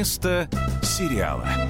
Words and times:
Место 0.00 0.48
сериала. 0.82 1.69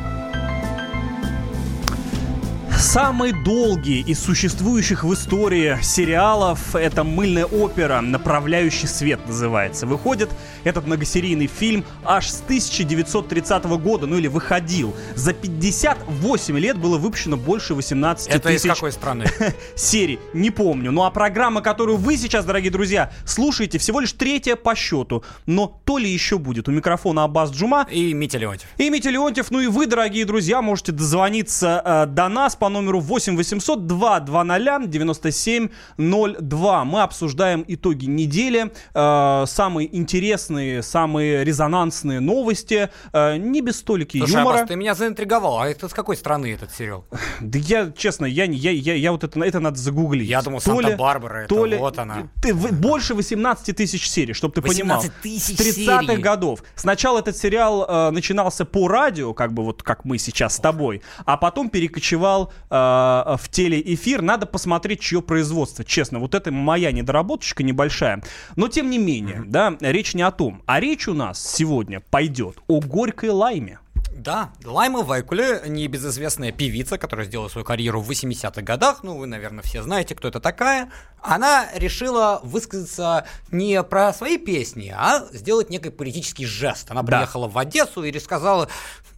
Самый 2.93 3.31
долгий 3.31 4.01
из 4.01 4.19
существующих 4.19 5.05
в 5.05 5.15
истории 5.15 5.79
сериалов— 5.81 6.75
это 6.75 7.05
«Мыльная 7.05 7.45
опера. 7.45 8.01
Направляющий 8.01 8.89
свет» 8.89 9.21
называется. 9.29 9.87
Выходит 9.87 10.29
этот 10.65 10.89
многосерийный 10.89 11.47
фильм 11.47 11.85
аж 12.05 12.29
с 12.29 12.41
1930 12.41 13.65
года, 13.79 14.09
ну 14.09 14.19
или 14.19 14.27
выходил. 14.27 14.93
За 15.15 15.33
58 15.33 16.59
лет 16.59 16.79
было 16.79 16.99
выпущено 16.99 17.37
больше 17.37 17.77
18 17.77 18.27
Это 18.27 18.49
тысяч 18.49 18.65
из 18.65 18.75
какой 18.75 18.91
страны? 18.91 19.27
серий, 19.77 20.19
не 20.35 20.51
помню. 20.51 20.91
Ну 20.91 21.05
а 21.05 21.13
программа, 21.13 21.61
которую 21.61 21.97
вы 21.97 22.17
сейчас, 22.17 22.45
дорогие 22.45 22.73
друзья, 22.73 23.13
слушаете, 23.25 23.79
всего 23.79 24.01
лишь 24.01 24.15
третья 24.15 24.57
по 24.57 24.75
счету. 24.75 25.23
Но 25.47 25.81
то 25.85 25.97
ли 25.97 26.11
еще 26.11 26.39
будет. 26.39 26.67
У 26.67 26.73
микрофона 26.73 27.23
Аббас 27.23 27.53
Джума. 27.53 27.87
И 27.89 28.13
Митя 28.15 28.39
Леонтьев. 28.39 28.69
И 28.79 28.91
Митя 28.91 29.11
Леонтьев, 29.11 29.53
ну 29.53 29.61
и 29.61 29.69
вы, 29.69 29.87
дорогие 29.87 30.25
друзья, 30.25 30.61
можете 30.61 30.91
дозвониться 30.91 31.81
э, 31.85 32.07
до 32.07 32.29
нас 32.29 32.57
по 32.57 32.69
номеру 32.69 32.80
8 32.89 33.37
800 33.37 33.87
220 33.87 34.91
9702. 34.91 36.85
Мы 36.85 37.03
обсуждаем 37.03 37.65
итоги 37.67 38.07
недели, 38.07 38.73
э, 38.95 39.45
самые 39.47 39.97
интересные, 39.97 40.83
самые 40.83 41.45
резонансные 41.45 42.21
новости, 42.21 42.91
э, 43.13 43.37
не 43.37 43.61
без 43.61 43.79
столики 43.79 44.19
Слушай, 44.19 44.39
юмора. 44.39 44.57
Аббас, 44.57 44.69
ты 44.69 44.77
меня 44.77 44.95
заинтриговал. 44.95 45.59
А 45.61 45.69
это 45.69 45.89
с 45.89 45.93
какой 45.93 46.17
страны 46.17 46.53
этот 46.53 46.73
сериал? 46.73 47.05
Да 47.41 47.59
я, 47.59 47.91
честно, 47.97 48.27
я, 48.27 48.45
я, 48.45 48.71
я, 48.71 48.95
я 48.95 49.13
вот 49.13 49.25
это, 49.25 49.41
это 49.41 49.61
надо 49.61 49.79
загуглить. 49.79 50.29
Я 50.29 50.43
думал, 50.43 50.61
Санта-Барбара, 50.61 51.39
это 51.41 51.49
то 51.55 51.65
ли- 51.67 51.77
вот 51.77 51.99
она. 51.99 52.29
Ты, 52.43 52.55
в- 52.55 52.73
больше 52.73 53.15
18 53.15 53.77
тысяч 53.77 54.09
серий, 54.09 54.35
чтобы 54.35 54.55
ты 54.55 54.63
понимал. 54.63 54.99
18 54.99 55.23
тысяч 55.23 55.57
С 55.57 55.61
30-х 55.61 56.03
серий. 56.07 56.23
годов. 56.23 56.63
Сначала 56.75 57.19
этот 57.19 57.37
сериал 57.37 57.87
э, 57.89 58.11
начинался 58.11 58.65
по 58.65 58.89
радио, 58.89 59.35
как 59.35 59.53
бы 59.53 59.65
вот 59.65 59.83
как 59.83 60.05
мы 60.05 60.19
сейчас 60.19 60.57
с 60.57 60.59
тобой, 60.61 61.03
а 61.25 61.37
потом 61.37 61.71
перекочевал 61.71 62.53
в 62.71 63.41
телеэфир. 63.51 64.23
Надо 64.23 64.47
посмотреть, 64.47 65.01
чье 65.01 65.21
производство. 65.23 65.85
Честно, 65.85 66.21
вот 66.21 66.35
это 66.35 66.53
моя 66.53 66.93
недоработочка 66.93 67.63
небольшая. 67.63 68.23
Но 68.57 68.69
тем 68.69 68.91
не 68.91 68.99
менее, 68.99 69.43
да, 69.45 69.77
речь 69.81 70.15
не 70.15 70.23
о 70.23 70.31
том. 70.31 70.63
А 70.67 70.81
речь 70.81 71.09
у 71.09 71.15
нас 71.15 71.45
сегодня 71.45 72.01
пойдет 72.01 72.59
о 72.69 72.81
горькой 72.81 73.31
лайме. 73.31 73.81
Да, 74.13 74.53
Лайма 74.65 75.03
Вайкуле, 75.03 75.63
небезызвестная 75.67 76.53
певица, 76.53 76.99
которая 76.99 77.27
сделала 77.27 77.49
свою 77.49 77.65
карьеру 77.65 78.01
в 78.01 78.11
80-х 78.11 78.61
годах, 78.61 79.03
ну, 79.03 79.17
вы, 79.17 79.27
наверное, 79.27 79.63
все 79.63 79.83
знаете, 79.83 80.15
кто 80.15 80.29
это 80.29 80.41
такая, 80.41 80.91
она 81.23 81.67
решила 81.75 82.41
высказаться 82.43 83.25
не 83.51 83.83
про 83.83 84.13
свои 84.13 84.37
песни, 84.37 84.93
а 84.95 85.27
сделать 85.33 85.71
некий 85.71 85.91
политический 85.91 86.45
жест. 86.45 86.91
Она 86.91 87.03
Да. 87.03 87.19
приехала 87.19 87.49
в 87.49 87.57
Одессу 87.57 88.03
и 88.05 88.13
рассказала 88.13 88.69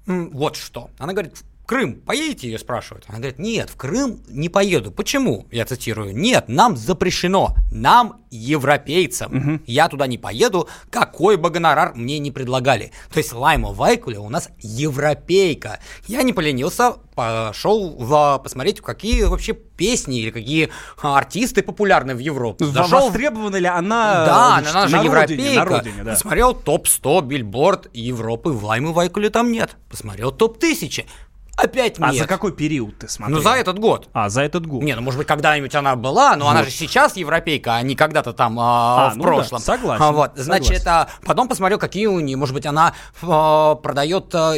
вот 0.06 0.56
что. 0.56 0.90
Она 0.98 1.12
говорит, 1.14 1.42
Крым 1.72 1.94
поедете, 2.00 2.48
ее 2.50 2.58
спрашивают. 2.58 3.04
Она 3.08 3.18
говорит, 3.18 3.38
нет, 3.38 3.70
в 3.70 3.76
Крым 3.76 4.20
не 4.28 4.48
поеду. 4.48 4.90
Почему? 4.90 5.46
Я 5.50 5.64
цитирую, 5.64 6.14
нет, 6.14 6.44
нам 6.48 6.76
запрещено, 6.76 7.54
нам, 7.70 8.20
европейцам, 8.30 9.62
я 9.66 9.88
туда 9.88 10.06
не 10.06 10.18
поеду, 10.18 10.68
какой 10.90 11.36
бы 11.36 11.50
гонорар 11.50 11.92
мне 11.94 12.18
не 12.18 12.30
предлагали. 12.30 12.92
То 13.12 13.18
есть 13.18 13.32
Лайма 13.32 13.72
Вайкуля 13.72 14.20
у 14.20 14.28
нас 14.28 14.48
европейка. 14.60 15.80
Я 16.06 16.22
не 16.22 16.32
поленился, 16.32 16.92
пошел 17.14 17.90
в- 17.98 18.38
посмотреть, 18.42 18.80
какие 18.80 19.24
вообще 19.24 19.52
песни 19.52 20.20
или 20.20 20.30
какие 20.30 20.68
артисты 21.02 21.62
популярны 21.62 22.14
в 22.14 22.18
Европе. 22.18 22.64
Зашел 22.66 23.06
Востребована 23.06 23.56
ли 23.56 23.66
она, 23.66 24.24
да, 24.26 24.48
значит, 24.60 24.74
она 24.74 24.88
же 24.88 24.96
на 24.96 25.02
родине, 25.14 25.54
европейка. 25.54 25.64
на 25.64 25.64
родине, 25.78 26.04
да. 26.04 26.10
Посмотрел 26.12 26.54
топ-100 26.54 27.22
билборд 27.26 27.88
Европы, 27.94 28.50
в 28.50 28.64
Лаймы 28.64 28.92
Вайкуле 28.92 29.30
там 29.30 29.50
нет. 29.52 29.76
Посмотрел 29.90 30.32
топ-1000. 30.32 31.04
Опять 31.56 31.96
А 32.00 32.10
нет. 32.10 32.22
за 32.22 32.26
какой 32.26 32.52
период 32.52 32.98
ты 32.98 33.08
смотрел? 33.08 33.36
Ну, 33.38 33.42
за 33.42 33.50
этот 33.50 33.78
год. 33.78 34.08
А, 34.14 34.28
за 34.30 34.42
этот 34.42 34.66
год. 34.66 34.82
Не, 34.82 34.96
ну 34.96 35.02
может 35.02 35.18
быть 35.18 35.26
когда-нибудь 35.26 35.74
она 35.74 35.96
была, 35.96 36.34
но 36.34 36.48
она 36.48 36.60
Вот. 36.60 36.64
же 36.68 36.74
сейчас 36.74 37.16
европейка, 37.16 37.76
а 37.76 37.82
не 37.82 37.94
когда-то 37.94 38.32
там 38.32 38.58
а, 38.58 39.08
А, 39.08 39.10
в 39.10 39.16
ну 39.18 39.22
прошлом. 39.22 39.58
да, 39.60 39.64
согласен, 39.64 40.02
А, 40.02 40.12
вот, 40.12 40.32
значит, 40.36 40.78
согласен. 40.82 41.10
а, 41.22 41.26
потом 41.26 41.48
посмотрел, 41.48 41.78
какие 41.78 42.06
у 42.06 42.18
нее, 42.20 42.36
может 42.38 42.54
быть, 42.54 42.64
она 42.66 42.94
а, 43.22 43.74
продает 43.76 44.34
а, 44.34 44.54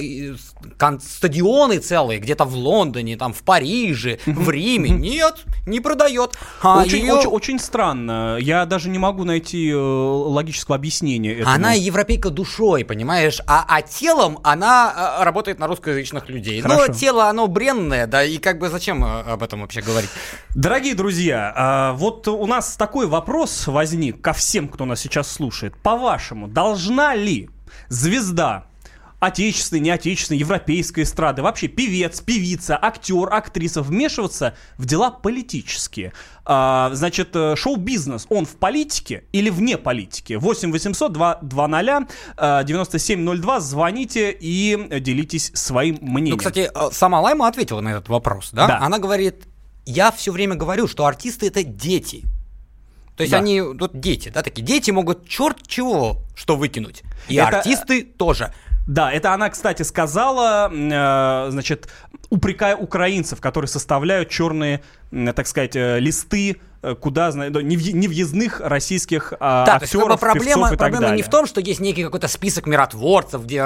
стадионы 1.01 1.79
целые, 1.79 2.21
где-то 2.21 2.45
в 2.45 2.55
Лондоне, 2.55 3.17
там 3.17 3.33
в 3.33 3.43
Париже, 3.43 4.19
в 4.27 4.51
Риме. 4.51 4.91
Нет, 4.91 5.45
не 5.67 5.81
продает. 5.81 6.39
А, 6.63 6.83
Очень, 6.83 7.05
её- 7.05 7.19
очень, 7.19 7.29
очень 7.29 7.59
странно. 7.59 8.39
Я 8.41 8.67
даже 8.67 8.89
не 8.89 8.99
могу 8.99 9.25
найти 9.25 9.71
э, 9.71 9.77
логического 9.77 10.77
объяснения 10.77 11.35
этому. 11.35 11.55
Она 11.55 11.73
европейка 11.73 12.31
душой, 12.31 12.85
понимаешь, 12.85 13.41
а, 13.47 13.65
а 13.69 13.83
телом 13.83 14.39
она 14.43 15.19
э, 15.21 15.25
работает 15.25 15.59
на 15.59 15.67
русскоязычных 15.67 16.29
людей. 16.29 16.61
Хорошо. 16.61 16.87
Но 16.89 16.95
тело, 16.95 17.29
оно 17.29 17.47
бренное, 17.47 18.07
да, 18.07 18.25
и 18.25 18.39
как 18.39 18.59
бы 18.59 18.69
зачем 18.69 19.05
э, 19.05 19.23
об 19.23 19.43
этом 19.43 19.61
вообще 19.61 19.81
говорить? 19.83 20.11
Дорогие 20.55 20.95
друзья, 20.95 21.53
а, 21.57 21.93
вот 21.95 22.29
у 22.29 22.47
нас 22.47 22.77
такой 22.77 23.07
вопрос 23.07 23.67
возник 23.67 24.21
ко 24.21 24.33
всем, 24.33 24.69
кто 24.69 24.85
нас 24.85 25.01
сейчас 25.01 25.31
слушает. 25.31 25.77
По-вашему, 25.83 26.49
должна 26.49 27.15
ли 27.15 27.51
звезда 27.89 28.67
отечественной, 29.27 29.81
неотечественной, 29.81 30.39
европейской 30.39 31.03
эстрады, 31.03 31.43
вообще 31.43 31.69
певец, 31.69 32.21
певица, 32.21 32.79
актер, 32.81 33.33
актриса 33.33 33.83
вмешиваться 33.83 34.55
в 34.79 34.87
дела 34.87 35.11
политические? 35.11 36.13
А, 36.45 36.91
значит, 36.95 37.31
э, 37.35 37.57
шоу-бизнес, 37.57 38.27
он 38.29 38.45
в 38.47 38.57
политике 38.57 39.25
или 39.33 39.51
вне 39.51 39.79
политики? 39.79 40.35
8 40.35 40.71
800 40.73 41.13
220 41.13 42.09
9702, 42.67 43.61
звоните 43.61 44.31
и 44.39 45.01
делитесь 45.01 45.51
своим 45.55 45.99
мнением. 46.01 46.33
Ну, 46.35 46.39
кстати, 46.39 46.71
э, 46.75 46.89
сама 46.93 47.21
Лайма 47.21 47.49
ответила 47.49 47.81
на 47.81 47.89
этот 47.91 48.09
вопрос, 48.09 48.51
да? 48.53 48.67
Да. 48.67 48.79
Она 48.81 48.99
говорит, 48.99 49.45
я 49.87 50.11
все 50.11 50.33
время 50.33 50.55
говорю, 50.55 50.87
что 50.89 51.07
артисты 51.07 51.47
это 51.47 51.63
дети. 51.63 52.23
То 53.17 53.23
есть 53.23 53.31
Да. 53.31 53.39
они, 53.39 53.61
вот 53.61 53.99
дети, 54.01 54.29
да, 54.35 54.43
такие 54.43 54.63
дети 54.63 54.91
могут 54.91 55.29
черт 55.29 55.59
чего 55.67 56.19
что 56.35 56.57
выкинуть. 56.57 57.03
И 57.29 57.37
Это- 57.37 57.59
артисты 57.59 58.03
тоже. 58.03 58.53
Да, 58.87 59.11
это 59.11 59.33
она, 59.33 59.49
кстати, 59.49 59.83
сказала, 59.83 60.71
э, 60.71 61.51
значит, 61.51 61.89
упрекая 62.29 62.77
украинцев, 62.77 63.41
которые 63.41 63.69
составляют 63.69 64.29
черные, 64.29 64.83
так 65.11 65.47
сказать, 65.47 65.75
э, 65.75 65.99
листы, 66.01 66.61
куда, 67.01 67.31
ну, 67.33 67.45
невъ- 67.61 67.93
невъездных 67.93 68.61
российских 68.61 69.33
а, 69.41 69.65
Да, 69.65 69.79
то 69.79 69.85
есть 69.85 69.93
как 69.93 70.03
актеров, 70.03 70.17
бы 70.17 70.21
проблема, 70.21 70.45
певцов 70.45 70.67
и 70.67 70.71
так 70.71 70.79
проблема 70.79 71.01
не 71.05 71.09
далее. 71.11 71.25
в 71.25 71.31
том, 71.31 71.47
что 71.47 71.61
есть 71.61 71.81
некий 71.81 72.05
какой-то 72.05 72.29
список 72.29 72.67
миротворцев, 72.67 73.45
где 73.45 73.59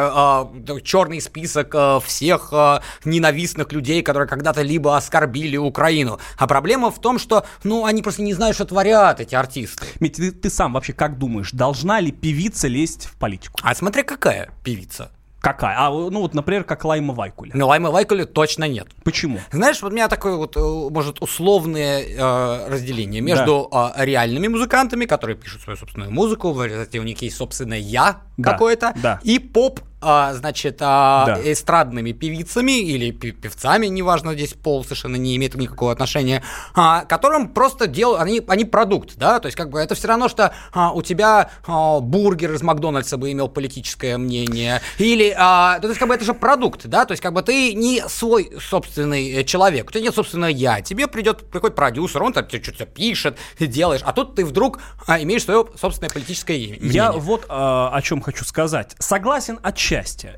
черный 0.83 1.21
список 1.21 1.75
а, 1.75 2.01
всех 2.01 2.49
а, 2.53 2.83
ненавистных 3.05 3.73
людей, 3.73 4.03
которые 4.03 4.29
когда-то 4.29 4.63
либо 4.63 4.97
оскорбили 4.97 5.57
Украину, 5.57 6.19
а 6.37 6.47
проблема 6.47 6.91
в 6.91 7.01
том, 7.01 7.19
что, 7.19 7.45
ну, 7.65 7.85
они 7.85 8.03
просто 8.03 8.23
не 8.23 8.35
знают, 8.35 8.55
что 8.55 8.65
творят 8.65 9.21
эти 9.21 9.35
артисты. 9.35 9.87
Мить, 10.01 10.17
ты, 10.17 10.31
ты 10.33 10.51
сам 10.51 10.73
вообще 10.73 10.93
как 10.93 11.19
думаешь, 11.19 11.51
должна 11.53 12.01
ли 12.01 12.13
певица 12.13 12.69
лезть 12.69 13.07
в 13.07 13.17
политику? 13.17 13.59
А 13.63 13.75
смотри, 13.75 14.03
какая 14.03 14.51
певица. 14.65 15.11
Какая? 15.41 15.77
А, 15.79 15.91
ну 15.91 16.21
вот, 16.21 16.35
например, 16.35 16.65
как 16.65 16.85
Лайма 16.85 17.15
Вайкуля. 17.15 17.53
Ну, 17.55 17.67
Лайма 17.69 17.91
Вайкуле 17.91 18.25
точно 18.25 18.65
нет. 18.65 18.89
Почему? 19.05 19.39
Знаешь, 19.53 19.81
вот 19.83 19.93
у 19.93 19.95
меня 19.95 20.09
такое 20.09 20.35
вот, 20.35 20.57
э, 20.57 20.61
может, 20.61 21.23
условное 21.23 22.03
э, 22.03 22.69
разделение 22.69 23.21
между 23.21 23.69
э, 23.73 24.05
реальными 24.05 24.49
музыкантами, 24.49 25.05
которые 25.05 25.37
пишут 25.37 25.63
свою 25.63 25.77
собственную 25.77 26.11
музыку, 26.11 26.53
в 26.53 26.65
результате 26.65 26.99
у 26.99 27.05
них 27.05 27.23
есть 27.23 27.37
собственное 27.37 27.79
я 27.79 28.23
Да, 28.37 28.53
какое-то, 28.53 28.93
да. 28.97 29.21
и 29.23 29.39
поп, 29.39 29.81
а, 30.01 30.33
значит, 30.35 30.79
а, 30.81 31.25
Да. 31.27 31.53
эстрадными 31.53 32.13
певицами 32.13 32.79
или 32.81 33.11
певцами, 33.11 33.87
неважно, 33.87 34.35
здесь 34.35 34.55
пол 34.55 34.85
совершенно 34.85 35.17
не 35.17 35.37
имеет 35.37 35.55
никакого 35.55 35.93
отношения, 35.93 36.43
а, 36.75 37.05
которым 37.05 37.49
просто 37.49 37.87
делают, 37.87 38.23
они, 38.23 38.43
они 38.47 38.65
продукт, 38.65 39.17
да, 39.17 39.41
то 39.41 39.47
есть 39.47 39.57
как 39.57 39.71
бы 39.71 39.81
это 39.81 39.95
все 39.95 40.09
равно, 40.09 40.29
что 40.29 40.53
а, 40.73 40.93
у 40.93 41.03
тебя 41.03 41.51
а, 41.67 42.01
бургер 42.01 42.53
из 42.55 42.63
Макдональдса 42.63 43.17
бы 43.17 43.33
имел 43.33 43.49
политическое 43.49 44.19
мнение, 44.19 44.81
или, 44.99 45.35
а, 45.37 45.79
то 45.81 45.89
есть 45.89 45.99
как 45.99 46.09
бы 46.09 46.15
это 46.15 46.25
же 46.25 46.35
продукт, 46.35 46.87
да, 46.87 47.05
то 47.05 47.13
есть 47.13 47.23
как 47.23 47.33
бы 47.33 47.43
ты 47.43 47.75
не 47.75 48.03
свой 48.09 48.53
собственный 48.61 49.33
э, 49.33 49.45
человек, 49.45 49.89
у 49.89 49.93
тебя 49.93 50.03
нет 50.03 50.15
собственного 50.15 50.51
я, 50.51 50.81
тебе 50.81 51.07
придет, 51.09 51.51
приходит 51.51 51.75
продюсер, 51.75 52.23
он 52.23 52.33
там 52.33 52.47
тебе 52.47 52.63
что-то 52.63 52.87
пишет, 52.87 53.37
ты 53.57 53.67
делаешь, 53.67 54.03
а 54.05 54.13
тут 54.13 54.37
ты 54.37 54.45
вдруг 54.45 54.79
а, 55.07 55.21
имеешь 55.23 55.45
свое 55.45 55.67
собственное 55.81 56.11
политическое 56.11 56.57
имя. 56.57 56.79
Я 56.81 57.13
вот 57.13 57.47
а, 57.49 57.91
о 57.93 58.03
чем 58.03 58.21
хочу 58.21 58.45
сказать. 58.45 58.95
Согласен 58.99 59.59
отчасти. 59.63 59.88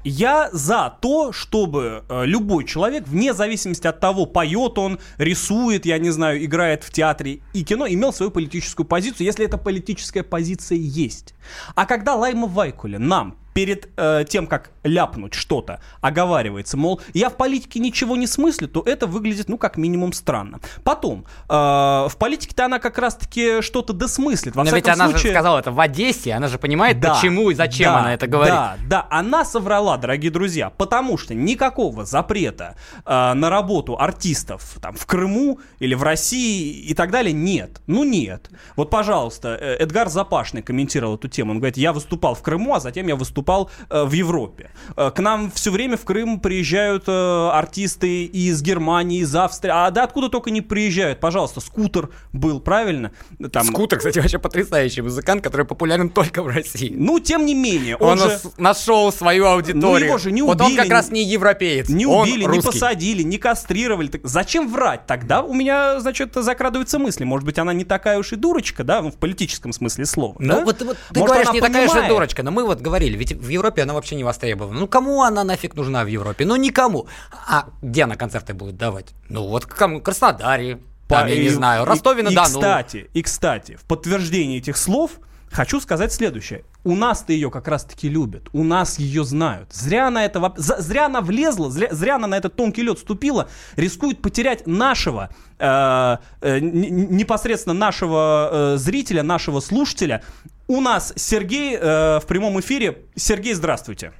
Я 0.04 0.48
за 0.52 0.96
то, 1.00 1.32
чтобы 1.32 2.04
э, 2.08 2.24
любой 2.24 2.64
человек, 2.64 3.08
вне 3.08 3.34
зависимости 3.34 3.84
от 3.84 3.98
того, 3.98 4.24
поет 4.26 4.78
он, 4.78 5.00
рисует, 5.18 5.86
я 5.86 5.98
не 5.98 6.10
знаю, 6.10 6.44
играет 6.44 6.84
в 6.84 6.92
театре 6.92 7.40
и 7.52 7.64
кино, 7.64 7.88
имел 7.88 8.12
свою 8.12 8.30
политическую 8.30 8.86
позицию, 8.86 9.26
если 9.26 9.44
эта 9.44 9.58
политическая 9.58 10.22
позиция 10.22 10.78
есть. 10.78 11.34
А 11.74 11.84
когда 11.84 12.14
Лайма 12.14 12.46
Вайкуля 12.46 13.00
нам 13.00 13.36
перед 13.60 13.90
э, 13.98 14.24
тем, 14.26 14.46
как 14.46 14.70
ляпнуть 14.84 15.34
что-то, 15.34 15.82
оговаривается, 16.00 16.78
мол, 16.78 17.02
я 17.12 17.28
в 17.28 17.36
политике 17.36 17.78
ничего 17.78 18.16
не 18.16 18.26
смыслю, 18.26 18.68
то 18.68 18.82
это 18.86 19.06
выглядит, 19.06 19.50
ну, 19.50 19.58
как 19.58 19.76
минимум 19.76 20.14
странно. 20.14 20.60
Потом, 20.82 21.26
э, 21.46 21.52
в 21.52 22.12
политике-то 22.18 22.64
она 22.64 22.78
как 22.78 22.96
раз-таки 22.96 23.60
что-то 23.60 23.92
досмыслит. 23.92 24.56
Во 24.56 24.64
Но 24.64 24.70
ведь 24.70 24.88
она 24.88 25.10
случае... 25.10 25.24
же 25.24 25.28
сказала 25.28 25.58
это 25.58 25.72
в 25.72 25.78
Одессе, 25.78 26.32
она 26.32 26.48
же 26.48 26.56
понимает, 26.58 27.00
Да, 27.00 27.12
почему 27.12 27.50
и 27.50 27.54
зачем 27.54 27.92
да, 27.92 27.98
она 27.98 28.14
это 28.14 28.26
говорит. 28.26 28.54
Да, 28.54 28.76
да, 28.88 29.06
она 29.10 29.44
соврала, 29.44 29.98
дорогие 29.98 30.30
друзья, 30.30 30.70
потому 30.70 31.18
что 31.18 31.34
никакого 31.34 32.06
запрета 32.06 32.76
э, 33.04 33.34
на 33.34 33.50
работу 33.50 34.00
артистов 34.00 34.78
там 34.80 34.94
в 34.94 35.04
Крыму 35.04 35.60
или 35.80 35.92
в 35.92 36.02
России 36.02 36.80
и 36.80 36.94
так 36.94 37.10
далее 37.10 37.34
нет. 37.34 37.82
Ну 37.86 38.04
нет. 38.04 38.48
Вот, 38.76 38.88
пожалуйста, 38.88 39.58
э, 39.60 39.76
Эдгар 39.80 40.08
Запашный 40.08 40.62
комментировал 40.62 41.16
эту 41.16 41.28
тему. 41.28 41.50
Он 41.52 41.58
говорит, 41.58 41.76
я 41.76 41.92
выступал 41.92 42.34
в 42.34 42.40
Крыму, 42.40 42.74
а 42.74 42.80
затем 42.80 43.06
я 43.06 43.16
выступал 43.16 43.49
э, 43.88 44.04
в 44.04 44.12
Европе. 44.12 44.70
Э, 44.96 45.10
к 45.10 45.18
нам 45.20 45.50
все 45.50 45.70
время 45.70 45.96
в 45.96 46.04
Крым 46.04 46.40
приезжают 46.40 47.04
э, 47.06 47.50
артисты 47.52 48.24
из 48.24 48.62
Германии, 48.62 49.20
из 49.20 49.34
Австрии. 49.34 49.70
А 49.74 49.90
да 49.90 50.04
откуда 50.04 50.28
только 50.28 50.50
не 50.50 50.60
приезжают? 50.60 51.20
Пожалуйста, 51.20 51.60
скутер 51.60 52.10
был, 52.32 52.60
правильно? 52.60 53.12
Там, 53.52 53.66
Скутер, 53.66 53.98
кстати, 53.98 54.18
вообще 54.18 54.38
потрясающий 54.38 55.02
музыкант, 55.02 55.42
который 55.42 55.66
популярен 55.66 56.10
только 56.10 56.42
в 56.42 56.48
России. 56.48 56.92
Ну, 56.96 57.18
тем 57.20 57.46
не 57.46 57.54
менее, 57.54 57.96
он, 57.96 58.20
Он, 58.20 58.30
же... 58.30 58.40
нашел 58.56 59.12
свою 59.12 59.46
аудиторию. 59.46 59.80
Ну, 59.80 59.96
его 59.96 60.18
же 60.18 60.32
не 60.32 60.42
Вот 60.42 60.60
он 60.60 60.66
убили, 60.66 60.80
как 60.80 60.90
раз 60.90 61.10
не 61.10 61.24
европеец. 61.24 61.88
Не 61.88 62.06
убили, 62.06 62.44
не 62.44 62.60
посадили, 62.60 63.22
не 63.22 63.38
кастрировали. 63.38 64.08
Так 64.08 64.20
зачем 64.24 64.68
врать? 64.70 65.06
Тогда 65.06 65.42
у 65.42 65.54
меня, 65.54 66.00
значит, 66.00 66.34
закрадываются 66.34 66.98
мысли. 66.98 67.24
Может 67.24 67.46
быть, 67.46 67.58
она 67.58 67.72
не 67.72 67.84
такая 67.84 68.18
уж 68.18 68.32
и 68.32 68.36
дурочка, 68.36 68.84
да, 68.84 69.02
в 69.02 69.16
политическом 69.16 69.72
смысле 69.72 70.06
слова. 70.06 70.36
Ну, 70.38 70.54
да? 70.54 70.64
вот, 70.64 70.82
вот 70.82 70.98
ты 71.12 71.20
Может, 71.20 71.34
говоришь, 71.34 71.52
не 71.52 71.60
такая 71.60 71.82
же 71.82 71.88
понимает. 71.88 72.12
дурочка, 72.12 72.42
но 72.42 72.50
мы 72.50 72.64
вот 72.64 72.80
говорили, 72.80 73.16
ведь 73.16 73.29
в 73.34 73.48
Европе 73.48 73.82
она 73.82 73.94
вообще 73.94 74.16
не 74.16 74.24
востребована. 74.24 74.78
Ну, 74.80 74.88
кому 74.88 75.22
она 75.22 75.44
нафиг 75.44 75.74
нужна 75.74 76.04
в 76.04 76.06
Европе? 76.08 76.44
Ну, 76.44 76.56
никому. 76.56 77.06
А 77.48 77.66
где 77.82 78.04
она 78.04 78.16
концерты 78.16 78.54
будет 78.54 78.76
давать? 78.76 79.06
Ну, 79.28 79.46
вот 79.48 79.66
кому? 79.66 80.00
Краснодаре, 80.00 80.80
там, 81.08 81.26
я 81.26 81.34
не 81.36 81.42
и- 81.42 81.48
знаю, 81.48 81.82
и- 81.84 81.86
Ростове-на-Дону. 81.86 82.42
И, 82.48 82.52
кстати, 82.52 83.10
и, 83.14 83.22
кстати, 83.22 83.76
в 83.76 83.84
подтверждение 83.84 84.58
этих 84.58 84.76
слов 84.76 85.12
хочу 85.50 85.80
сказать 85.80 86.12
следующее. 86.12 86.64
У 86.84 86.94
нас-то 86.94 87.32
ее 87.32 87.50
как 87.50 87.68
раз-таки 87.68 88.08
любят. 88.08 88.48
У 88.52 88.64
нас 88.64 88.98
ее 88.98 89.24
знают. 89.24 89.72
Зря 89.72 90.08
она 90.08 90.24
это... 90.24 90.52
Зря 90.56 91.06
она 91.06 91.20
влезла, 91.20 91.70
зря, 91.70 91.88
зря 91.90 92.16
она 92.16 92.26
на 92.26 92.36
этот 92.36 92.56
тонкий 92.56 92.82
лед 92.82 92.98
ступила. 92.98 93.48
Рискует 93.76 94.22
потерять 94.22 94.66
нашего, 94.66 95.30
э, 95.58 96.16
э, 96.40 96.58
непосредственно 96.60 97.74
нашего 97.74 98.48
э, 98.50 98.76
зрителя, 98.76 99.22
нашего 99.22 99.60
слушателя. 99.60 100.22
У 100.68 100.80
нас 100.80 101.12
Сергей 101.16 101.76
э, 101.76 102.20
в 102.20 102.26
прямом 102.26 102.60
эфире. 102.60 102.98
Сергей, 103.16 103.54
здравствуйте. 103.54 104.12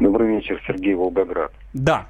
Добрый 0.00 0.36
вечер, 0.36 0.60
Сергей 0.66 0.94
Волгоград. 0.94 1.52
Да. 1.74 2.06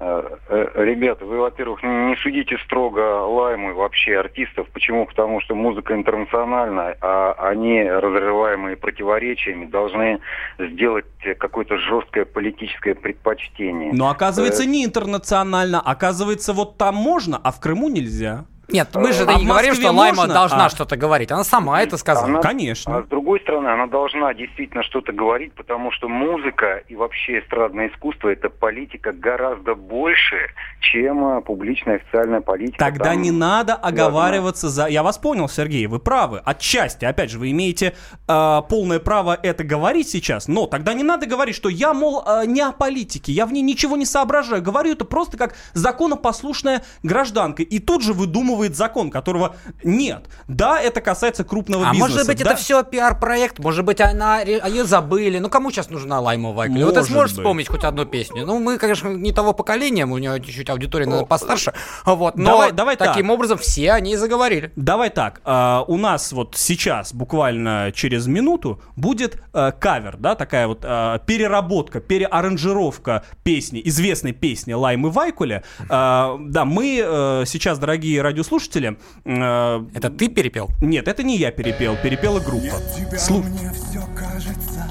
Э, 0.00 0.36
э, 0.48 0.84
Ребята, 0.84 1.24
вы, 1.24 1.38
во-первых, 1.38 1.82
не 1.82 2.16
судите 2.16 2.58
строго 2.64 3.26
Лайму 3.26 3.70
и 3.70 3.74
вообще 3.74 4.18
артистов. 4.18 4.68
Почему? 4.72 5.06
Потому 5.06 5.40
что 5.40 5.54
музыка 5.54 5.94
интернациональная, 5.94 6.96
а 7.00 7.34
они, 7.50 7.82
разрываемые 7.82 8.76
противоречиями, 8.76 9.66
должны 9.66 10.20
сделать 10.58 11.06
какое-то 11.38 11.78
жесткое 11.78 12.24
политическое 12.24 12.94
предпочтение. 12.94 13.92
Но 13.92 14.10
оказывается 14.10 14.66
не 14.66 14.84
интернационально. 14.84 15.80
Оказывается, 15.80 16.52
вот 16.52 16.76
там 16.76 16.96
можно, 16.96 17.40
а 17.42 17.52
в 17.52 17.60
Крыму 17.60 17.88
нельзя. 17.88 18.46
Нет, 18.68 18.88
мы 18.94 19.12
же 19.12 19.24
А 19.24 19.34
не 19.34 19.44
говорим, 19.46 19.74
что 19.74 19.90
Лайма 19.92 20.16
можно? 20.22 20.34
должна 20.34 20.66
А. 20.66 20.70
что-то 20.70 20.96
говорить. 20.96 21.30
Она 21.30 21.44
сама 21.44 21.82
это 21.82 21.96
сказала. 21.96 22.26
Она- 22.26 22.40
Конечно. 22.40 22.98
А 22.98 23.02
с 23.02 23.06
другой 23.06 23.40
стороны, 23.40 23.68
она 23.68 23.86
должна 23.86 24.32
действительно 24.34 24.82
что-то 24.82 25.12
говорить, 25.12 25.52
потому 25.54 25.90
что 25.92 26.08
музыка 26.08 26.82
и 26.88 26.96
вообще 26.96 27.40
эстрадное 27.40 27.88
искусство 27.88 28.28
это 28.28 28.48
политика 28.50 29.12
гораздо 29.12 29.74
больше, 29.74 30.36
чем 30.80 31.38
э, 31.38 31.40
публичная 31.42 31.96
официальная 31.96 32.40
политика. 32.40 32.78
Тогда 32.78 33.04
Там 33.10 33.22
не 33.22 33.30
надо 33.30 33.74
оговариваться 33.74 34.68
за... 34.68 34.86
Я 34.86 35.02
вас 35.02 35.18
понял, 35.18 35.48
Сергей, 35.48 35.86
вы 35.86 35.98
правы. 35.98 36.40
Отчасти, 36.44 37.04
опять 37.04 37.30
же, 37.30 37.38
вы 37.38 37.50
имеете 37.50 37.94
э, 38.28 38.60
полное 38.68 38.98
право 38.98 39.38
это 39.42 39.64
говорить 39.64 40.08
сейчас, 40.08 40.48
но 40.48 40.66
тогда 40.66 40.94
не 40.94 41.02
надо 41.04 41.26
говорить, 41.26 41.54
что 41.56 41.68
я, 41.68 41.92
мол, 41.94 42.22
э, 42.26 42.46
не 42.46 42.60
о 42.60 42.72
политике, 42.72 43.32
я 43.32 43.46
в 43.46 43.52
ней 43.52 43.62
ничего 43.62 43.96
не 43.96 44.06
соображаю. 44.06 44.62
Говорю 44.62 44.92
это 44.92 45.04
просто 45.04 45.36
как 45.36 45.54
законопослушная 45.72 46.82
гражданка. 47.02 47.62
И 47.62 47.78
тут 47.78 48.02
же 48.02 48.12
выдумывает 48.54 48.76
закон, 48.76 49.10
которого 49.10 49.56
нет. 49.82 50.26
Да, 50.48 50.80
это 50.80 51.00
касается 51.00 51.44
крупного 51.44 51.88
А 51.88 51.92
бизнеса. 51.92 52.12
может 52.14 52.26
быть, 52.26 52.38
да. 52.42 52.50
это 52.52 52.60
все 52.60 52.82
пиар-проект? 52.82 53.58
Может 53.58 53.84
быть, 53.84 54.00
она, 54.00 54.40
ее 54.40 54.84
забыли? 54.84 55.38
Ну, 55.38 55.48
кому 55.48 55.70
сейчас 55.70 55.90
нужна 55.90 56.20
Лайма 56.20 56.52
Вайкли? 56.52 56.82
Вот 56.82 56.94
ты 56.94 57.02
сможешь 57.02 57.32
быть. 57.32 57.40
вспомнить 57.40 57.68
хоть 57.68 57.84
одну 57.84 58.04
песню? 58.04 58.46
Ну, 58.46 58.58
мы, 58.58 58.78
конечно, 58.78 59.08
не 59.08 59.32
того 59.32 59.52
поколения, 59.52 60.06
у 60.06 60.18
нее 60.18 60.40
чуть-чуть 60.40 60.70
аудитория 60.70 61.06
наверное, 61.06 61.26
постарше. 61.26 61.72
Вот, 62.04 62.36
но 62.36 62.50
Давай- 62.52 62.72
давай 62.72 62.96
таким 62.96 63.26
так. 63.26 63.34
образом 63.34 63.58
все 63.58 63.92
они 63.92 64.12
и 64.12 64.16
заговорили. 64.16 64.72
Давай 64.76 65.10
так, 65.10 65.40
а, 65.44 65.84
у 65.86 65.96
нас 65.96 66.32
вот 66.32 66.54
сейчас, 66.56 67.12
буквально 67.12 67.92
через 67.94 68.26
минуту, 68.26 68.80
будет 68.96 69.40
а, 69.52 69.72
кавер, 69.72 70.16
да, 70.18 70.34
такая 70.34 70.66
вот 70.66 70.80
а, 70.82 71.18
переработка, 71.18 72.00
переаранжировка 72.00 73.24
песни, 73.42 73.80
известной 73.84 74.32
песни 74.32 74.72
Лаймы 74.72 75.10
Вайкуля. 75.10 75.64
А, 75.88 76.36
да, 76.40 76.64
мы 76.64 77.00
э, 77.04 77.44
сейчас, 77.46 77.78
дорогие 77.78 78.22
радиослушатели, 78.44 78.98
э, 79.24 79.86
Это 79.94 80.10
ты 80.10 80.28
перепел? 80.28 80.70
нет, 80.80 81.08
это 81.08 81.22
не 81.22 81.36
я 81.36 81.50
перепел, 81.50 81.96
перепела 81.96 82.40
группа. 82.40 82.76
Слух. 83.18 83.44
мне 83.46 83.70
все 83.72 84.02
кажется, 84.16 84.88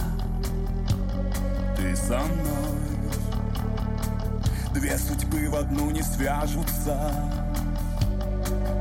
ты 1.77 1.95
со 1.95 2.19
мной. 2.19 2.53
Две 4.73 4.97
судьбы 4.97 5.49
в 5.49 5.55
одну 5.55 5.91
не 5.91 6.01
свяжутся, 6.01 6.97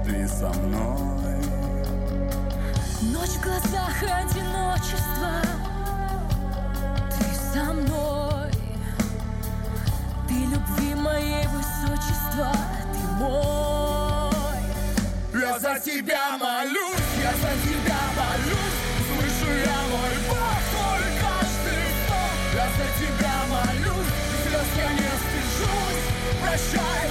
ты 0.05 0.27
со 0.27 0.49
мной. 0.49 1.43
Ночь 3.03 3.31
в 3.31 3.43
глазах 3.43 4.03
и 4.03 4.07
одиночество 4.07 5.43
Ты 7.11 7.25
со 7.53 7.73
мной 7.73 8.51
Ты 10.29 10.35
любви 10.35 10.95
моей 10.95 11.45
высочества 11.49 12.53
Ты 12.93 12.99
мой 13.19 13.92
Я 15.43 15.59
за 15.59 15.77
тебя 15.81 16.39
молюсь, 16.39 17.11
я 17.21 17.33
за 17.33 17.53
тебя 17.67 17.99
молюсь, 18.17 18.79
слышу 19.09 19.53
я 19.53 19.81
мой 19.91 20.15
Бог, 20.29 20.61
твой 20.71 21.03
каждый 21.21 21.83
вдох. 21.99 22.35
Я 22.55 22.67
за 22.79 22.87
тебя 23.01 23.37
молюсь, 23.51 24.13
слез 24.47 24.71
я 24.77 24.93
не 24.93 25.11
стыжусь, 25.19 26.07
прощай, 26.41 27.11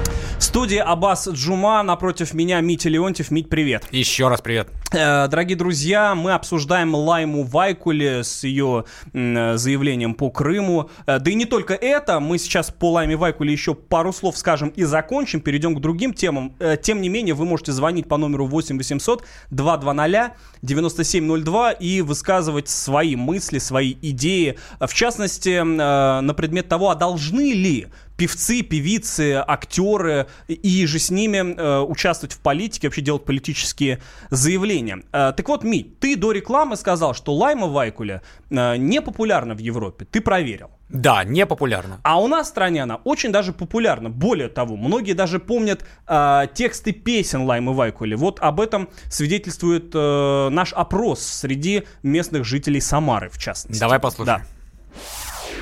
студии 0.51 0.79
Аббас 0.79 1.29
Джума, 1.29 1.81
напротив 1.81 2.33
меня 2.33 2.59
Митя 2.59 2.89
Леонтьев. 2.89 3.31
Мить, 3.31 3.47
привет. 3.47 3.85
Еще 3.89 4.27
раз 4.27 4.41
привет. 4.41 4.67
Э, 4.91 5.29
Дорогие 5.29 5.57
друзья, 5.57 6.13
мы 6.13 6.33
обсуждаем 6.33 6.93
Лайму 6.93 7.43
Вайкуле 7.43 8.25
с 8.25 8.43
ее 8.43 8.83
заявлением 9.13 10.13
по 10.13 10.29
Крыму. 10.29 10.89
Э, 11.07 11.19
Да 11.19 11.31
и 11.31 11.35
не 11.35 11.45
только 11.45 11.73
это, 11.73 12.19
мы 12.19 12.37
сейчас 12.37 12.69
по 12.69 12.91
Лайме 12.91 13.15
Вайкуле 13.15 13.53
еще 13.53 13.75
пару 13.75 14.11
слов 14.11 14.37
скажем 14.37 14.67
и 14.75 14.83
закончим, 14.83 15.39
перейдем 15.39 15.73
к 15.73 15.79
другим 15.79 16.13
темам. 16.13 16.53
Э, 16.59 16.75
Тем 16.75 16.99
не 16.99 17.07
менее, 17.07 17.33
вы 17.33 17.45
можете 17.45 17.71
звонить 17.71 18.09
по 18.09 18.17
номеру 18.17 18.45
8 18.45 18.77
800 18.77 19.23
220 19.51 20.33
9702 20.63 21.71
и 21.71 22.01
высказывать 22.01 22.67
свои 22.67 23.15
мысли, 23.15 23.57
свои 23.57 23.95
идеи. 24.01 24.59
В 24.81 24.93
частности, 24.93 25.61
на 25.61 26.33
предмет 26.33 26.67
того, 26.67 26.89
а 26.89 26.95
должны 26.95 27.53
ли 27.53 27.87
певцы, 28.21 28.61
певицы, 28.61 29.43
актеры 29.47 30.27
и 30.47 30.85
же 30.85 30.99
с 30.99 31.09
ними 31.09 31.55
э, 31.57 31.79
участвовать 31.79 32.33
в 32.35 32.39
политике, 32.39 32.87
вообще 32.87 33.01
делать 33.01 33.25
политические 33.25 33.99
заявления. 34.29 35.01
Э, 35.11 35.33
так 35.35 35.49
вот, 35.49 35.63
Мить, 35.63 35.97
ты 35.97 36.15
до 36.15 36.31
рекламы 36.31 36.75
сказал, 36.75 37.15
что 37.15 37.33
Лайма 37.33 37.65
Вайкуля 37.65 38.21
э, 38.51 38.77
не 38.77 39.01
популярна 39.01 39.55
в 39.55 39.57
Европе. 39.57 40.05
Ты 40.05 40.21
проверил. 40.21 40.69
Да, 40.89 41.23
не 41.23 41.47
популярно. 41.47 41.99
А 42.03 42.21
у 42.21 42.27
нас 42.27 42.45
в 42.45 42.49
стране 42.49 42.83
она 42.83 42.97
очень 42.97 43.31
даже 43.31 43.53
популярна. 43.53 44.11
Более 44.11 44.49
того, 44.49 44.75
многие 44.75 45.13
даже 45.13 45.39
помнят 45.39 45.83
э, 46.07 46.43
тексты 46.53 46.91
песен 46.91 47.41
Лаймы 47.45 47.73
Вайкули. 47.73 48.13
Вот 48.13 48.39
об 48.39 48.61
этом 48.61 48.87
свидетельствует 49.09 49.95
э, 49.95 50.49
наш 50.51 50.73
опрос 50.73 51.23
среди 51.23 51.85
местных 52.03 52.45
жителей 52.45 52.81
Самары, 52.81 53.29
в 53.29 53.39
частности. 53.39 53.79
Давай 53.79 53.99
послушаем. 53.99 54.41
Да. 54.41 54.91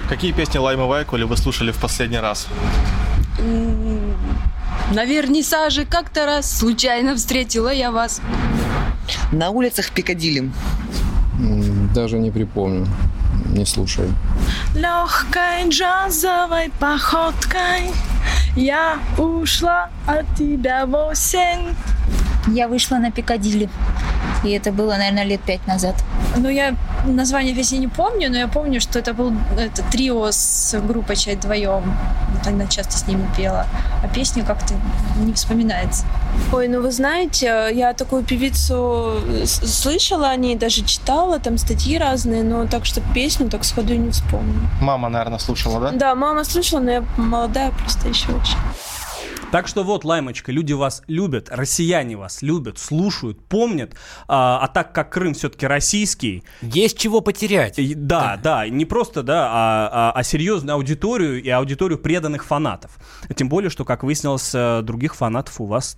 Какие 0.09 0.31
песни 0.31 0.57
Лаймы 0.57 0.87
Вайкули 0.87 1.23
вы 1.23 1.37
слушали 1.37 1.71
в 1.71 1.77
последний 1.77 2.17
раз? 2.17 2.47
На 4.91 5.05
вернисаже 5.05 5.85
как-то 5.85 6.25
раз 6.25 6.51
случайно 6.51 7.15
встретила 7.15 7.69
я 7.71 7.91
вас. 7.91 8.19
На 9.31 9.51
улицах 9.51 9.91
Пикадилли. 9.91 10.51
Даже 11.93 12.17
не 12.17 12.31
припомню. 12.31 12.87
Не 13.53 13.65
слушаю. 13.67 14.11
Легкой 14.73 15.69
джазовой 15.69 16.71
походкой 16.79 17.91
Я 18.55 18.97
ушла 19.17 19.91
от 20.07 20.25
тебя 20.35 20.87
в 20.87 20.95
осень 20.95 21.75
Я 22.47 22.67
вышла 22.67 22.95
на 22.95 23.11
Пикадилли. 23.11 23.69
И 24.43 24.49
это 24.51 24.71
было, 24.71 24.91
наверное, 24.95 25.25
лет 25.25 25.41
пять 25.41 25.65
назад. 25.67 25.95
Ну, 26.37 26.49
я 26.49 26.75
название 27.05 27.53
песни 27.53 27.77
не 27.77 27.87
помню, 27.87 28.29
но 28.29 28.37
я 28.37 28.47
помню, 28.47 28.79
что 28.79 28.99
это 28.99 29.13
был 29.13 29.33
это 29.57 29.83
трио 29.91 30.29
с 30.31 30.75
группой 30.79 31.15
вдвоем. 31.15 31.93
Вот 32.33 32.47
она 32.47 32.67
часто 32.67 32.97
с 32.97 33.07
ними 33.07 33.27
пела. 33.35 33.65
А 34.03 34.07
песню 34.07 34.45
как-то 34.45 34.75
не 35.17 35.33
вспоминается. 35.33 36.05
Ой, 36.53 36.67
ну 36.67 36.81
вы 36.81 36.91
знаете, 36.91 37.69
я 37.73 37.93
такую 37.93 38.23
певицу 38.23 39.15
с- 39.43 39.65
слышала 39.81 40.29
о 40.29 40.35
ней, 40.37 40.55
даже 40.55 40.83
читала 40.85 41.39
там 41.39 41.57
статьи 41.57 41.97
разные, 41.97 42.43
но 42.43 42.65
так 42.65 42.85
что 42.85 43.01
песню 43.13 43.49
так 43.49 43.65
сходу 43.65 43.93
и 43.93 43.97
не 43.97 44.11
вспомню. 44.11 44.69
Мама, 44.81 45.09
наверное, 45.09 45.39
слушала, 45.39 45.79
да? 45.81 45.91
Да, 45.91 46.15
мама 46.15 46.43
слышала, 46.45 46.79
но 46.79 46.91
я 46.91 47.03
молодая 47.17 47.71
просто 47.71 48.07
еще 48.07 48.27
очень. 48.31 48.57
Так 49.51 49.67
что 49.67 49.83
вот, 49.83 50.05
Лаймочка, 50.05 50.51
люди 50.51 50.73
вас 50.73 51.01
любят, 51.07 51.47
россияне 51.49 52.15
вас 52.15 52.43
любят, 52.43 52.77
слушают, 52.77 53.43
помнят. 53.47 53.95
А, 54.27 54.59
а 54.61 54.67
так 54.67 54.93
как 54.93 55.11
Крым 55.11 55.33
все-таки 55.33 55.65
российский, 55.65 56.43
Есть 56.61 56.99
чего 56.99 57.21
потерять. 57.21 57.79
и- 57.79 57.95
да, 57.95 58.37
да, 58.41 58.67
не 58.69 58.85
просто, 58.85 59.23
да, 59.23 59.47
а, 59.49 59.89
а- 59.91 60.11
а 60.15 60.23
серьезную 60.23 60.75
аудиторию 60.75 61.41
и 61.41 61.49
аудиторию 61.49 61.97
преданных 61.97 62.45
фанатов. 62.45 62.91
Тем 63.35 63.49
более, 63.49 63.71
что, 63.71 63.85
как 63.85 64.03
выяснилось, 64.03 64.51
э, 64.53 64.81
других 64.83 65.15
фанатов 65.15 65.59
у 65.59 65.65
вас 65.65 65.97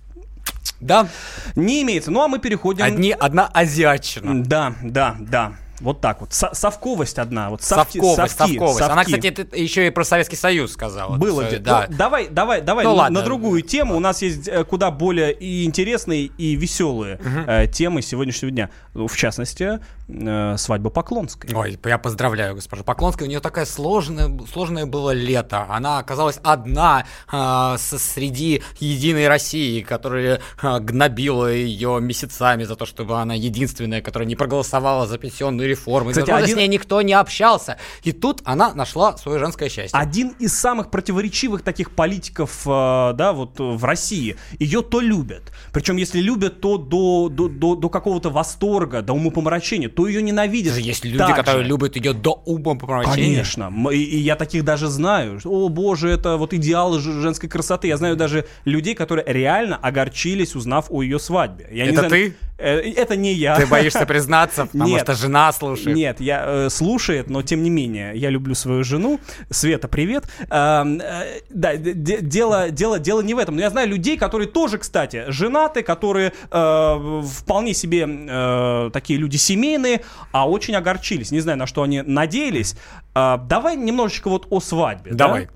Да, 0.80 1.08
не 1.54 1.82
имеется. 1.82 2.10
Ну, 2.10 2.22
а 2.22 2.28
мы 2.28 2.38
переходим... 2.40 2.84
одни, 2.84 3.12
одна 3.12 3.46
азиатчина. 3.46 4.42
Да, 4.42 4.74
да, 4.82 5.16
да. 5.20 5.52
Вот 5.82 6.00
так 6.00 6.20
вот. 6.20 6.32
Со- 6.32 6.54
совковость 6.54 7.18
одна. 7.18 7.50
Вот 7.50 7.60
совки- 7.60 8.00
Совковость, 8.00 8.36
совки, 8.36 8.52
совковость. 8.54 8.80
Она, 8.80 8.94
совки. 9.04 9.12
кстати, 9.12 9.26
это 9.26 9.56
еще 9.56 9.86
и 9.86 9.90
про 9.90 10.04
Советский 10.04 10.36
Союз 10.36 10.72
сказала. 10.72 11.16
Было 11.16 11.42
Э, 11.42 11.48
где. 11.48 11.58
Да. 11.58 11.86
Ну, 11.90 11.96
давай, 11.96 12.28
давай, 12.28 12.60
давай, 12.60 12.84
Ну, 12.84 12.90
на, 12.92 12.96
ладно. 12.96 13.18
на 13.20 13.24
другую 13.24 13.62
тему. 13.62 13.96
У 13.96 14.00
нас 14.00 14.22
есть 14.22 14.48
э, 14.48 14.64
куда 14.64 14.90
более 14.90 15.32
и 15.32 15.64
интересные, 15.64 16.26
и 16.26 16.54
веселые 16.56 17.18
э, 17.46 17.66
темы 17.66 18.00
сегодняшнего 18.02 18.50
дня. 18.50 18.70
Ну, 18.94 19.06
В 19.08 19.16
частности, 19.16 19.80
э, 20.08 20.56
свадьба 20.56 20.90
Поклонской. 20.90 21.50
Ой, 21.54 21.78
я 21.84 21.98
поздравляю 21.98 22.54
госпожу 22.54 22.84
Поклонскую. 22.84 23.26
У 23.26 23.30
нее 23.30 23.40
такое 23.40 23.64
сложное, 23.64 24.30
сложное 24.52 24.86
было 24.86 25.10
лето. 25.10 25.66
Она 25.68 25.98
оказалась 25.98 26.38
одна 26.44 27.04
со- 27.30 27.98
среди 27.98 28.62
Единой 28.78 29.28
России, 29.28 29.80
которая 29.82 30.40
а, 30.60 30.78
гнобила 30.80 31.52
ее 31.52 31.98
месяцами 32.00 32.64
за 32.64 32.76
то, 32.76 32.86
чтобы 32.86 33.20
она 33.20 33.34
единственная, 33.34 34.00
которая 34.02 34.28
не 34.28 34.36
проголосовала 34.36 35.06
за 35.06 35.18
пенсионную 35.18 35.68
реформу. 35.72 36.10
Кстати, 36.10 36.24
Кстати, 36.26 36.42
один- 36.44 36.56
с 36.56 36.58
ней 36.58 36.68
никто 36.68 37.02
не 37.02 37.12
общался. 37.12 37.76
И 38.02 38.12
тут 38.12 38.40
она 38.44 38.72
нашла 38.74 39.16
свое 39.16 39.38
женское 39.38 39.68
счастье. 39.68 39.98
Один 39.98 40.28
из 40.38 40.58
самых 40.58 40.90
противоречивых 40.90 41.62
таких 41.62 41.90
политиков, 41.90 42.62
э, 42.66 43.12
да, 43.14 43.32
вот 43.32 43.58
э, 43.60 43.62
в 43.62 43.84
России. 43.84 44.36
Ее 44.58 44.82
то 44.82 45.00
любят. 45.00 45.52
Причем, 45.72 45.96
если 45.96 46.20
любят, 46.20 46.60
то 46.60 46.78
до, 46.78 47.28
до, 47.28 47.48
до, 47.48 47.74
до 47.76 47.88
какого-то 47.88 48.30
восторга, 48.30 49.02
до 49.02 49.12
умопомрачения, 49.12 49.88
то 49.88 50.06
ее 50.06 50.22
ненавидят. 50.22 50.76
Есть 50.76 51.04
люди, 51.04 51.18
так 51.18 51.36
которые 51.36 51.64
же. 51.64 51.68
любят 51.68 51.96
ее 51.96 52.12
до 52.12 52.32
ума 52.46 52.74
помрачения. 52.74 53.14
Конечно. 53.44 53.72
И, 53.90 53.96
и 54.02 54.18
я 54.18 54.36
таких 54.36 54.64
даже 54.64 54.88
знаю. 54.88 55.40
О, 55.44 55.68
боже, 55.68 56.08
это 56.08 56.36
вот 56.36 56.52
идеал 56.54 56.98
женской 56.98 57.48
красоты. 57.48 57.88
Я 57.88 57.96
знаю 57.96 58.16
даже 58.16 58.46
людей, 58.64 58.94
которые 58.94 59.24
реально 59.26 59.76
огорчились, 59.76 60.54
узнав 60.54 60.86
о 60.90 61.02
ее 61.02 61.18
свадьбе. 61.18 61.68
Я 61.72 61.84
не 61.84 61.90
Это 61.92 62.08
знаю- 62.08 62.10
ты? 62.10 62.36
Э, 62.62 62.80
Это 62.96 63.16
не 63.16 63.32
я. 63.32 63.56
Ты 63.56 63.66
боишься 63.66 64.06
признаться, 64.06 64.66
потому 64.72 64.88
Нет. 64.88 65.02
что 65.02 65.14
жена 65.14 65.52
слушает. 65.52 65.96
Нет, 65.96 66.20
я 66.20 66.44
э, 66.46 66.70
слушает, 66.70 67.28
но 67.28 67.42
тем 67.42 67.62
не 67.62 67.70
менее, 67.70 68.12
я 68.14 68.30
люблю 68.30 68.54
свою 68.54 68.84
жену. 68.84 69.18
Света, 69.50 69.88
привет. 69.88 70.24
Эм, 70.48 71.00
э, 71.00 71.40
да, 71.50 71.76
дело, 71.76 72.70
дело, 72.70 72.98
дело 72.98 73.20
не 73.20 73.34
в 73.34 73.38
этом. 73.38 73.56
Но 73.56 73.62
я 73.62 73.70
знаю 73.70 73.88
людей, 73.88 74.16
которые 74.16 74.48
тоже, 74.48 74.78
кстати, 74.78 75.24
женаты, 75.28 75.82
которые 75.82 76.32
э, 76.50 77.22
вполне 77.36 77.74
себе 77.74 78.06
э, 78.08 78.90
такие 78.92 79.18
люди 79.18 79.36
семейные, 79.36 80.02
а 80.30 80.48
очень 80.48 80.74
огорчились. 80.76 81.32
Не 81.32 81.40
знаю, 81.40 81.58
на 81.58 81.66
что 81.66 81.82
они 81.82 82.02
надеялись. 82.02 82.76
Э, 83.14 83.38
давай 83.44 83.76
немножечко 83.76 84.28
вот 84.30 84.46
о 84.50 84.60
свадьбе. 84.60 85.12
да? 85.12 85.48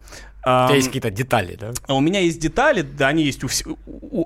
У 0.47 0.67
тебя 0.69 0.77
есть 0.77 0.87
какие-то 0.89 1.11
детали, 1.11 1.59
да? 1.61 1.73
у 1.93 2.01
меня 2.01 2.21
есть 2.21 2.39
детали, 2.39 2.83
да, 2.83 3.09
они 3.09 3.25
есть 3.25 3.43
у 3.43 3.49
всех, 3.49 3.67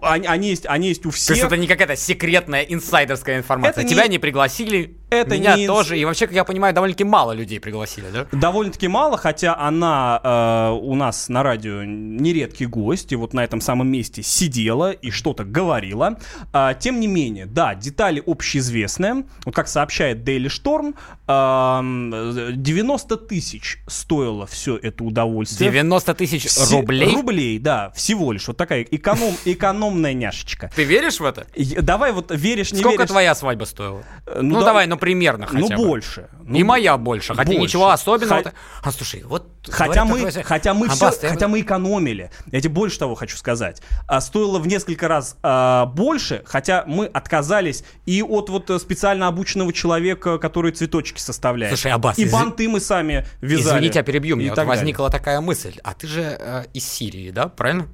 они, 0.02 0.26
они 0.26 0.48
есть, 0.50 0.66
они 0.66 0.88
есть 0.88 1.06
у 1.06 1.10
То 1.10 1.16
есть 1.16 1.30
всех. 1.30 1.44
это 1.46 1.56
не 1.56 1.66
какая-то 1.66 1.96
секретная 1.96 2.62
инсайдерская 2.62 3.38
информация. 3.38 3.82
Это 3.82 3.90
Тебя 3.90 4.04
не- 4.04 4.10
не 4.10 4.18
пригласили, 4.18 4.96
Это 5.08 5.36
меня 5.36 5.56
не 5.56 5.66
тоже. 5.66 5.98
И 5.98 6.04
вообще, 6.04 6.26
как 6.26 6.36
я 6.36 6.44
понимаю, 6.44 6.74
довольно-таки 6.74 7.04
мало 7.04 7.32
людей 7.32 7.58
пригласили, 7.58 8.06
да? 8.12 8.26
Довольно-таки 8.32 8.86
мало, 8.88 9.16
хотя 9.16 9.56
она 9.56 10.20
э, 10.22 10.78
у 10.78 10.94
нас 10.94 11.28
на 11.28 11.42
радио 11.42 11.84
нередкий 11.84 12.66
гость, 12.66 13.12
и 13.12 13.16
вот 13.16 13.32
на 13.32 13.42
этом 13.42 13.60
самом 13.60 13.88
месте 13.88 14.22
сидела 14.22 14.90
и 14.92 15.10
что-то 15.10 15.44
говорила. 15.44 16.18
А, 16.52 16.74
тем 16.74 17.00
не 17.00 17.06
менее, 17.06 17.46
да, 17.46 17.74
детали 17.74 18.22
общеизвестные. 18.26 19.24
Вот 19.46 19.54
как 19.54 19.68
сообщает 19.68 20.18
Daily 20.18 20.48
Storm, 20.48 20.94
э, 21.26 22.52
90 22.54 23.16
тысяч 23.16 23.78
стоило 23.86 24.46
все 24.46 24.76
это 24.76 25.04
удовольствие. 25.04 25.70
90 25.70 26.10
тысяч 26.14 26.47
Все- 26.47 26.76
рублей? 26.76 27.14
Рублей, 27.14 27.59
да, 27.59 27.90
всего 27.95 28.33
лишь. 28.33 28.47
Вот 28.49 28.57
такая 28.57 28.83
эконом, 28.83 29.35
экономная 29.45 30.12
няшечка. 30.14 30.71
Ты 30.75 30.85
веришь 30.85 31.21
в 31.21 31.25
это? 31.25 31.47
Давай 31.83 32.12
вот 32.12 32.31
веришь, 32.31 32.73
не 32.73 32.81
Сколько 32.81 32.99
веришь. 33.02 33.11
твоя 33.11 33.35
свадьба 33.35 33.64
стоила? 33.64 34.02
Э, 34.26 34.40
Ну, 34.43 34.61
да- 34.61 34.67
давай, 34.67 34.87
ну 34.87 34.97
примерно 34.97 35.47
хотя 35.47 35.59
Ну, 35.61 35.69
бы. 35.69 35.76
больше. 35.76 36.29
Ну, 36.45 36.57
И 36.57 36.62
моя 36.62 36.97
больше, 36.97 37.35
хотя 37.35 37.47
больше. 37.52 37.61
ничего 37.62 37.90
особенного. 37.90 38.43
Ха- 38.43 38.52
А 38.83 38.93
слушай, 38.93 39.23
вот... 39.25 39.60
Хотя 39.69 40.05
мы, 40.05 40.23
такое- 40.25 40.43
хотя 40.43 40.75
мы 40.75 40.87
Аббас, 40.87 40.99
все, 41.17 41.21
ты- 41.21 41.29
хотя 41.29 41.47
мы 41.49 41.61
экономили. 41.61 42.31
Я 42.50 42.61
тебе 42.61 42.73
больше 42.73 42.99
того 42.99 43.14
хочу 43.14 43.37
сказать. 43.37 43.83
А, 44.07 44.21
стоило 44.21 44.59
в 44.59 44.67
несколько 44.67 45.07
раз 45.07 45.37
а, 45.43 45.87
больше, 45.87 46.43
хотя 46.47 46.85
мы 46.87 47.07
отказались 47.07 47.85
и 48.07 48.23
от 48.23 48.49
вот 48.49 48.71
специально 48.81 49.29
обученного 49.29 49.73
человека, 49.73 50.38
который 50.38 50.73
цветочки 50.73 51.21
составляет. 51.21 51.75
Слушай, 51.75 51.93
Аббас, 51.93 52.19
и 52.19 52.25
банты 52.29 52.69
мы 52.69 52.81
сами 52.81 53.26
вязали. 53.43 53.76
Извини, 53.79 53.90
тебя 53.90 54.02
перебью, 54.02 54.37
и 54.37 54.38
мне 54.38 54.49
вот 54.49 54.57
так 54.57 54.67
далее. 54.67 54.81
возникла 54.81 55.11
такая 55.11 55.40
мысль. 55.43 55.75
А 55.85 55.93
ты 55.95 56.07
же 56.07 56.23
э, 56.23 56.64
из 56.73 56.88
Сирии, 56.88 57.31
да, 57.31 57.49
правильно? 57.49 57.87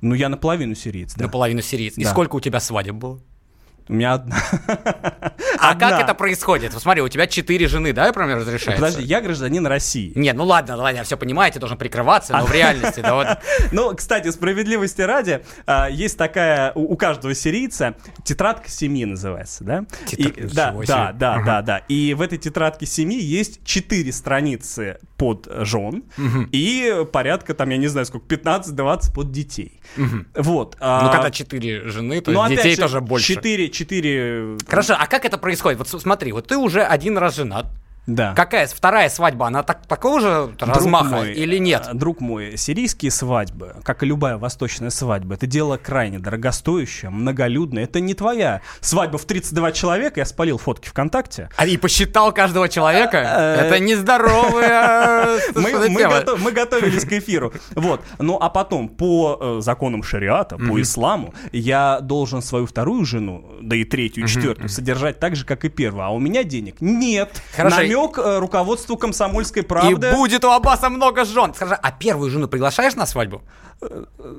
Ну 0.00 0.14
я 0.14 0.28
наполовину 0.28 0.74
сириец, 0.74 1.14
да. 1.14 1.24
Наполовину 1.24 1.60
сириец. 1.62 1.98
И 1.98 2.04
Да. 2.04 2.10
сколько 2.10 2.36
у 2.36 2.40
тебя 2.40 2.60
свадеб 2.60 2.94
было? 2.94 3.20
У 3.90 3.92
меня 3.92 4.14
одна. 4.14 4.36
А 5.58 5.72
Одна. 5.72 5.90
как 5.90 6.00
это 6.00 6.14
происходит? 6.14 6.72
Вот 6.72 6.82
смотри, 6.82 7.02
у 7.02 7.08
тебя 7.08 7.26
четыре 7.26 7.66
жены, 7.66 7.92
да, 7.92 8.06
например, 8.06 8.38
разрешается? 8.38 8.82
Подожди, 8.82 9.02
я 9.02 9.20
гражданин 9.20 9.66
России. 9.66 10.12
Нет, 10.14 10.36
ну 10.36 10.44
ладно, 10.44 10.76
ладно, 10.76 10.98
я 10.98 11.02
все 11.04 11.16
понимаю, 11.16 11.52
ты 11.52 11.58
должен 11.58 11.76
прикрываться, 11.76 12.32
но 12.36 12.46
в 12.46 12.52
реальности, 12.52 13.00
да 13.00 13.14
вот... 13.14 13.26
Ну, 13.72 13.94
кстати, 13.94 14.30
справедливости 14.30 15.02
ради, 15.02 15.42
а, 15.66 15.88
есть 15.90 16.16
такая 16.16 16.72
у 16.74 16.96
каждого 16.96 17.34
сирийца 17.34 17.94
тетрадка 18.24 18.70
семьи 18.70 19.04
называется, 19.04 19.64
да? 19.64 19.84
Да, 20.54 20.72
да, 20.86 21.12
да, 21.12 21.42
да, 21.44 21.62
да. 21.62 21.78
И 21.88 22.14
в 22.14 22.22
этой 22.22 22.38
тетрадке 22.38 22.86
семьи 22.86 23.20
есть 23.20 23.64
четыре 23.64 24.12
страницы 24.12 24.98
под 25.16 25.48
жен 25.60 26.04
и 26.52 27.04
порядка 27.12 27.54
там, 27.54 27.70
я 27.70 27.76
не 27.76 27.88
знаю, 27.88 28.06
сколько, 28.06 28.34
15-20 28.34 29.12
под 29.12 29.32
детей. 29.32 29.80
Вот. 30.34 30.76
а, 30.80 31.04
Ну, 31.04 31.12
когда 31.12 31.30
четыре 31.30 31.88
жены, 31.88 32.20
то 32.20 32.30
ну, 32.30 32.48
детей 32.48 32.74
же, 32.76 32.80
тоже 32.80 33.00
больше. 33.00 33.34
Четыре, 33.34 33.68
четыре... 33.80 34.58
Хорошо, 34.66 34.94
а 34.98 35.06
как 35.06 35.24
это 35.24 35.38
происходит? 35.38 35.78
Вот 35.78 35.88
смотри, 35.88 36.32
вот 36.32 36.46
ты 36.48 36.56
уже 36.56 36.82
один 36.82 37.16
раз 37.16 37.36
женат. 37.36 37.66
Да. 38.06 38.34
Какая 38.34 38.66
вторая 38.66 39.08
свадьба, 39.08 39.46
она 39.46 39.62
так, 39.62 39.86
такого 39.86 40.20
же 40.20 40.50
Друг 40.58 40.74
размаха 40.74 41.16
мой, 41.16 41.32
или 41.32 41.58
нет? 41.58 41.86
э, 41.88 41.94
Друг 41.94 42.20
мой, 42.20 42.56
сирийские 42.56 43.10
свадьбы, 43.10 43.76
как 43.84 44.02
и 44.02 44.06
любая 44.06 44.36
восточная 44.36 44.90
свадьба, 44.90 45.34
это 45.34 45.46
дело 45.46 45.76
крайне 45.76 46.18
дорогостоящее, 46.18 47.10
многолюдное. 47.10 47.84
Это 47.84 48.00
не 48.00 48.14
твоя 48.14 48.62
свадьба 48.80 49.18
в 49.18 49.24
32 49.26 49.72
человека, 49.72 50.20
я 50.20 50.24
спалил 50.26 50.58
фотки 50.58 50.88
ВКонтакте. 50.88 51.50
А 51.56 51.66
и 51.66 51.76
посчитал 51.76 52.32
каждого 52.32 52.68
человека? 52.68 53.18
Э, 53.18 53.66
Это 53.66 53.78
нездоровая 53.78 55.38
Мы, 55.54 56.52
готовились 56.52 57.04
к 57.04 57.12
эфиру. 57.12 57.52
Вот. 57.74 58.02
Ну, 58.18 58.38
а 58.40 58.48
потом, 58.48 58.88
по 58.88 59.38
э, 59.40 59.60
законам 59.60 60.02
шариата, 60.02 60.56
по 60.56 60.80
исламу, 60.80 61.34
я 61.52 62.00
должен 62.00 62.42
свою 62.42 62.66
вторую 62.66 63.04
жену, 63.04 63.44
да 63.60 63.76
и 63.76 63.84
третью, 63.84 64.26
четвертую, 64.26 64.68
содержать 64.68 65.18
так 65.18 65.36
же, 65.36 65.44
как 65.44 65.64
и 65.64 65.68
первую. 65.68 66.04
А 66.04 66.10
у 66.10 66.18
меня 66.18 66.44
денег 66.44 66.76
нет. 66.80 67.40
Хорошо. 67.54 67.76
Намек 68.00 68.18
э, 68.18 68.38
руководству 68.38 68.96
комсомольской 68.96 69.62
И 69.62 69.66
правды. 69.66 70.12
будет 70.12 70.44
у 70.44 70.50
Аббаса 70.50 70.88
много 70.90 71.24
жен. 71.24 71.52
Скажи, 71.54 71.74
а 71.74 71.92
первую 71.92 72.30
жену 72.30 72.48
приглашаешь 72.48 72.94
на 72.94 73.06
свадьбу? 73.06 73.42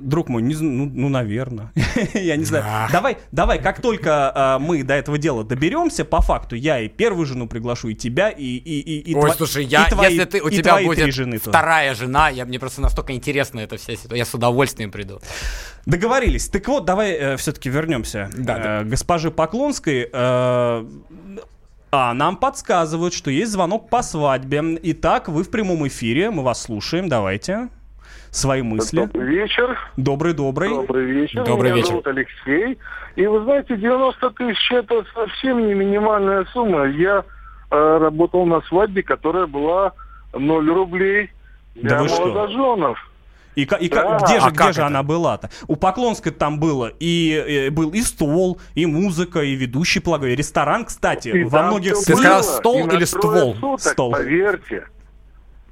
Друг 0.02 0.30
мой, 0.30 0.44
не, 0.44 0.54
ну, 0.56 0.86
ну, 0.94 1.10
наверное. 1.10 1.72
я 2.14 2.36
не 2.36 2.46
знаю. 2.46 2.64
Ах. 2.68 2.92
Давай, 2.92 3.18
давай, 3.32 3.60
как 3.60 3.82
только 3.82 4.58
э, 4.60 4.64
мы 4.64 4.84
до 4.84 4.94
этого 4.94 5.18
дела 5.18 5.44
доберемся, 5.44 6.06
по 6.06 6.22
факту, 6.22 6.56
я 6.56 6.80
и 6.80 6.88
первую 6.88 7.26
жену 7.26 7.48
приглашу, 7.48 7.88
и 7.90 7.96
тебя, 7.96 8.30
и, 8.30 8.44
и, 8.44 8.80
и, 8.80 9.12
и 9.12 9.16
Ой, 9.16 9.30
тва- 9.32 9.36
слушай, 9.36 9.64
и 9.64 9.68
я, 9.68 9.86
твои- 9.90 10.12
если 10.14 10.26
ты, 10.26 10.42
у 10.44 10.48
и 10.48 10.56
тебя 10.58 10.78
будет 10.84 11.14
жены 11.14 11.40
тоже. 11.40 11.50
вторая 11.50 11.96
жена, 11.96 12.30
я, 12.30 12.46
мне 12.46 12.60
просто 12.60 12.82
настолько 12.82 13.14
интересна 13.14 13.62
эта 13.62 13.78
вся 13.78 13.94
ситуация, 13.96 14.18
я 14.18 14.26
с 14.26 14.34
удовольствием 14.36 14.92
приду. 14.92 15.20
Договорились. 15.88 16.48
Так 16.48 16.68
вот, 16.68 16.86
давай 16.86 17.36
все-таки 17.38 17.70
вернемся 17.70 18.30
Да, 18.38 18.58
э, 18.60 18.64
да. 18.64 18.84
госпоже 18.84 19.32
Поклонской. 19.32 20.08
Э, 20.14 20.86
а 21.92 22.14
нам 22.14 22.38
подсказывают, 22.38 23.14
что 23.14 23.30
есть 23.30 23.52
звонок 23.52 23.90
по 23.90 24.02
свадьбе. 24.02 24.80
Итак, 24.84 25.28
вы 25.28 25.44
в 25.44 25.52
прямом 25.52 25.88
эфире, 25.88 26.32
мы 26.32 26.44
вас 26.44 26.64
слушаем. 26.64 27.10
Давайте 27.10 27.68
свои 28.30 28.62
мысли. 28.62 29.02
Добрый 29.02 29.28
вечер. 29.28 29.78
Добрый, 29.98 30.34
добрый. 30.34 30.70
Добрый 30.70 31.06
вечер. 31.06 31.44
Добрый 31.44 31.72
Меня 31.72 31.76
вечер. 31.78 31.90
зовут 31.90 32.08
Алексей. 32.08 32.78
И 33.18 33.28
вы 33.28 33.44
знаете, 33.44 33.76
90 33.76 34.30
тысяч 34.32 34.72
это 34.72 35.04
совсем 35.14 35.68
не 35.68 35.74
минимальная 35.74 36.46
сумма. 36.54 36.86
Я 36.86 37.26
э, 37.70 37.98
работал 38.00 38.46
на 38.46 38.62
свадьбе, 38.62 39.04
которая 39.04 39.48
была 39.48 39.92
0 40.34 40.70
рублей 40.70 41.30
для 41.76 41.90
Да 41.90 42.04
вы 42.04 42.08
что? 42.08 42.48
И, 43.56 43.64
и 43.64 43.90
Да. 43.90 44.20
где 44.24 44.40
же, 44.40 44.46
А 44.46 44.50
где 44.50 44.58
как 44.58 44.74
же 44.74 44.80
это? 44.82 44.88
она 44.88 45.04
была-то? 45.04 45.50
У 45.68 45.76
Поклонской 45.76 46.32
там 46.32 46.60
было 46.60 46.92
и, 47.00 47.68
э, 47.68 47.70
был 47.70 47.90
и 47.92 48.02
стол, 48.02 48.60
и 48.76 48.86
музыка, 48.86 49.42
и 49.42 49.56
ведущий 49.56 50.00
плагой, 50.00 50.34
и 50.34 50.36
ресторан, 50.36 50.86
кстати, 50.86 51.30
И 51.30 51.44
во 51.44 51.64
многих 51.64 51.94
Ты 51.96 52.02
сказал 52.16 52.44
стол 52.44 52.88
И 52.88 52.96
или 52.96 53.04
ствол? 53.06 53.56
Суток, 53.56 53.80
Стол. 53.82 54.12
Поверьте. 54.12 54.86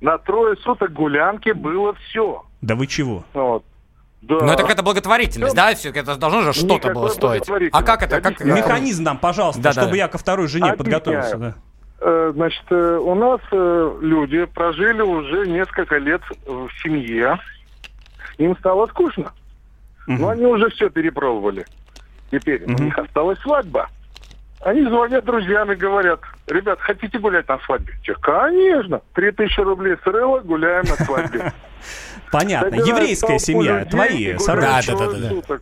На 0.01 0.17
трое 0.17 0.55
суток 0.57 0.91
гулянки 0.93 1.51
было 1.51 1.93
все. 1.93 2.43
Да 2.61 2.75
вы 2.75 2.87
чего? 2.87 3.23
Вот. 3.33 3.63
Да. 4.21 4.35
Ну 4.41 4.47
это 4.51 4.63
какая-то 4.63 4.83
благотворительность, 4.83 5.55
да? 5.55 5.73
Все, 5.75 5.89
это 5.91 6.17
должно 6.17 6.41
же 6.41 6.51
что-то 6.53 6.73
Никакой 6.89 6.93
было 6.93 7.07
стоить. 7.07 7.43
А 7.71 7.83
как 7.83 8.03
это? 8.03 8.19
Как. 8.19 8.41
Механизм 8.43 9.03
нам, 9.03 9.17
пожалуйста, 9.17 9.61
Да-да-да. 9.61 9.81
чтобы 9.83 9.97
я 9.97 10.07
ко 10.09 10.17
второй 10.17 10.47
жене 10.47 10.71
Объясняю. 10.71 10.77
подготовился. 10.77 11.37
да. 11.37 11.55
Э, 12.01 12.31
Значит, 12.33 12.63
э, 12.69 12.97
у 13.01 13.15
нас 13.15 13.39
люди 14.01 14.45
прожили 14.45 15.01
уже 15.01 15.47
несколько 15.47 15.97
лет 15.97 16.21
в 16.45 16.69
семье. 16.83 17.39
Им 18.39 18.57
стало 18.57 18.87
скучно. 18.87 19.31
Но 20.07 20.29
они 20.29 20.45
уже 20.45 20.69
все 20.71 20.89
перепробовали. 20.89 21.65
Теперь 22.31 22.63
у 22.63 22.71
них 22.71 22.97
осталась 22.97 23.37
свадьба. 23.39 23.89
Они 24.61 24.83
звонят 24.83 25.23
друзьям 25.23 25.71
и 25.71 25.75
говорят, 25.75 26.19
ребят, 26.47 26.79
хотите 26.81 27.17
гулять 27.19 27.47
на 27.47 27.59
свадьбе? 27.59 27.93
Те, 28.03 28.13
конечно. 28.15 29.01
Три 29.13 29.31
тысячи 29.31 29.59
рублей 29.61 29.95
срыла, 30.03 30.39
гуляем 30.39 30.83
на 30.85 30.95
свадьбе. 31.05 31.53
Понятно. 32.31 32.75
Еврейская 32.75 33.39
семья, 33.39 33.85
твои. 33.85 34.33
Да, 34.97 34.97
да, 35.07 35.41
да. 35.47 35.59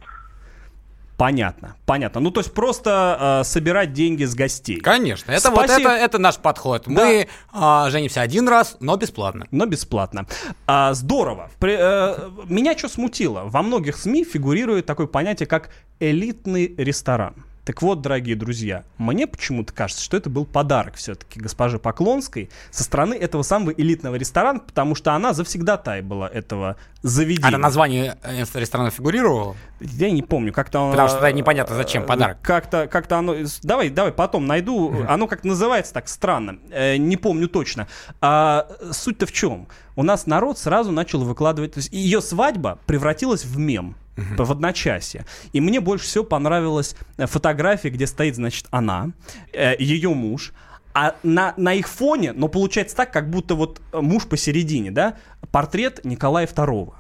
Понятно, 1.18 1.76
понятно. 1.88 2.22
Ну, 2.22 2.30
то 2.30 2.42
есть 2.42 2.54
просто 2.54 3.40
э, 3.42 3.44
собирать 3.44 3.92
деньги 3.92 4.24
с 4.24 4.36
гостей. 4.36 4.80
Конечно, 4.80 5.32
это 5.32 5.50
вот 5.50 5.66
Спасибо. 5.66 5.90
это, 5.90 6.06
это 6.06 6.18
наш 6.20 6.38
подход. 6.38 6.84
Да. 6.86 6.92
Мы 6.92 7.28
а, 7.52 7.90
женимся 7.90 8.22
один 8.22 8.48
раз, 8.48 8.78
но 8.80 8.96
бесплатно. 8.98 9.48
Но 9.50 9.66
бесплатно. 9.66 10.28
А, 10.68 10.94
здорово. 10.94 11.50
При- 11.58 11.76
э, 11.80 12.30
меня 12.48 12.78
что 12.78 12.88
смутило? 12.88 13.42
Во 13.46 13.64
многих 13.64 13.98
СМИ 13.98 14.26
фигурирует 14.26 14.86
такое 14.86 15.08
понятие, 15.08 15.48
как 15.48 15.72
элитный 16.00 16.76
ресторан. 16.78 17.47
Так 17.68 17.82
вот, 17.82 18.00
дорогие 18.00 18.38
друзья, 18.38 18.86
мне 18.98 19.28
почему-то 19.28 19.74
кажется, 19.74 20.02
что 20.02 20.16
это 20.16 20.30
был 20.30 20.46
подарок 20.46 20.96
все-таки 20.96 21.38
госпоже 21.38 21.80
Поклонской 21.80 22.50
со 22.72 22.86
стороны 22.86 23.14
этого 23.14 23.42
самого 23.42 23.72
элитного 23.72 24.16
ресторана, 24.16 24.60
потому 24.60 24.96
что 24.96 25.12
она 25.12 25.34
завсегдатай 25.34 26.02
была 26.02 26.30
этого 26.30 26.78
заведения. 27.02 27.50
А 27.50 27.52
на 27.52 27.58
название 27.58 28.18
э, 28.24 28.46
ресторана 28.54 28.90
фигурировало? 28.90 29.58
Я 29.82 30.10
не 30.12 30.24
помню, 30.24 30.54
как-то... 30.54 30.92
Потому 30.92 31.10
что 31.10 31.30
непонятно, 31.34 31.76
зачем 31.76 32.06
подарок. 32.06 32.38
Как-то, 32.42 32.88
как-то 32.88 33.18
оно... 33.18 33.36
Давай, 33.64 33.90
давай, 33.90 34.14
потом 34.14 34.48
найду. 34.48 35.04
Оно 35.06 35.28
как 35.28 35.44
называется 35.44 35.94
так 35.94 36.08
странно. 36.08 36.60
Э, 36.72 36.96
не 36.96 37.18
помню 37.18 37.50
точно. 37.50 37.90
А, 38.22 38.66
суть-то 38.94 39.26
в 39.26 39.34
чем? 39.34 39.68
У 39.98 40.04
нас 40.04 40.26
народ 40.26 40.58
сразу 40.58 40.94
начал 40.94 41.22
выкладывать... 41.26 41.74
То 41.74 41.80
есть 41.80 41.92
ее 41.92 42.22
свадьба 42.22 42.80
превратилась 42.86 43.44
в 43.44 43.58
мем 43.58 43.98
в 44.18 44.52
одночасье. 44.52 45.26
И 45.54 45.62
мне 45.62 45.80
больше 45.80 46.06
всего 46.06 46.24
понравилась 46.24 46.96
э, 47.18 47.26
фотография, 47.28 47.90
где 47.90 48.08
стоит, 48.08 48.36
значит, 48.36 48.66
она, 48.72 49.12
э, 49.54 49.76
ее 49.80 50.10
муж, 50.10 50.54
а 50.94 51.16
на, 51.22 51.54
на 51.58 51.76
их 51.76 51.88
фоне, 51.88 52.34
но 52.34 52.48
получается 52.48 52.96
так, 52.96 53.14
как 53.14 53.30
будто 53.30 53.54
вот 53.54 53.80
э, 53.94 54.02
муж 54.02 54.26
посередине, 54.26 54.90
да, 54.90 55.14
портрет 55.52 56.04
Николая 56.04 56.48
II. 56.48 56.92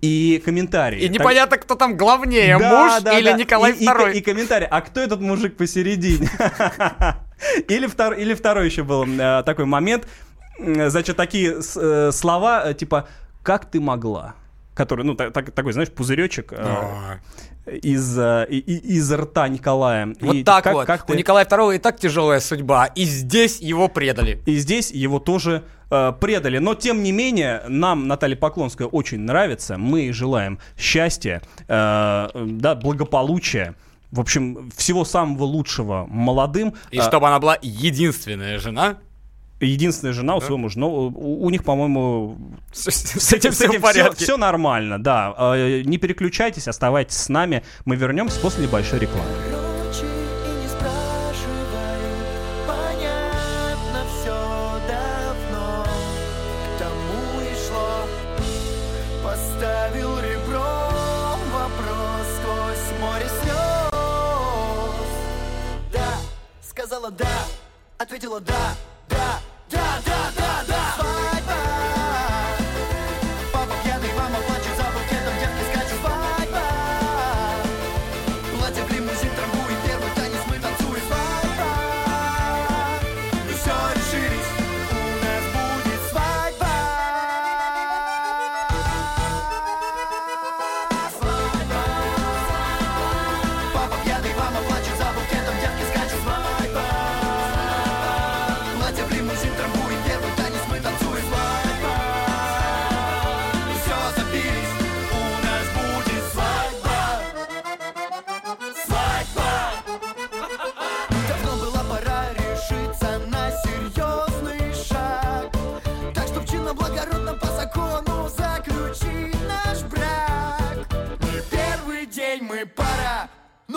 И 0.00 0.42
комментарии. 0.44 0.98
И 0.98 1.06
Так- 1.06 1.20
непонятно, 1.20 1.56
кто 1.58 1.76
там 1.76 1.96
главнее, 1.96 2.58
да, 2.58 2.68
муж 2.68 3.02
да, 3.02 3.16
или 3.16 3.30
да. 3.30 3.36
Николай 3.36 3.72
и, 3.74 3.84
и- 3.84 3.86
II. 3.86 4.12
И, 4.14 4.20
комментарий, 4.22 4.66
а 4.68 4.80
кто 4.80 5.00
этот 5.00 5.20
мужик 5.20 5.56
посередине? 5.56 6.28
Или, 7.68 7.86
втор, 7.86 8.14
или 8.14 8.34
второй 8.34 8.66
еще 8.66 8.82
был 8.82 9.04
э, 9.06 9.44
такой 9.46 9.64
момент, 9.64 10.08
значит, 10.58 11.16
такие 11.16 11.60
э, 11.76 12.10
слова, 12.12 12.68
э, 12.68 12.74
типа, 12.74 13.06
как 13.44 13.70
ты 13.70 13.78
могла? 13.80 14.34
Который, 14.78 15.04
ну, 15.04 15.14
та- 15.16 15.30
так- 15.30 15.50
такой, 15.50 15.72
знаешь, 15.72 15.90
пузыречек 15.90 16.52
э, 16.52 17.18
из, 17.82 18.16
э, 18.16 18.46
из 18.48 19.12
рта 19.12 19.48
Николая. 19.48 20.14
Вот 20.20 20.36
И 20.36 20.44
так 20.44 20.62
как- 20.62 20.74
вот. 20.74 20.86
как 20.86 21.04
У 21.04 21.12
ты- 21.12 21.18
Николая 21.18 21.44
II 21.44 21.74
и 21.74 21.78
так 21.78 21.98
тяжелая 21.98 22.38
судьба, 22.38 22.86
и 22.86 23.02
здесь 23.04 23.60
его 23.60 23.88
предали. 23.88 24.40
И 24.46 24.54
здесь 24.56 24.92
его 24.92 25.18
тоже 25.18 25.64
э, 25.90 26.12
предали. 26.20 26.58
Но, 26.58 26.74
тем 26.74 27.02
не 27.02 27.12
менее, 27.12 27.62
нам 27.66 28.06
Наталья 28.06 28.36
Поклонская 28.36 28.86
очень 28.86 29.20
нравится. 29.20 29.78
Мы 29.78 30.12
желаем 30.12 30.58
счастья, 30.76 31.40
э, 31.66 32.28
да, 32.34 32.74
благополучия. 32.76 33.74
В 34.12 34.20
общем, 34.20 34.70
всего 34.76 35.04
самого 35.04 35.44
лучшего 35.44 36.06
молодым. 36.08 36.74
И 36.92 36.98
А, 36.98 37.02
чтобы 37.02 37.26
она 37.28 37.38
была 37.40 37.56
единственная 37.62 38.58
жена. 38.58 38.98
Единственная 39.60 40.12
жена 40.12 40.36
у 40.36 40.40
своего 40.40 40.58
мужа. 40.58 40.78
Но 40.78 40.90
у, 40.90 41.44
у 41.44 41.50
них, 41.50 41.64
по-моему, 41.64 42.38
С, 42.72 42.84
с 42.90 43.32
этим 43.32 43.52
все 43.52 43.68
в 43.68 43.80
порядке. 43.80 44.24
все 44.24 44.36
нормально, 44.36 45.02
да. 45.02 45.34
Э, 45.36 45.82
Не 45.84 45.98
переключайтесь, 45.98 46.68
оставайтесь 46.68 47.16
с 47.16 47.28
нами. 47.28 47.62
Мы 47.84 47.96
вернемся 47.96 48.38
после 48.40 48.66
небольшой 48.66 49.00
рекламы. 49.00 49.28
Не 49.28 50.68
спрашивай, 50.68 51.64
понятно 52.66 54.04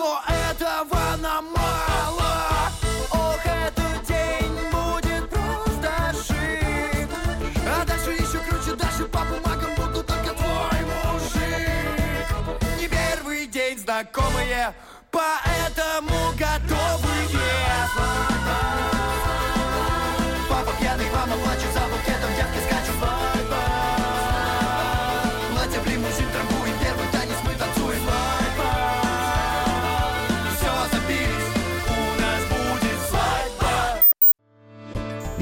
но 0.01 0.19
этого 0.27 1.15
нам 1.17 1.45
мало 1.53 2.71
Ох, 3.11 3.45
этот 3.45 4.03
день 4.07 4.53
будет 4.71 5.29
просто 5.29 6.23
шик 6.25 7.09
А 7.67 7.85
дальше 7.85 8.11
еще 8.11 8.39
круче, 8.39 8.75
даже 8.75 9.05
по 9.05 9.19
бумагам 9.19 9.75
буду 9.75 10.03
только 10.03 10.33
твой 10.33 10.79
мужик. 10.91 12.25
Не 12.79 12.87
первый 12.87 13.45
день 13.45 13.77
знакомые, 13.77 14.73
поэтому 15.11 16.31
готовые 16.31 17.11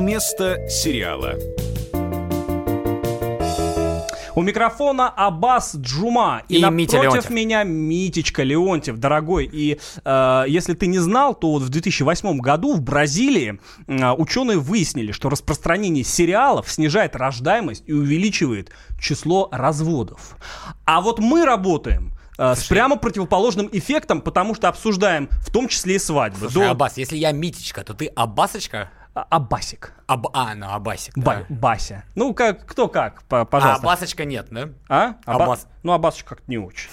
Вместо 0.00 0.68
сериала. 0.68 1.36
У 4.34 4.42
микрофона 4.42 5.08
Аббас 5.08 5.74
Джума. 5.74 6.42
И, 6.50 6.56
И 6.58 6.64
Митя 6.70 6.96
напротив 6.98 7.30
Леонтьев. 7.30 7.30
меня 7.30 7.62
Митечка 7.64 8.42
Леонтьев, 8.42 8.98
дорогой. 8.98 9.48
И 9.50 9.80
э, 10.04 10.44
если 10.48 10.74
ты 10.74 10.86
не 10.88 10.98
знал, 10.98 11.34
то 11.34 11.52
вот 11.52 11.62
в 11.62 11.70
2008 11.70 12.36
году 12.40 12.74
в 12.74 12.82
Бразилии 12.82 13.58
э, 13.86 14.10
ученые 14.12 14.58
выяснили, 14.58 15.12
что 15.12 15.30
распространение 15.30 16.04
сериалов 16.04 16.70
снижает 16.70 17.16
рождаемость 17.16 17.84
и 17.86 17.94
увеличивает 17.94 18.70
число 19.00 19.48
разводов. 19.50 20.36
А 20.84 21.00
вот 21.00 21.18
мы 21.20 21.46
работаем 21.46 22.12
э, 22.36 22.54
с 22.54 22.64
прямо 22.64 22.96
противоположным 22.96 23.70
эффектом, 23.72 24.20
потому 24.20 24.54
что 24.54 24.68
обсуждаем 24.68 25.30
в 25.40 25.50
том 25.50 25.68
числе 25.68 25.94
и 25.94 25.98
свадьбы. 25.98 26.50
Слушай, 26.50 26.66
До- 26.66 26.70
Аббас, 26.72 26.98
если 26.98 27.16
я 27.16 27.32
Митечка, 27.32 27.82
то 27.84 27.94
ты 27.94 28.08
Аббасочка? 28.08 28.90
А- 29.16 29.26
Аббасик. 29.30 29.94
Аб... 30.06 30.26
А, 30.34 30.54
ну 30.54 30.70
Аббасик, 30.70 31.16
Ба- 31.16 31.46
да. 31.48 31.54
Бася. 31.54 32.04
Ну, 32.14 32.34
как, 32.34 32.66
кто 32.66 32.86
как, 32.86 33.22
по- 33.22 33.40
А 33.40 33.44
пожалуйста. 33.46 33.80
Аббасочка 33.80 34.26
нет, 34.26 34.48
да? 34.50 34.68
А? 34.90 35.14
Аба- 35.24 35.44
Аббас. 35.44 35.66
Ну, 35.82 35.92
Аббасыч 35.92 36.22
как-то 36.24 36.44
не 36.48 36.58
очень. 36.58 36.90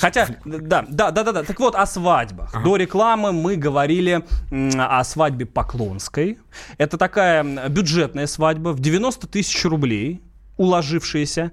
Хотя, 0.00 0.26
да, 0.44 0.84
да, 0.88 1.12
да, 1.12 1.22
да, 1.22 1.30
да. 1.32 1.42
Так 1.44 1.60
вот, 1.60 1.76
о 1.76 1.86
свадьбах. 1.86 2.60
До 2.64 2.74
рекламы 2.74 3.32
мы 3.32 3.54
говорили 3.54 4.24
о 4.50 5.04
свадьбе 5.04 5.46
Поклонской. 5.46 6.40
Это 6.76 6.98
такая 6.98 7.68
бюджетная 7.68 8.26
свадьба 8.26 8.70
в 8.70 8.80
90 8.80 9.28
тысяч 9.28 9.64
рублей, 9.64 10.24
уложившаяся. 10.56 11.52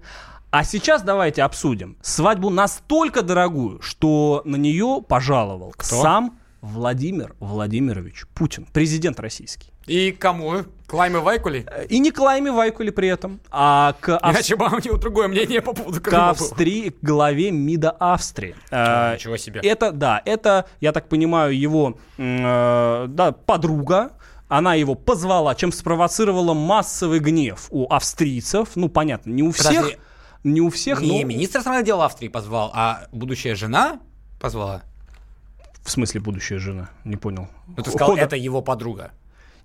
А 0.49 0.63
сейчас 0.63 1.03
давайте 1.03 1.43
обсудим 1.43 1.95
свадьбу 2.01 2.49
настолько 2.49 3.21
дорогую, 3.21 3.81
что 3.83 4.41
на 4.45 4.55
нее 4.55 5.03
пожаловал 5.07 5.75
сам 5.79 6.39
Владимир 6.61 7.35
Владимирович 7.39 8.25
Путин, 8.33 8.65
президент 8.71 9.19
российский. 9.19 9.69
И 9.85 10.11
кому? 10.11 10.63
Клайме 10.87 11.19
Вайкули? 11.19 11.65
И 11.89 11.99
не 11.99 12.11
Клайме 12.11 12.51
Вайкули 12.51 12.89
при 12.89 13.07
этом, 13.07 13.39
а 13.51 13.95
к 13.99 14.17
Ав- 14.17 14.33
Иначе 14.33 14.55
бы 14.55 14.65
у 14.65 14.79
него 14.79 14.97
другое 14.97 15.27
мнение 15.27 15.61
по 15.61 15.73
поводу 15.73 15.99
к 16.01 16.03
Крыма 16.03 16.19
было. 16.23 16.29
Австрии, 16.31 16.89
к 16.89 16.97
главе 17.01 17.51
МИДа 17.51 17.91
Австрии. 17.91 18.55
Э, 18.71 19.13
Ничего 19.15 19.37
себе. 19.37 19.61
Это, 19.61 19.91
да, 19.91 20.21
это, 20.25 20.65
я 20.81 20.91
так 20.91 21.07
понимаю, 21.07 21.57
его 21.57 21.97
э, 22.17 23.05
да, 23.07 23.31
подруга. 23.31 24.11
Она 24.49 24.75
его 24.75 24.95
позвала, 24.95 25.55
чем 25.55 25.73
спровоцировала 25.73 26.53
массовый 26.53 27.19
гнев 27.19 27.67
у 27.69 27.85
австрийцев. 27.91 28.69
Ну, 28.75 28.87
понятно, 28.87 29.29
не 29.31 29.43
у 29.43 29.51
всех. 29.51 29.75
Подожди. 29.75 29.97
Не 30.43 30.61
у 30.61 30.69
всех, 30.69 31.01
Не 31.01 31.21
но... 31.23 31.27
министр 31.27 31.57
иностранных 31.57 31.83
дел 31.85 32.01
Австрии 32.01 32.29
позвал, 32.29 32.71
а 32.73 33.07
будущая 33.11 33.55
жена 33.55 33.99
позвала? 34.39 34.83
В 35.87 35.91
смысле 35.91 36.19
будущая 36.19 36.59
жена? 36.59 36.89
Не 37.05 37.15
понял. 37.15 37.47
Ну, 37.65 37.81
ты 37.81 37.91
сказал, 37.91 38.09
Хода- 38.09 38.21
это 38.21 38.35
его 38.35 38.61
подруга. 38.61 39.11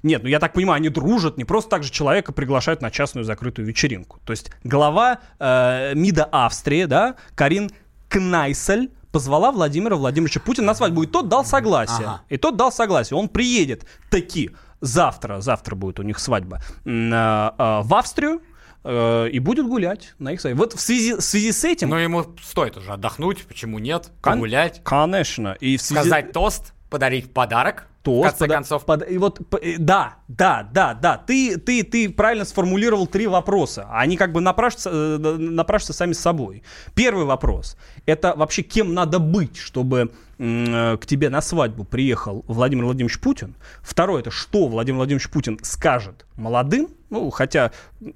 Нет, 0.04 0.22
ну 0.22 0.28
я 0.28 0.38
так 0.38 0.52
понимаю, 0.52 0.76
они 0.76 0.88
дружат, 0.88 1.36
не 1.36 1.44
просто 1.44 1.68
так 1.70 1.82
же 1.82 1.90
человека 1.90 2.30
приглашают 2.32 2.80
на 2.80 2.92
частную 2.92 3.24
закрытую 3.24 3.66
вечеринку. 3.66 4.20
То 4.24 4.30
есть 4.30 4.52
глава 4.62 5.18
э, 5.40 5.94
МИДа 5.96 6.28
Австрии, 6.30 6.84
да, 6.84 7.16
Карин 7.34 7.70
Кнайсель, 8.08 8.92
позвала 9.10 9.50
Владимира 9.50 9.96
Владимировича 9.96 10.38
Путина 10.38 10.68
на 10.68 10.74
свадьбу, 10.74 11.02
и 11.02 11.06
тот 11.08 11.28
дал 11.28 11.44
согласие. 11.44 12.06
Ага. 12.06 12.22
И 12.28 12.36
тот 12.36 12.56
дал 12.56 12.70
согласие. 12.70 13.18
Он 13.18 13.28
приедет 13.28 13.84
таки 14.08 14.52
завтра, 14.80 15.40
завтра 15.40 15.74
будет 15.74 15.98
у 15.98 16.04
них 16.04 16.20
свадьба, 16.20 16.60
э, 16.84 16.88
э, 16.88 17.80
в 17.82 17.94
Австрию, 17.94 18.42
э, 18.84 19.28
и 19.30 19.38
будет 19.38 19.66
гулять 19.66 20.14
на 20.18 20.32
их 20.32 20.40
свадьбе. 20.40 20.58
Вот 20.58 20.72
в 20.74 20.80
связи, 20.80 21.14
в 21.14 21.20
связи 21.20 21.52
с 21.52 21.64
этим... 21.64 21.88
Но 21.88 21.98
ему 21.98 22.26
стоит 22.42 22.76
уже 22.76 22.92
отдохнуть, 22.92 23.44
почему 23.46 23.78
нет? 23.78 24.10
Кон- 24.20 24.34
Погулять, 24.34 24.82
Конечно. 24.84 25.56
И 25.60 25.76
в 25.76 25.82
связи... 25.82 26.00
сказать 26.00 26.32
тост, 26.32 26.72
подарить 26.90 27.32
подарок. 27.32 27.86
Тост, 28.02 28.20
в 28.36 28.38
конце 28.38 28.44
пода- 28.44 28.54
концов. 28.54 28.84
под- 28.84 29.08
и 29.10 29.18
вот, 29.18 29.40
да, 29.78 30.16
да, 30.28 30.68
да, 30.72 30.94
да. 30.94 31.16
Ты, 31.18 31.56
ты, 31.58 31.84
ты 31.84 32.10
правильно 32.10 32.44
сформулировал 32.44 33.06
три 33.06 33.26
вопроса. 33.26 33.86
Они 33.92 34.16
как 34.16 34.32
бы 34.32 34.40
напрашиваются, 34.40 34.90
э, 34.90 35.36
напрашиваются 35.38 35.92
сами 35.92 36.12
с 36.12 36.18
собой. 36.20 36.62
Первый 36.94 37.24
вопрос. 37.24 37.76
Это 38.06 38.34
вообще 38.36 38.62
кем 38.62 38.92
надо 38.94 39.18
быть, 39.18 39.56
чтобы 39.56 40.10
к 40.38 41.00
тебе 41.06 41.28
на 41.30 41.40
свадьбу 41.40 41.84
приехал 41.84 42.44
Владимир 42.48 42.86
Владимирович 42.86 43.20
Путин? 43.20 43.54
Второе, 43.80 44.22
это 44.22 44.32
что 44.32 44.66
Владимир 44.66 44.96
Владимирович 44.96 45.30
Путин 45.30 45.58
скажет 45.62 46.26
молодым? 46.36 46.88
Ну, 47.10 47.30
хотя, 47.30 47.70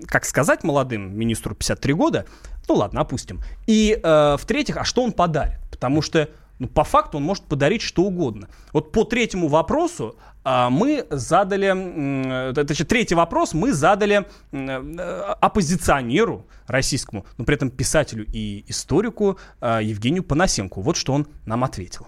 как 0.09 0.25
сказать 0.25 0.65
молодым 0.65 1.17
министру 1.17 1.55
53 1.55 1.93
года? 1.93 2.27
Ну, 2.69 2.75
ладно, 2.75 3.01
опустим. 3.03 3.41
И, 3.69 4.01
э, 4.03 4.37
в-третьих, 4.41 4.77
а 4.77 4.83
что 4.85 5.05
он 5.05 5.13
подарит? 5.13 5.61
Потому 5.71 6.03
что 6.03 6.29
ну, 6.59 6.69
по 6.69 6.85
факту 6.85 7.19
он 7.19 7.25
может 7.25 7.45
подарить 7.45 7.83
что 7.83 8.03
угодно. 8.03 8.49
Вот 8.73 8.93
по 8.93 9.05
третьему 9.05 9.49
вопросу 9.49 10.17
а, 10.45 10.71
мы 10.71 11.07
задали, 11.11 12.51
э, 12.51 12.55
точнее, 12.55 12.87
третий 12.87 13.15
вопрос 13.15 13.53
мы 13.53 13.73
задали 13.73 14.27
э, 14.53 15.35
оппозиционеру 15.41 16.47
российскому, 16.67 17.27
но 17.37 17.45
при 17.45 17.57
этом 17.57 17.71
писателю 17.71 18.27
и 18.33 18.65
историку 18.69 19.39
а, 19.61 19.81
Евгению 19.81 20.23
Панасенку. 20.23 20.81
Вот 20.81 20.97
что 20.97 21.13
он 21.13 21.27
нам 21.45 21.65
ответил. 21.65 22.07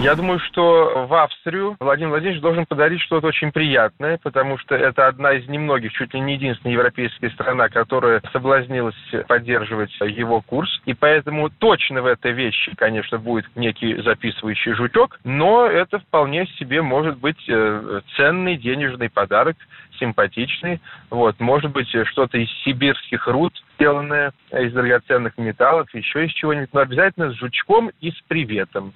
Я 0.00 0.14
думаю, 0.14 0.40
что 0.40 1.06
в 1.06 1.12
Австрию 1.12 1.76
Владимир 1.78 2.08
Владимирович 2.12 2.40
должен 2.40 2.64
подарить 2.64 3.02
что-то 3.02 3.26
очень 3.26 3.52
приятное, 3.52 4.18
потому 4.22 4.56
что 4.56 4.74
это 4.74 5.06
одна 5.06 5.34
из 5.34 5.46
немногих, 5.46 5.92
чуть 5.92 6.14
ли 6.14 6.20
не 6.20 6.34
единственная 6.34 6.72
европейская 6.72 7.28
страна, 7.28 7.68
которая 7.68 8.22
соблазнилась 8.32 8.96
поддерживать 9.28 9.92
его 10.00 10.40
курс. 10.40 10.70
И 10.86 10.94
поэтому 10.94 11.50
точно 11.50 12.00
в 12.00 12.06
этой 12.06 12.32
вещи, 12.32 12.74
конечно, 12.76 13.18
будет 13.18 13.44
некий 13.56 14.00
записывающий 14.00 14.72
жучок, 14.72 15.20
но 15.22 15.66
это 15.66 15.98
вполне 15.98 16.46
себе 16.58 16.80
может 16.80 17.18
быть 17.18 17.44
э, 17.46 18.00
ценный 18.16 18.56
денежный 18.56 19.10
подарок, 19.10 19.58
симпатичный. 19.98 20.80
Вот, 21.10 21.38
может 21.40 21.72
быть, 21.72 21.88
что-то 22.06 22.38
из 22.38 22.48
сибирских 22.64 23.26
руд, 23.26 23.52
сделанное 23.74 24.32
из 24.50 24.72
драгоценных 24.72 25.36
металлов, 25.36 25.92
еще 25.92 26.24
из 26.24 26.32
чего-нибудь, 26.32 26.70
но 26.72 26.80
обязательно 26.80 27.32
с 27.32 27.34
жучком 27.34 27.90
и 28.00 28.10
с 28.10 28.20
приветом. 28.26 28.94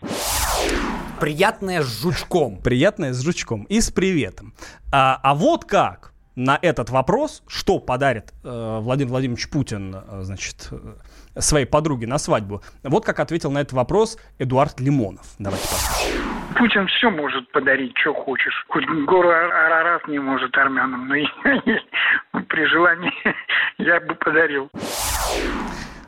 Приятное 1.20 1.82
с 1.82 2.02
жучком. 2.02 2.58
Приятное 2.60 3.12
с 3.12 3.22
жучком 3.22 3.64
и 3.64 3.80
с 3.80 3.90
приветом. 3.90 4.52
А, 4.92 5.18
а 5.22 5.34
вот 5.34 5.64
как 5.64 6.12
на 6.36 6.58
этот 6.60 6.90
вопрос, 6.90 7.42
что 7.46 7.78
подарит 7.78 8.32
э, 8.42 8.78
Владимир 8.80 9.10
Владимирович 9.10 9.48
Путин, 9.48 9.94
э, 9.94 10.22
значит, 10.22 10.68
э, 10.72 11.40
своей 11.40 11.66
подруге 11.66 12.06
на 12.08 12.18
свадьбу, 12.18 12.62
вот 12.82 13.04
как 13.04 13.20
ответил 13.20 13.52
на 13.52 13.58
этот 13.58 13.74
вопрос 13.74 14.18
Эдуард 14.38 14.80
Лимонов. 14.80 15.26
Давайте 15.38 15.64
послушаем. 15.68 16.24
Путин 16.56 16.86
все 16.88 17.10
может 17.10 17.50
подарить, 17.52 17.96
что 17.98 18.12
хочешь. 18.14 18.64
Хоть 18.68 18.84
гору 19.06 19.28
Ар- 19.28 19.52
Арарат 19.52 20.08
не 20.08 20.18
может 20.18 20.56
армянам, 20.56 21.08
но 21.08 22.42
при 22.48 22.66
желании 22.66 23.12
я 23.78 24.00
бы 24.00 24.14
подарил. 24.16 24.70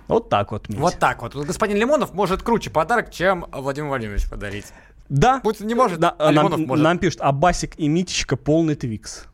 Вот 0.08 0.28
так 0.28 0.52
вот, 0.52 0.68
Митя. 0.68 0.80
Вот 0.80 0.98
так. 0.98 1.22
Вот 1.22 1.34
Господин 1.34 1.78
Лимонов 1.78 2.14
может 2.14 2.42
круче 2.42 2.70
подарок, 2.70 3.10
чем 3.10 3.44
Владимир 3.52 3.88
Владимирович 3.88 4.28
подарить. 4.30 4.72
Да. 5.08 5.40
Путин 5.40 5.66
не 5.66 5.74
может, 5.74 6.00
Да, 6.00 6.14
а 6.18 6.30
нам, 6.32 6.66
может. 6.66 6.84
нам 6.84 6.98
пишут, 6.98 7.20
а 7.22 7.32
Басик 7.32 7.78
и 7.78 7.88
Митечка 7.88 8.36
полный 8.36 8.74
твикс. 8.74 9.24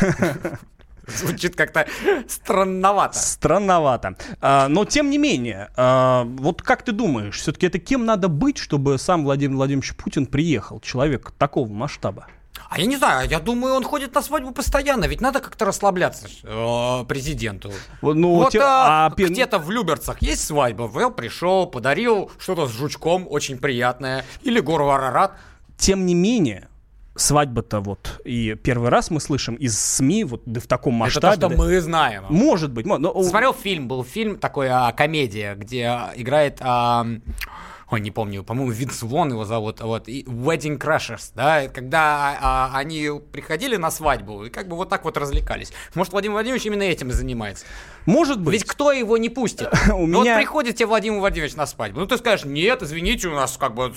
Звучит 1.06 1.54
как-то 1.54 1.86
странновато. 2.28 3.18
Странновато. 3.18 4.16
А, 4.40 4.68
но 4.68 4.84
тем 4.84 5.10
не 5.10 5.18
менее, 5.18 5.70
а, 5.76 6.24
вот 6.24 6.62
как 6.62 6.82
ты 6.82 6.92
думаешь, 6.92 7.36
все-таки 7.36 7.66
это 7.66 7.78
кем 7.78 8.06
надо 8.06 8.28
быть, 8.28 8.56
чтобы 8.56 8.98
сам 8.98 9.24
Владимир 9.24 9.56
Владимирович 9.56 9.94
Путин 9.96 10.26
приехал? 10.26 10.80
Человек 10.80 11.32
такого 11.32 11.70
масштаба. 11.70 12.26
А 12.70 12.78
я 12.80 12.86
не 12.86 12.96
знаю, 12.96 13.28
я 13.28 13.38
думаю, 13.40 13.74
он 13.74 13.84
ходит 13.84 14.14
на 14.14 14.22
свадьбу 14.22 14.50
постоянно, 14.52 15.04
ведь 15.04 15.20
надо 15.20 15.40
как-то 15.40 15.64
расслабляться 15.64 16.26
э, 16.42 17.04
президенту. 17.06 17.72
Ну, 18.02 18.34
вот 18.36 18.50
те- 18.52 18.60
а, 18.60 19.06
а 19.06 19.10
пи- 19.10 19.26
где-то 19.26 19.58
в 19.58 19.70
Люберцах 19.70 20.20
есть 20.22 20.44
свадьба, 20.44 20.84
Вэл 20.84 21.10
пришел, 21.10 21.66
подарил 21.66 22.30
что-то 22.38 22.66
с 22.66 22.70
жучком 22.72 23.26
очень 23.30 23.58
приятное, 23.58 24.24
или 24.42 24.60
гору 24.60 24.88
Арарат. 24.90 25.32
Тем 25.76 26.06
не 26.06 26.14
менее, 26.14 26.68
свадьба-то 27.16 27.80
вот 27.80 28.20
и 28.24 28.54
первый 28.54 28.88
раз 28.90 29.10
мы 29.10 29.20
слышим 29.20 29.54
из 29.54 29.78
СМИ 29.78 30.24
вот 30.24 30.42
да 30.46 30.60
в 30.60 30.66
таком 30.66 30.94
Это 30.94 31.00
масштабе. 31.04 31.36
то, 31.36 31.48
что 31.50 31.56
мы 31.56 31.80
знаем. 31.80 32.24
Может 32.28 32.72
быть. 32.72 32.86
но- 32.86 33.22
Смотрел 33.22 33.52
фильм, 33.54 33.86
был 33.88 34.02
фильм 34.04 34.36
такой, 34.38 34.68
а, 34.68 34.90
комедия, 34.92 35.54
где 35.54 35.84
а, 35.86 36.12
играет, 36.16 36.58
а, 36.60 37.06
ой, 37.90 38.00
не 38.00 38.10
помню, 38.10 38.42
по-моему, 38.44 38.70
Винс 38.70 39.02
Вон 39.02 39.30
его 39.30 39.44
зовут, 39.44 39.80
вот, 39.80 40.08
и 40.08 40.24
Wedding 40.24 40.78
Crashers, 40.78 41.32
да, 41.34 41.68
когда 41.68 42.38
а, 42.40 42.70
они 42.74 43.10
приходили 43.32 43.76
на 43.76 43.90
свадьбу 43.90 44.44
и 44.44 44.50
как 44.50 44.68
бы 44.68 44.76
вот 44.76 44.88
так 44.88 45.04
вот 45.04 45.16
развлекались. 45.16 45.72
Может, 45.94 46.12
Владимир 46.12 46.34
Владимирович 46.34 46.66
именно 46.66 46.82
этим 46.82 47.10
и 47.10 47.12
занимается. 47.12 47.66
Может 48.06 48.40
быть. 48.40 48.52
Ведь 48.54 48.64
кто 48.64 48.92
его 48.92 49.16
не 49.16 49.28
пустит? 49.28 49.68
У 49.92 50.06
Ну, 50.06 50.22
меня- 50.22 50.34
Вот 50.34 50.40
приходит 50.40 50.76
тебе 50.76 50.86
Владимир 50.86 51.18
Владимирович 51.20 51.54
на 51.56 51.66
свадьбу, 51.66 52.00
ну 52.00 52.06
ты 52.06 52.18
скажешь, 52.18 52.44
нет, 52.44 52.82
извините, 52.82 53.28
у 53.28 53.34
нас 53.34 53.56
как 53.56 53.74
бы 53.74 53.92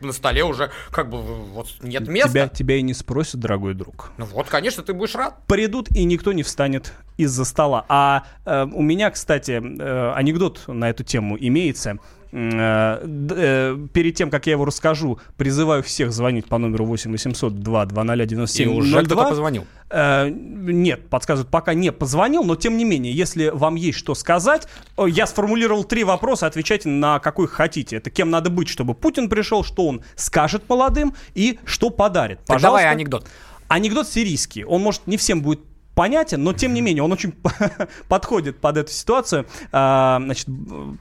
на 0.00 0.12
столе 0.12 0.44
уже 0.44 0.70
как 0.90 1.10
бы 1.10 1.22
вот 1.22 1.68
нет 1.82 2.08
места. 2.08 2.30
Тебя, 2.30 2.48
тебя 2.48 2.76
и 2.76 2.82
не 2.82 2.94
спросят, 2.94 3.40
дорогой 3.40 3.74
друг. 3.74 4.12
Ну 4.16 4.24
вот, 4.26 4.48
конечно, 4.48 4.82
ты 4.82 4.92
будешь 4.92 5.14
рад. 5.14 5.46
Придут, 5.46 5.90
и 5.90 6.04
никто 6.04 6.32
не 6.32 6.42
встанет 6.42 6.92
из-за 7.16 7.44
стола. 7.44 7.84
А 7.88 8.24
э, 8.44 8.64
у 8.64 8.82
меня, 8.82 9.10
кстати, 9.10 9.52
э, 9.62 10.12
анекдот 10.14 10.62
на 10.66 10.90
эту 10.90 11.04
тему 11.04 11.36
имеется. 11.38 11.98
Э, 12.36 12.98
э, 13.30 13.78
перед 13.92 14.16
тем, 14.16 14.28
как 14.28 14.46
я 14.46 14.52
его 14.52 14.64
расскажу, 14.64 15.20
призываю 15.36 15.84
всех 15.84 16.12
звонить 16.12 16.46
по 16.46 16.58
номеру 16.58 16.84
8 16.84 17.12
800 17.12 17.60
220 17.60 18.28
97 18.28 18.68
И 18.68 18.74
уже 18.74 19.04
кто-то 19.04 19.28
позвонил. 19.28 19.66
Э, 19.88 20.28
нет, 20.28 21.08
подсказывают, 21.08 21.48
пока 21.48 21.74
не 21.74 21.92
позвонил, 21.92 22.42
но 22.42 22.56
тем 22.56 22.76
не 22.76 22.84
менее, 22.84 23.12
если 23.12 23.50
вам 23.50 23.76
есть 23.76 23.98
что 23.98 24.16
сказать, 24.16 24.66
я 24.98 25.28
сформулировал 25.28 25.84
три 25.84 26.02
вопроса, 26.02 26.48
отвечайте 26.48 26.88
на 26.88 27.20
какой 27.20 27.46
хотите. 27.46 27.96
Это 27.96 28.10
кем 28.10 28.30
надо 28.30 28.50
быть, 28.50 28.68
чтобы 28.68 28.94
Путин 28.94 29.28
пришел, 29.28 29.62
что 29.62 29.86
он 29.86 30.02
скажет 30.16 30.68
молодым 30.68 31.14
и 31.34 31.60
что 31.64 31.90
подарит. 31.90 32.40
Так 32.46 32.60
давай 32.60 32.88
анекдот. 32.88 33.28
Анекдот 33.68 34.08
сирийский. 34.08 34.64
Он, 34.64 34.82
может, 34.82 35.06
не 35.06 35.16
всем 35.16 35.40
будет 35.40 35.60
понятен, 35.94 36.42
но 36.42 36.52
тем 36.52 36.74
не 36.74 36.80
менее 36.80 37.02
он 37.02 37.12
очень 37.12 37.34
подходит 38.08 38.60
под 38.60 38.76
эту 38.76 38.92
ситуацию. 38.92 39.46
А, 39.72 40.20
Значит, 40.24 40.48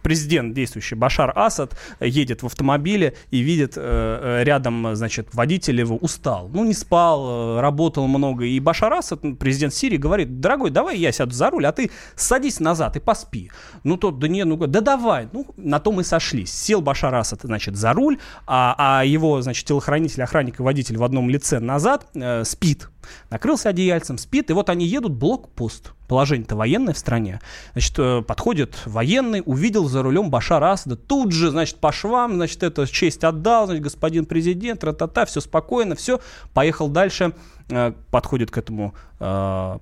президент 0.02 0.54
действующий 0.54 0.96
Башар 0.96 1.32
Асад 1.36 1.78
едет 2.00 2.44
в 2.44 2.46
автомобиле 2.46 3.16
и 3.32 3.40
видит 3.40 3.74
э, 3.76 3.82
э, 3.82 4.44
рядом, 4.44 4.96
значит, 4.96 5.34
водитель 5.34 5.80
его 5.80 5.98
устал. 5.98 6.50
Ну, 6.54 6.64
не 6.64 6.74
спал, 6.74 7.58
э, 7.58 7.62
работал 7.62 8.08
много. 8.08 8.46
И 8.46 8.60
Башар 8.60 8.94
Асад, 8.94 9.22
президент 9.40 9.74
Сирии, 9.74 9.98
говорит, 9.98 10.40
дорогой, 10.40 10.70
давай 10.70 10.98
я 10.98 11.12
сяду 11.12 11.34
за 11.34 11.50
руль, 11.50 11.66
а 11.66 11.72
ты 11.72 11.92
садись 12.16 12.60
назад 12.60 12.96
и 12.98 13.00
поспи. 13.00 13.52
Ну, 13.84 13.98
тот, 13.98 14.20
да 14.20 14.28
не, 14.28 14.44
ну, 14.46 14.58
да 14.58 14.82
давай. 14.82 15.30
Ну, 15.32 15.48
на 15.58 15.80
том 15.80 16.02
и 16.02 16.04
сошлись. 16.04 16.54
Сел 16.54 16.82
Башар 16.82 17.14
Асад, 17.16 17.42
значит, 17.44 17.76
за 17.76 17.94
руль, 17.94 18.20
а, 18.46 18.76
а 18.78 19.06
его, 19.06 19.42
значит, 19.42 19.66
телохранитель, 19.66 20.24
охранник 20.24 20.60
и 20.60 20.64
водитель 20.64 20.98
в 20.98 21.04
одном 21.04 21.30
лице 21.30 21.60
назад 21.60 22.08
э, 22.14 22.44
спит. 22.44 22.90
Накрылся 23.30 23.70
одеяльцем, 23.70 24.18
спит, 24.18 24.50
и 24.50 24.54
вот 24.54 24.70
они 24.70 24.86
едут, 24.86 25.14
блокпост. 25.14 25.94
Положение-то 26.08 26.56
военное 26.56 26.94
в 26.94 26.98
стране. 26.98 27.40
Значит, 27.74 27.96
э, 27.98 28.22
подходит 28.22 28.76
военный, 28.86 29.42
увидел 29.46 29.88
за 29.88 30.04
рулем 30.04 30.30
Башара 30.30 30.72
Асада, 30.72 30.96
тут 30.96 31.32
же, 31.32 31.50
значит, 31.50 31.78
по 31.78 31.92
швам, 31.92 32.36
значит, 32.36 32.62
это 32.64 32.86
честь 32.88 33.24
отдал, 33.24 33.66
значит, 33.66 33.84
господин 33.84 34.26
президент, 34.26 34.82
тра-та-та, 34.82 35.26
все 35.26 35.42
спокойно, 35.42 35.96
все, 35.96 36.20
поехал 36.54 36.90
дальше, 36.90 37.34
э, 37.70 37.94
подходит 38.12 38.52
к 38.52 38.58
этому 38.58 38.94
э, 39.20 39.24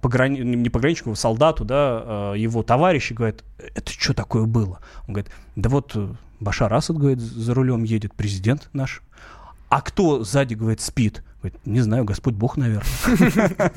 пограни- 0.02 0.44
не 0.44 0.70
пограничнику, 0.70 1.16
солдату, 1.16 1.66
да, 1.66 2.34
э, 2.34 2.38
его 2.38 2.64
товарищ 2.64 3.12
и 3.12 3.14
говорит, 3.14 3.44
это 3.58 3.92
что 3.92 4.14
такое 4.14 4.46
было? 4.46 4.80
Он 5.08 5.14
говорит, 5.14 5.32
да 5.56 5.70
вот 5.70 5.92
э, 5.96 6.08
Башар 6.40 6.74
Асад, 6.74 6.98
говорит, 6.98 7.20
за 7.20 7.54
рулем 7.54 7.84
едет, 7.84 8.14
президент 8.16 8.70
наш. 8.74 9.02
А 9.72 9.82
кто 9.82 10.24
сзади, 10.26 10.54
говорит, 10.54 10.82
спит? 10.82 11.24
Говорит, 11.42 11.60
не 11.66 11.80
знаю, 11.80 12.04
Господь 12.04 12.34
Бог, 12.34 12.58
наверное. 12.58 12.84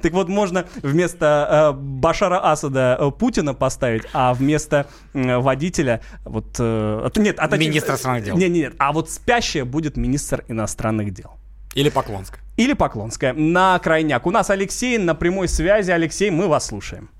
Так 0.00 0.12
вот, 0.12 0.28
можно 0.28 0.64
вместо 0.82 1.72
э, 1.76 1.78
Башара 1.78 2.38
Асада 2.52 2.96
э, 3.00 3.10
Путина 3.10 3.52
поставить, 3.52 4.04
а 4.12 4.32
вместо 4.32 4.86
водителя 5.12 6.02
вот... 6.24 6.54
э, 6.60 7.02
от- 7.04 7.16
Нет, 7.16 7.38
от- 7.40 7.58
Министра 7.58 7.90
иностранных 7.94 8.24
дел. 8.24 8.36
Нет, 8.36 8.50
нет, 8.50 8.62
нет. 8.70 8.74
А 8.78 8.92
вот 8.92 9.10
спящая 9.10 9.64
будет 9.64 9.96
министр 9.96 10.44
иностранных 10.48 11.12
дел. 11.12 11.32
Или 11.74 11.88
Поклонская. 11.90 12.40
Или 12.56 12.72
Поклонская. 12.74 13.32
На 13.34 13.76
крайняк. 13.80 14.26
У 14.26 14.30
нас 14.30 14.50
Алексей 14.50 14.96
на 14.98 15.14
прямой 15.16 15.48
связи. 15.48 15.90
Алексей, 15.90 16.30
мы 16.30 16.46
вас 16.46 16.66
слушаем. 16.66 17.10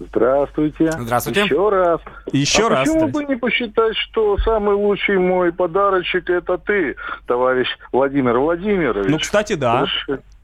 Здравствуйте. 0.00 0.92
Здравствуйте. 0.92 1.42
Еще 1.42 1.68
раз. 1.68 2.00
Еще 2.32 2.66
а 2.66 2.68
раз, 2.68 2.88
Почему 2.88 3.08
бы 3.08 3.24
не 3.24 3.36
посчитать, 3.36 3.96
что 3.96 4.38
самый 4.38 4.76
лучший 4.76 5.18
мой 5.18 5.52
подарочек 5.52 6.30
это 6.30 6.56
ты, 6.58 6.96
товарищ 7.26 7.66
Владимир 7.92 8.38
Владимирович? 8.38 9.10
Ну, 9.10 9.18
кстати, 9.18 9.54
да. 9.54 9.86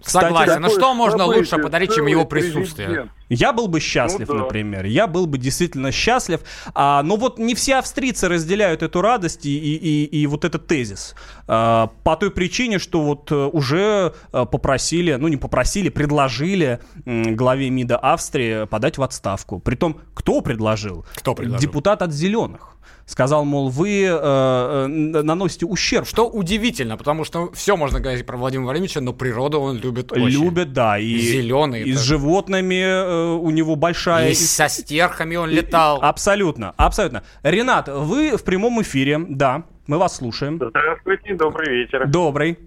Слушай, 0.07 0.25
Согласен. 0.25 0.63
Ну 0.63 0.71
что 0.71 0.95
можно 0.95 1.19
событие, 1.19 1.41
лучше 1.41 1.59
подарить, 1.59 1.95
чем 1.95 2.07
его 2.07 2.25
присутствие? 2.25 2.87
президент. 2.89 3.11
Я 3.31 3.53
был 3.53 3.69
бы 3.69 3.81
счастлив, 3.81 4.29
Ну 4.29 4.35
да. 4.35 4.41
например. 4.43 4.85
Я 4.85 5.07
был 5.07 5.27
бы 5.27 5.39
действительно 5.39 5.91
счастлив. 5.93 6.41
А, 6.75 7.03
но 7.03 7.17
вот 7.17 7.39
не 7.39 7.55
все 7.55 7.77
австрийцы 7.77 8.29
разделяют 8.29 8.83
эту 8.83 9.01
радость 9.01 9.47
и, 9.47 9.59
и, 9.59 10.05
и, 10.05 10.23
и 10.23 10.27
вот 10.27 10.45
этот 10.45 10.67
тезис. 10.67 11.15
А, 11.49 11.91
по 12.03 12.17
той 12.17 12.31
причине, 12.31 12.79
что 12.79 13.01
вот 13.01 13.33
э, 13.33 13.35
уже 13.35 14.15
э, 14.33 14.45
попросили, 14.45 15.15
ну 15.15 15.29
не 15.29 15.37
попросили, 15.39 15.89
предложили 15.89 16.81
главе 17.07 17.71
МИДа 17.71 17.97
Австрии 17.97 18.67
подать 18.67 18.99
в 18.99 19.03
отставку. 19.03 19.59
Притом, 19.59 20.01
кто 20.13 20.43
предложил? 20.43 21.07
Кто 21.15 21.35
предложил? 21.35 21.61
Депутат 21.61 22.03
от 22.03 22.13
зеленых. 22.13 22.74
Сказал, 23.07 23.45
мол, 23.45 23.69
вы 23.69 24.05
э, 24.05 24.09
э, 24.11 24.87
наносите 24.87 25.67
ущерб. 25.67 26.07
Что 26.07 26.29
удивительно, 26.29 26.97
потому 26.97 27.25
что 27.25 27.51
все 27.53 27.77
можно 27.77 28.01
говорить 28.01 28.25
про 28.25 28.37
Владимира 28.37 28.65
Владимировича, 28.67 29.01
но 29.01 29.13
природу 29.13 29.61
он 29.61 29.79
любит 29.79 30.13
очень. 30.13 30.27
Любят, 30.29 30.73
да. 30.73 30.99
И, 30.99 31.17
Зелёный 31.19 31.83
И 31.83 31.93
с 31.93 31.97
тоже. 31.97 32.09
животными 32.09 32.83
э, 32.83 33.33
у 33.35 33.51
него 33.51 33.77
большая... 33.77 34.29
И 34.29 34.33
ис- 34.33 34.37
со 34.37 34.69
стерхами 34.69 35.37
он 35.37 35.51
летал. 35.51 35.99
Абсолютно, 36.03 36.73
абсолютно. 36.77 37.23
Ренат, 37.43 37.89
вы 37.89 38.37
в 38.37 38.45
прямом 38.45 38.81
эфире, 38.83 39.21
да, 39.29 39.65
мы 39.87 39.99
вас 39.99 40.17
слушаем. 40.17 40.57
Здравствуйте, 40.57 41.35
добрый 41.35 41.69
вечер. 41.83 42.07
Добрый. 42.07 42.59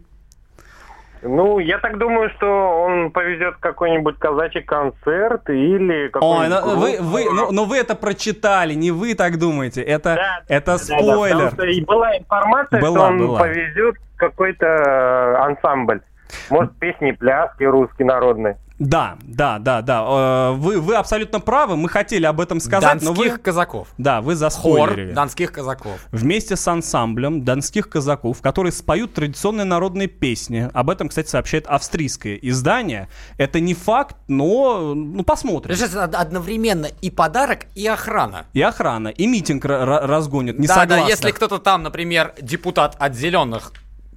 Ну, 1.21 1.60
я 1.60 1.77
так 1.80 1.97
думаю, 1.97 2.30
что 2.38 2.47
он 2.47 3.12
повезет 3.12 3.56
какой-нибудь 3.60 4.17
казачий 4.19 4.62
концерт 4.62 5.49
или 5.49 6.03
Ой, 6.06 6.10
какой-нибудь... 6.10 6.62
ну, 6.65 6.75
вы, 6.80 6.97
вы, 7.01 7.34
ну, 7.34 7.51
но 7.51 7.65
вы 7.65 7.77
это 7.77 7.95
прочитали, 7.95 8.73
не 8.73 8.91
вы 8.91 9.15
так 9.15 9.38
думаете. 9.39 9.82
Это, 9.82 10.15
Да, 10.15 10.39
это 10.47 10.65
Да, 10.65 10.71
да, 10.73 10.77
спойлер. 10.77 11.49
потому 11.51 11.71
что 11.73 11.86
была 11.86 12.17
информация, 12.17 12.82
Была, 12.82 12.97
что 12.97 13.08
он 13.08 13.17
была. 13.19 13.39
повезет 13.39 13.95
какой-то 14.17 14.65
э, 14.65 15.36
ансамбль. 15.38 16.01
Может, 16.49 16.77
песни 16.77 17.12
пляски 17.12 17.63
русские 17.63 18.06
народные. 18.08 18.58
Да, 18.79 19.17
да, 19.23 19.57
да, 19.57 19.81
да. 19.81 20.05
Э, 20.07 20.51
Вы, 20.55 20.79
вы 20.79 20.95
абсолютно 20.95 21.39
правы. 21.39 21.75
Мы 21.77 21.89
хотели 21.89 22.25
об 22.25 22.39
этом 22.39 22.59
сказать, 22.59 23.01
но 23.01 23.13
Донских 23.13 23.31
вы... 23.33 23.37
казаков. 23.39 23.87
Да, 23.97 24.21
вы 24.21 24.33
Хор 24.33 24.35
заспойлерили. 24.35 25.13
донских 25.13 25.51
казаков. 25.51 25.99
Вместе 26.11 26.55
с 26.55 26.67
ансамблем 26.67 27.43
донских 27.43 27.89
казаков, 27.89 28.41
которые 28.41 28.71
споют 28.71 29.13
традиционные 29.13 29.65
народные 29.65 30.07
песни. 30.07 30.69
Об 30.73 30.89
этом, 30.89 31.09
кстати, 31.09 31.27
сообщает 31.27 31.65
австрийское 31.67 32.35
издание. 32.35 33.09
Это 33.37 33.59
не 33.59 33.73
факт, 33.73 34.15
но 34.27 34.93
ну, 34.93 35.23
посмотрим. 35.23 35.75
Сейчас 35.75 35.95
одновременно 35.95 36.87
и 37.01 37.09
подарок, 37.09 37.65
и 37.73 37.87
охрана. 37.87 38.45
И 38.53 38.61
охрана, 38.61 39.07
и 39.07 39.25
митинг 39.25 39.65
ра- 39.65 39.83
ра- 39.83 40.05
разгонят. 40.05 40.59
Не 40.59 40.67
да, 40.67 40.75
да, 40.75 40.81
согласных. 40.81 41.09
если 41.09 41.31
кто-то 41.31 41.57
там, 41.57 41.83
например, 41.83 42.33
депутат 42.41 42.95
от 42.99 43.15
зеленых 43.15 43.71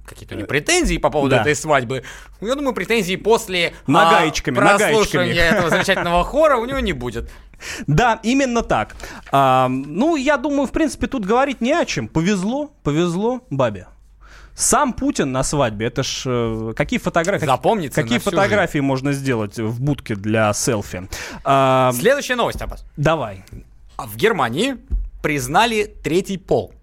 какие-то 0.05 0.35
него 0.35 0.47
претензии 0.47 0.97
по 0.97 1.09
поводу 1.09 1.35
Да. 1.35 1.41
этой 1.41 1.55
свадьбы, 1.55 2.03
я 2.41 2.55
думаю, 2.55 2.73
претензий 2.73 3.17
после 3.17 3.73
Нагаечками, 3.87 4.57
а, 4.57 4.61
прослушивания 4.77 5.33
нагаечками. 5.33 5.57
этого 5.57 5.69
замечательного 5.69 6.23
хора 6.23 6.57
у 6.57 6.65
него 6.65 6.79
не 6.79 6.93
будет. 6.93 7.29
Да, 7.87 8.19
именно 8.23 8.63
так. 8.63 8.95
А, 9.31 9.67
ну, 9.69 10.15
я 10.15 10.37
думаю, 10.37 10.67
в 10.67 10.71
принципе, 10.71 11.07
тут 11.07 11.25
говорить 11.25 11.61
не 11.61 11.73
о 11.73 11.85
чем. 11.85 12.07
Повезло, 12.07 12.71
повезло 12.83 13.41
бабе. 13.49 13.87
Сам 14.55 14.93
Путин 14.93 15.31
на 15.31 15.43
свадьбе, 15.43 15.87
это 15.87 16.03
ж 16.03 16.23
э, 16.25 16.73
какие 16.75 16.99
фотографии? 16.99 17.45
Запомнится 17.45 18.01
Какие 18.01 18.17
фотографии 18.19 18.79
можно 18.79 19.13
сделать 19.13 19.57
в 19.57 19.81
будке 19.81 20.15
для 20.15 20.51
селфи? 20.53 21.07
А, 21.43 21.91
Следующая 21.93 22.35
новость, 22.35 22.61
Аббас. 22.61 22.83
давай. 22.97 23.43
А 23.95 24.05
В 24.07 24.17
Германии 24.17 24.75
признали 25.21 25.85
третий 26.03 26.37
пол. 26.37 26.73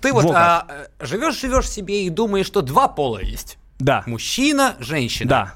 Ты 0.00 0.12
вот 0.12 0.30
а, 0.30 0.66
э, 0.68 0.86
живешь-живешь 1.00 1.68
себе 1.68 2.04
и 2.04 2.10
думаешь, 2.10 2.46
что 2.46 2.62
два 2.62 2.88
пола 2.88 3.20
есть. 3.22 3.58
Да. 3.78 4.02
Мужчина, 4.06 4.76
женщина. 4.78 5.28
Да. 5.28 5.54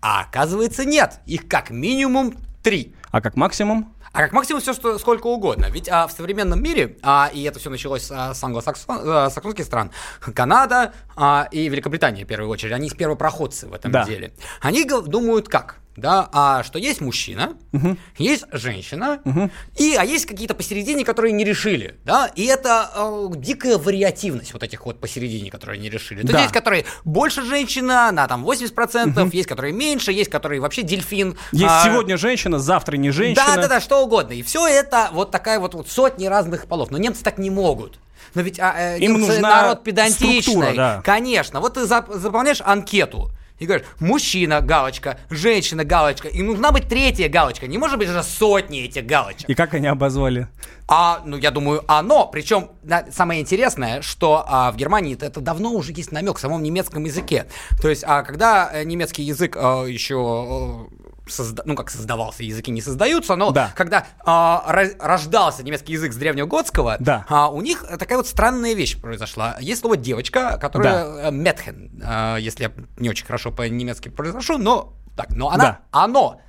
А 0.00 0.20
оказывается 0.22 0.84
нет, 0.84 1.20
их 1.26 1.48
как 1.48 1.70
минимум 1.70 2.36
три. 2.62 2.94
А 3.10 3.20
как 3.20 3.36
максимум? 3.36 3.94
А 4.12 4.22
как 4.22 4.32
максимум 4.32 4.60
все, 4.60 4.72
что 4.72 4.98
сколько 4.98 5.26
угодно. 5.26 5.66
Ведь 5.70 5.88
а, 5.88 6.06
в 6.06 6.12
современном 6.12 6.62
мире, 6.62 6.96
а, 7.02 7.30
и 7.32 7.42
это 7.42 7.58
все 7.58 7.70
началось 7.70 8.10
а, 8.10 8.34
с 8.34 8.42
англосаксонских 8.42 9.64
стран, 9.64 9.90
Канада 10.34 10.92
а, 11.14 11.48
и 11.50 11.68
Великобритания, 11.68 12.24
в 12.24 12.28
первую 12.28 12.50
очередь, 12.50 12.72
они 12.72 12.90
первопроходцы 12.90 13.66
в 13.66 13.74
этом 13.74 13.92
Да. 13.92 14.04
деле. 14.04 14.32
Они 14.60 14.84
думают 14.84 15.48
как? 15.48 15.76
Да, 15.98 16.28
а, 16.32 16.62
что 16.62 16.78
есть 16.78 17.00
мужчина, 17.00 17.54
есть 18.18 18.44
женщина, 18.52 19.20
и, 19.76 19.96
а 19.98 20.04
есть 20.04 20.26
какие-то 20.26 20.54
посередине, 20.54 21.04
которые 21.04 21.32
не 21.32 21.44
решили, 21.44 21.96
да, 22.04 22.30
и 22.36 22.44
это 22.46 22.90
э, 22.94 23.28
дикая 23.36 23.78
вариативность 23.78 24.52
вот 24.52 24.62
этих 24.62 24.86
вот 24.86 25.00
посередине, 25.00 25.50
которые 25.50 25.80
не 25.80 25.90
решили. 25.90 26.22
То 26.22 26.32
Да. 26.32 26.42
есть, 26.42 26.52
которые 26.52 26.84
больше 27.04 27.42
женщина, 27.42 28.10
на 28.12 28.28
там 28.28 28.44
80%, 28.44 29.28
есть, 29.34 29.48
которые 29.48 29.72
меньше, 29.72 30.12
есть, 30.12 30.30
которые 30.30 30.60
вообще 30.60 30.82
дельфин. 30.82 31.36
Есть 31.50 31.64
а, 31.68 31.84
сегодня 31.84 32.16
женщина, 32.16 32.58
завтра 32.60 32.96
не 32.96 33.10
женщина. 33.10 33.44
да, 33.56 33.62
да, 33.62 33.68
да, 33.68 33.80
что 33.80 34.04
угодно. 34.04 34.34
И 34.34 34.42
все 34.42 34.66
это 34.66 35.10
вот 35.12 35.30
такая 35.32 35.58
вот, 35.58 35.74
вот 35.74 35.88
сотни 35.88 36.26
разных 36.26 36.66
полов. 36.66 36.90
Но 36.90 36.98
немцы 36.98 37.24
так 37.24 37.38
не 37.38 37.50
могут. 37.50 37.98
Но 38.34 38.42
ведь 38.42 38.60
а, 38.60 38.74
э, 38.76 38.98
Им 39.00 39.14
нужна 39.20 39.40
народ 39.40 39.82
педантичный. 39.84 40.76
да. 40.76 41.02
Конечно. 41.04 41.60
Вот 41.60 41.74
ты 41.74 41.80
зап- 41.80 42.16
заполняешь 42.16 42.60
анкету. 42.64 43.30
И 43.58 43.66
говоришь, 43.66 43.86
мужчина, 43.98 44.60
галочка, 44.60 45.18
женщина, 45.30 45.84
галочка. 45.84 46.28
И 46.28 46.42
нужна 46.42 46.70
быть 46.70 46.88
третья 46.88 47.28
галочка. 47.28 47.66
Не 47.66 47.78
может 47.78 47.98
быть 47.98 48.08
же 48.08 48.22
сотни 48.22 48.84
этих 48.84 49.04
галочек. 49.06 49.48
И 49.48 49.54
как 49.54 49.74
они 49.74 49.88
обозвали? 49.88 50.48
А, 50.86 51.22
ну, 51.24 51.36
я 51.36 51.50
думаю, 51.50 51.84
оно. 51.86 52.26
Причем, 52.26 52.70
самое 53.10 53.40
интересное, 53.40 54.00
что 54.00 54.44
а, 54.46 54.72
в 54.72 54.76
Германии 54.76 55.16
это, 55.20 55.40
давно 55.40 55.72
уже 55.72 55.92
есть 55.92 56.12
намек 56.12 56.38
в 56.38 56.40
самом 56.40 56.62
немецком 56.62 57.04
языке. 57.04 57.46
То 57.82 57.88
есть, 57.88 58.04
а, 58.06 58.22
когда 58.22 58.70
э, 58.72 58.84
немецкий 58.84 59.22
язык 59.22 59.56
а, 59.58 59.84
еще 59.84 60.88
э, 60.90 61.07
созда- 61.28 61.62
ну, 61.64 61.74
как 61.74 61.90
создавался, 61.90 62.42
языки 62.42 62.70
не 62.70 62.80
создаются, 62.80 63.36
но 63.36 63.52
когда 63.76 64.06
а, 64.24 64.62
рождался 64.98 65.62
немецкий 65.62 65.92
язык 65.92 66.12
с 66.12 66.16
древнеготского, 66.16 66.96
Да. 67.00 67.24
а, 67.28 67.48
у 67.50 67.60
них 67.60 67.84
такая 67.98 68.18
вот 68.18 68.26
странная 68.26 68.74
вещь 68.74 69.00
произошла. 69.00 69.56
Есть 69.60 69.80
слово 69.82 69.96
девочка, 69.96 70.58
которая 70.60 71.04
э, 71.04 71.30
Mädchen, 71.30 72.00
а, 72.04 72.36
если 72.36 72.64
я 72.64 72.72
не 72.96 73.08
очень 73.10 73.26
хорошо 73.26 73.50
по-немецки 73.52 74.08
произношу, 74.08 74.58
но 74.58 74.94
так, 75.16 75.30
но 75.30 75.48
она, 75.50 75.64
Да. 75.64 75.78
оно, 75.90 76.40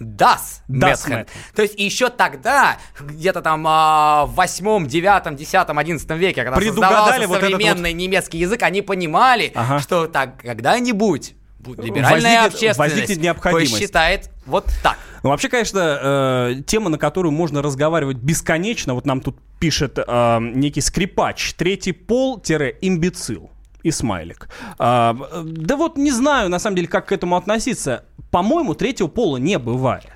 Das. 0.00 0.60
Mädchen. 0.68 1.26
То 1.56 1.62
есть 1.62 1.74
еще 1.76 2.08
тогда, 2.08 2.76
где-то 3.00 3.42
там 3.42 3.64
а, 3.66 4.26
в 4.26 4.34
восьмом, 4.34 4.86
девятом, 4.86 5.34
десятом, 5.34 5.76
одиннадцатом 5.76 6.18
веке, 6.18 6.44
когда 6.44 6.60
создавался 6.60 7.26
вот 7.26 7.40
современный 7.40 7.92
немецкий 7.92 8.38
язык, 8.38 8.62
они 8.62 8.80
понимали, 8.82 9.50
Ага. 9.56 9.80
что 9.80 10.06
так 10.06 10.40
когда-нибудь 10.40 11.34
либеральная 11.66 12.42
Возникнет- 12.42 12.46
общественность 12.46 12.78
возникнет 12.78 13.18
необходимость. 13.20 13.72
посчитает 13.72 14.30
вот 14.46 14.66
так. 14.82 14.96
Ну, 15.22 15.30
вообще, 15.30 15.48
конечно, 15.48 15.98
э, 16.00 16.54
тема, 16.66 16.90
на 16.90 16.98
которую 16.98 17.32
можно 17.32 17.60
разговаривать 17.62 18.18
бесконечно. 18.18 18.94
Вот 18.94 19.04
нам 19.06 19.20
тут 19.20 19.36
пишет 19.58 19.98
э, 19.98 20.38
некий 20.40 20.80
скрипач. 20.80 21.54
Третий 21.54 21.92
пол-имбецил. 21.92 23.50
И 23.82 23.90
смайлик. 23.92 24.48
А, 24.78 25.16
э, 25.32 25.42
да 25.44 25.76
вот 25.76 25.96
не 25.96 26.10
знаю, 26.10 26.48
на 26.48 26.58
самом 26.58 26.76
деле, 26.76 26.88
как 26.88 27.06
к 27.06 27.12
этому 27.12 27.36
относиться. 27.36 28.04
По-моему, 28.30 28.74
третьего 28.74 29.06
пола 29.08 29.36
не 29.38 29.58
бывает. 29.58 30.06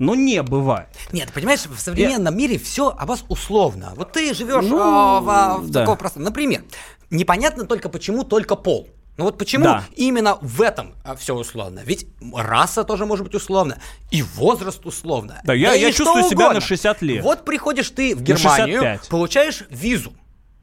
Ну, 0.00 0.14
не 0.14 0.42
бывает. 0.42 0.88
Нет, 1.12 1.32
понимаешь, 1.32 1.66
в 1.66 1.78
современном 1.78 2.36
мире 2.36 2.58
все 2.58 2.88
об 2.90 3.08
вас 3.08 3.24
условно. 3.28 3.92
Вот 3.96 4.12
ты 4.12 4.34
живешь 4.34 4.64
Ну, 4.64 4.78
а, 4.80 5.20
в, 5.20 5.30
а, 5.30 5.58
в 5.58 5.70
да. 5.70 5.80
таком 5.80 5.96
простом. 5.96 6.24
Например, 6.24 6.62
непонятно 7.10 7.64
только 7.64 7.88
почему 7.88 8.24
только 8.24 8.56
пол. 8.56 8.88
Ну 9.16 9.24
вот 9.24 9.38
почему 9.38 9.64
Да. 9.64 9.84
именно 9.94 10.38
в 10.40 10.60
этом 10.60 10.94
все 11.18 11.34
условно? 11.36 11.80
Ведь 11.84 12.06
раса 12.34 12.82
тоже 12.82 13.06
может 13.06 13.24
быть 13.24 13.34
условна, 13.34 13.78
и 14.10 14.22
возраст 14.22 14.84
условно. 14.86 15.40
Да, 15.44 15.54
я- 15.54 15.74
я 15.74 15.88
что 15.92 15.98
чувствую 16.04 16.24
себя 16.24 16.46
угодно. 16.46 16.54
на 16.54 16.60
60 16.60 17.00
лет. 17.02 17.22
Вот 17.22 17.44
приходишь 17.44 17.90
ты 17.90 18.16
в 18.16 18.22
Германию, 18.22 18.80
65. 18.80 19.08
получаешь 19.08 19.62
визу, 19.70 20.12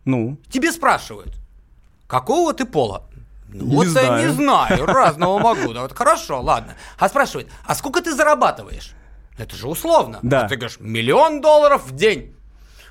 Ну, 0.04 0.38
тебе 0.50 0.72
спрашивают, 0.72 1.36
какого 2.08 2.54
ты 2.54 2.66
пола? 2.66 3.04
Ну, 3.54 3.66
Не 3.66 3.76
вот 3.76 3.84
я 3.86 3.90
знаю. 3.92 4.28
не 4.28 4.34
знаю, 4.34 4.86
разного 4.88 5.40
могу. 5.40 5.74
Да, 5.74 5.82
вот 5.84 5.94
хорошо, 5.96 6.42
ладно. 6.42 6.76
А 6.98 7.08
спрашивает, 7.10 7.50
а 7.66 7.76
сколько 7.76 8.02
ты 8.02 8.14
зарабатываешь? 8.16 8.94
Это 9.38 9.56
же 9.56 9.68
условно. 9.68 10.20
Да. 10.24 10.42
А 10.46 10.48
ты 10.50 10.56
говоришь, 10.56 10.78
миллион 10.80 11.40
долларов 11.42 11.86
в 11.86 11.96
день. 11.96 12.36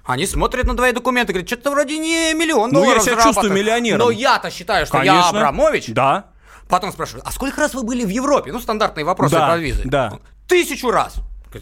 Они 0.04 0.26
смотрят 0.26 0.66
на 0.66 0.74
твои 0.76 0.92
документы, 0.92 1.32
говорят, 1.32 1.48
что-то 1.48 1.70
вроде 1.70 1.98
не 1.98 2.32
миллион 2.34 2.70
Ну, 2.70 2.80
я 2.80 2.84
долларов 2.84 3.02
себя 3.02 3.12
чувствую 3.14 3.32
зарабатываешь». 3.34 3.64
миллионером. 3.66 3.98
Но 4.00 4.10
я-то 4.10 4.50
считаю, 4.50 4.86
что 4.86 5.02
я 5.02 5.12
конечно. 5.12 5.38
Абрамович. 5.38 5.86
Да. 5.88 6.26
Потом 6.68 6.92
спрашивают, 6.92 7.26
а 7.26 7.32
сколько 7.32 7.60
раз 7.60 7.74
вы 7.74 7.82
были 7.82 8.04
в 8.04 8.08
Европе? 8.08 8.52
Ну, 8.52 8.60
стандартные 8.60 9.04
вопросы 9.04 9.34
Да, 9.34 9.46
про 9.48 9.58
визы. 9.58 9.82
да. 9.84 10.18
Тысячу 10.46 10.90
раз. 10.90 11.14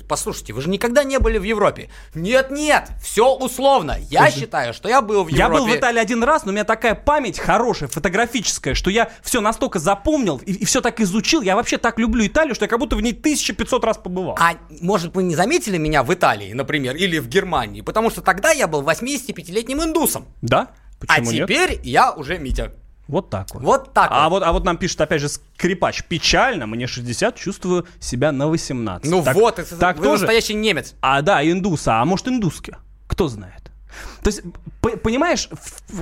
Послушайте, 0.09 0.53
вы 0.53 0.62
же 0.62 0.68
никогда 0.68 1.05
не 1.05 1.18
были 1.18 1.38
в 1.38 1.42
Европе. 1.42 1.88
Нет, 2.14 2.51
нет, 2.51 2.90
все 3.03 3.35
условно. 3.35 3.96
Я 4.11 4.22
Слушай, 4.22 4.40
считаю, 4.40 4.74
что 4.74 4.88
я 4.88 5.01
был 5.01 5.24
в 5.24 5.29
Европе. 5.29 5.38
Я 5.38 5.48
был 5.48 5.66
в 5.66 5.74
Италии 5.74 5.98
один 5.98 6.22
раз, 6.22 6.44
но 6.44 6.51
у 6.51 6.53
меня 6.53 6.64
такая 6.64 6.94
память 6.94 7.38
хорошая, 7.38 7.88
фотографическая, 7.88 8.74
что 8.74 8.90
я 8.90 9.11
все 9.22 9.40
настолько 9.40 9.79
запомнил 9.79 10.38
и, 10.38 10.64
все 10.64 10.81
так 10.81 11.01
изучил. 11.01 11.42
Я 11.42 11.57
вообще 11.57 11.79
так 11.79 11.98
люблю 11.98 12.27
Италию, 12.27 12.55
что 12.55 12.64
я 12.64 12.68
как 12.68 12.79
будто 12.79 12.96
в 12.96 13.01
ней 13.01 13.12
1500 13.12 13.85
раз 13.85 13.98
побывал. 13.98 14.37
А 14.38 14.55
может, 14.81 15.14
вы 15.14 15.22
не 15.22 15.35
заметили 15.35 15.79
меня 15.79 16.03
в 16.03 16.12
Италии, 16.12 16.53
например, 16.53 16.96
или 16.96 17.18
в 17.18 17.29
Германии? 17.29 17.81
Потому 17.81 18.11
что 18.11 18.20
тогда 18.20 18.51
я 18.51 18.66
был 18.66 18.83
85-летним 18.83 19.83
индусом. 19.83 20.27
Да? 20.42 20.70
Почему 20.98 21.31
а 21.31 21.33
нет? 21.33 21.46
теперь 21.48 21.81
я 21.83 22.12
уже 22.12 22.38
Митя. 22.38 22.72
Вот 23.09 23.31
так 23.31 23.53
вот. 23.55 23.62
Вот 23.62 23.92
так 23.94 24.09
А 24.12 24.29
вот. 24.29 24.40
вот, 24.40 24.47
а 24.47 24.53
вот 24.53 24.64
нам 24.64 24.77
пишет 24.77 25.01
опять 25.01 25.21
же 25.23 25.29
скрипач. 25.31 26.05
Печально, 26.05 26.66
мне 26.66 26.87
60, 26.87 27.35
чувствую 27.37 27.87
себя 27.99 28.33
на 28.33 28.47
18. 28.49 29.11
Ну 29.11 29.23
Так- 29.25 29.35
вот, 29.35 29.59
это- 29.59 29.77
так 29.77 29.97
вы 29.97 30.05
тоже? 30.05 30.23
настоящий 30.23 30.55
немец. 30.55 30.94
А, 31.01 31.23
да, 31.23 31.42
индуса. 31.42 32.01
А 32.01 32.05
может, 32.05 32.29
индуски? 32.29 32.77
Кто 33.07 33.29
знает? 33.29 33.67
То 34.22 34.29
есть, 34.29 34.42
понимаешь, 35.03 35.48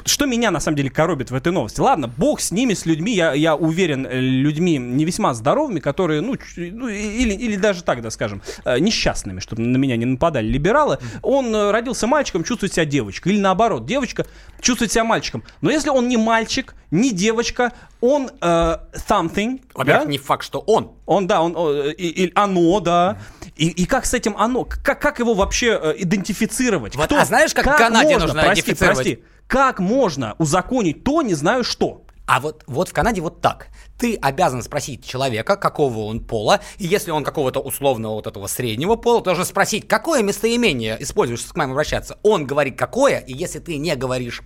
что 0.05 0.27
меня 0.27 0.51
на 0.51 0.61
самом 0.61 0.77
деле 0.77 0.91
коробит 0.91 1.31
в 1.31 1.35
этой 1.35 1.53
новости? 1.53 1.81
Ладно, 1.81 2.09
бог 2.09 2.41
с 2.41 2.51
ними, 2.51 2.75
с 2.75 2.87
людьми, 2.87 3.15
я, 3.15 3.33
я 3.35 3.55
уверен, 3.57 4.07
э, 4.07 4.21
людьми 4.21 4.79
не 4.79 5.05
весьма 5.05 5.35
здоровыми, 5.35 5.81
которые, 5.81 6.21
ну, 6.21 6.37
ну, 6.57 6.89
или, 6.89 7.33
или 7.35 7.57
даже 7.57 7.83
так, 7.83 8.03
да, 8.03 8.11
скажем, 8.11 8.43
э, 8.65 8.79
несчастными, 8.79 9.41
чтобы 9.41 9.63
на 9.63 9.77
меня 9.77 9.97
не 9.97 10.05
нападали 10.07 10.47
либералы. 10.47 10.99
Он 11.23 11.55
э, 11.55 11.71
родился 11.71 12.07
мальчиком, 12.07 12.45
чувствует 12.45 12.73
себя 12.75 12.85
девочкой. 12.85 13.33
Или 13.33 13.41
наоборот, 13.41 13.87
девочка 13.87 14.27
чувствует 14.61 14.93
себя 14.93 15.05
мальчиком. 15.05 15.45
Но 15.61 15.71
если 15.71 15.91
он 15.91 16.09
не 16.09 16.17
мальчик, 16.17 16.75
не 16.91 17.13
девочка, 17.13 17.73
он 18.01 18.31
э, 18.41 18.77
something. 18.95 19.61
Во-первых, 19.75 20.05
да? 20.05 20.11
не 20.11 20.19
факт, 20.19 20.45
что 20.45 20.61
он. 20.61 20.93
Он, 21.07 21.27
да, 21.27 21.41
он, 21.43 21.55
э, 21.57 21.93
и- 21.93 22.25
и 22.27 22.33
оно, 22.35 22.81
да. 22.81 23.19
И, 23.57 23.69
и 23.69 23.87
как 23.87 24.05
с 24.05 24.13
этим 24.13 24.37
оно? 24.37 24.65
Как, 24.65 25.01
как 25.01 25.19
его 25.19 25.35
вообще 25.35 25.79
э, 25.83 25.95
идентифицировать? 25.99 26.95
Вот, 26.95 27.11
а 27.13 27.25
знаешь, 27.25 27.55
как 27.55 27.65
в 27.65 27.77
Канаде 27.77 28.15
можно, 28.15 28.27
нужно 28.27 28.43
прости, 28.43 28.61
идентифицировать? 28.61 28.97
прости, 28.97 29.25
как 29.47 29.81
можно 29.81 30.35
узаконить 30.39 31.05
то, 31.05 31.23
не 31.23 31.35
знаю 31.35 31.65
что? 31.65 32.03
А 32.27 32.41
вот, 32.41 32.65
вот 32.67 32.89
в 32.89 32.93
Канаде 32.93 33.21
вот 33.21 33.41
так. 33.41 33.69
Ты 33.99 34.17
обязан 34.17 34.63
спросить 34.63 35.07
человека, 35.07 35.57
какого 35.57 36.01
он 36.01 36.21
пола, 36.21 36.61
и 36.77 36.87
если 36.87 37.13
он 37.13 37.25
какого-то 37.25 37.61
условного 37.61 38.15
вот 38.15 38.27
этого 38.27 38.47
среднего 38.47 38.97
пола, 38.97 39.21
то 39.21 39.27
должен 39.27 39.45
спросить, 39.45 39.89
какое 39.89 40.23
местоимение 40.23 40.97
используешь, 41.01 41.43
к 41.43 41.57
нам 41.57 41.71
обращаться. 41.71 42.19
Он 42.23 42.45
говорит 42.45 42.77
какое, 42.77 43.21
и 43.21 43.33
если 43.33 43.61
ты 43.61 43.79
не 43.79 43.95
говоришь 43.95 44.43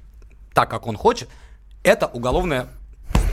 так, 0.55 0.71
как 0.71 0.87
он 0.87 0.97
хочет, 0.97 1.29
это 1.83 2.07
уголовное 2.07 2.69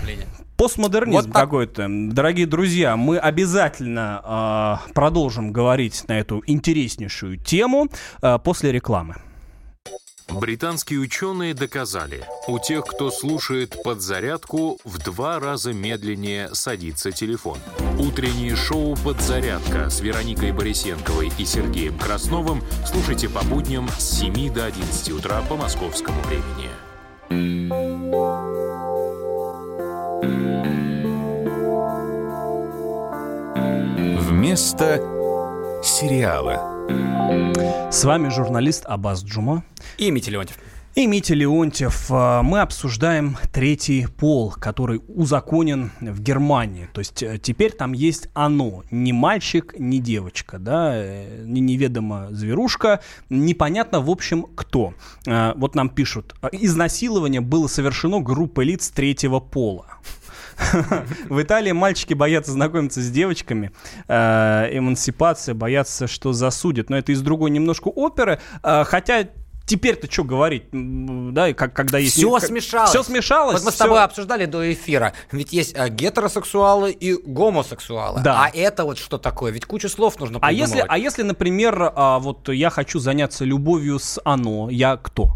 преступление. 0.07 0.27
Постмодернизм 0.57 1.17
Вот 1.17 1.25
так. 1.27 1.43
какой-то. 1.43 1.87
Дорогие 1.87 2.47
друзья, 2.47 2.97
мы 2.97 3.19
обязательно 3.19 4.81
э, 4.87 4.93
продолжим 4.93 5.53
говорить 5.53 6.03
на 6.07 6.19
эту 6.19 6.43
интереснейшую 6.47 7.37
тему 7.37 7.89
э, 8.21 8.39
после 8.43 8.71
рекламы. 8.71 9.15
Британские 10.29 10.99
ученые 10.99 11.53
доказали, 11.53 12.25
у 12.47 12.59
тех, 12.59 12.85
кто 12.85 13.11
слушает 13.11 13.81
подзарядку, 13.83 14.77
в 14.83 14.97
два 14.99 15.39
раза 15.39 15.71
медленнее 15.73 16.53
садится 16.53 17.11
телефон. 17.11 17.57
Утреннее 17.97 18.55
шоу 18.55 18.95
«Подзарядка» 18.97 19.89
с 19.89 20.01
Вероникой 20.01 20.51
Борисенковой 20.51 21.31
и 21.37 21.45
Сергеем 21.45 21.97
Красновым 21.97 22.61
слушайте 22.85 23.29
по 23.29 23.43
будням 23.45 23.87
с 23.97 24.19
7 24.19 24.53
до 24.53 24.65
11 24.65 25.11
утра 25.11 25.41
по 25.47 25.55
московскому 25.55 26.21
времени. 26.23 26.69
Вместо 34.57 34.97
сериала. 35.83 37.91
С 37.91 38.03
вами 38.03 38.29
журналист 38.29 38.85
Абаз 38.87 39.23
Джума. 39.23 39.63
И 39.99 40.09
Митя 40.09 40.31
Леонтьев. 40.31 40.57
И 40.95 41.05
Митя 41.05 41.35
Леонтьев. 41.35 42.07
А, 42.09 42.41
Мы 42.41 42.61
обсуждаем 42.61 43.37
третий 43.53 44.07
пол, 44.07 44.49
который 44.49 44.99
узаконен 45.09 45.91
в 46.01 46.23
Германии. 46.23 46.89
То 46.91 47.01
есть 47.01 47.21
э, 47.21 47.37
теперь 47.37 47.71
там 47.71 47.93
есть 47.93 48.29
оно. 48.33 48.83
Не 48.89 49.13
мальчик, 49.13 49.75
не 49.77 49.99
девочка, 49.99 50.57
да, 50.57 50.91
э, 50.95 51.43
не 51.45 51.61
неведомо 51.61 52.29
зверушка. 52.31 53.01
Непонятно, 53.29 54.01
в 54.01 54.09
общем, 54.09 54.47
кто. 54.55 54.95
Вот 55.27 55.75
нам 55.75 55.89
пишут. 55.89 56.33
«А, 56.41 56.49
Изнасилование 56.51 57.41
было 57.41 57.67
совершено 57.67 58.21
группой 58.21 58.65
лиц 58.65 58.89
третьего 58.89 59.39
пола. 59.39 59.85
В 61.29 61.41
Италии 61.41 61.71
мальчики 61.71 62.13
боятся 62.13 62.51
знакомиться 62.51 63.01
с 63.01 63.09
девочками, 63.09 63.71
э, 64.07 64.69
эмансипация, 64.71 65.55
боятся, 65.55 66.07
что 66.07 66.33
засудят. 66.33 66.89
Но 66.89 66.97
это 66.97 67.11
из 67.11 67.21
другой 67.21 67.51
немножко 67.51 67.87
оперы, 67.89 68.39
э, 68.63 68.83
хотя 68.85 69.27
теперь-то 69.67 70.09
что 70.09 70.23
говорить, 70.23 70.63
да, 70.71 71.53
как, 71.53 71.73
когда 71.73 71.97
есть... 71.97 72.15
Все 72.15 72.39
смешалось. 72.39 72.89
Все 72.89 73.03
смешалось. 73.03 73.55
Вот 73.55 73.65
мы 73.65 73.71
с 73.71 73.75
всё- 73.75 73.83
тобой 73.83 74.03
обсуждали 74.03 74.45
до 74.45 74.71
эфира. 74.73 75.13
Ведь 75.31 75.51
есть 75.51 75.75
а, 75.77 75.89
гетеросексуалы 75.89 76.91
и 76.91 77.13
гомосексуалы. 77.13 78.21
Да. 78.21 78.45
А 78.45 78.49
это 78.49 78.85
вот 78.85 78.97
что 78.97 79.17
такое? 79.17 79.51
Ведь 79.51 79.65
кучу 79.65 79.89
слов 79.89 80.19
нужно 80.19 80.39
А 80.41 80.47
придумывать. 80.47 80.75
если, 80.75 80.85
а 80.87 80.97
если, 80.97 81.23
например, 81.23 81.91
а, 81.93 82.19
вот 82.19 82.47
я 82.49 82.69
хочу 82.69 82.99
заняться 82.99 83.43
любовью 83.43 83.99
с 83.99 84.19
оно, 84.23 84.69
я 84.69 84.95
кто? 84.95 85.33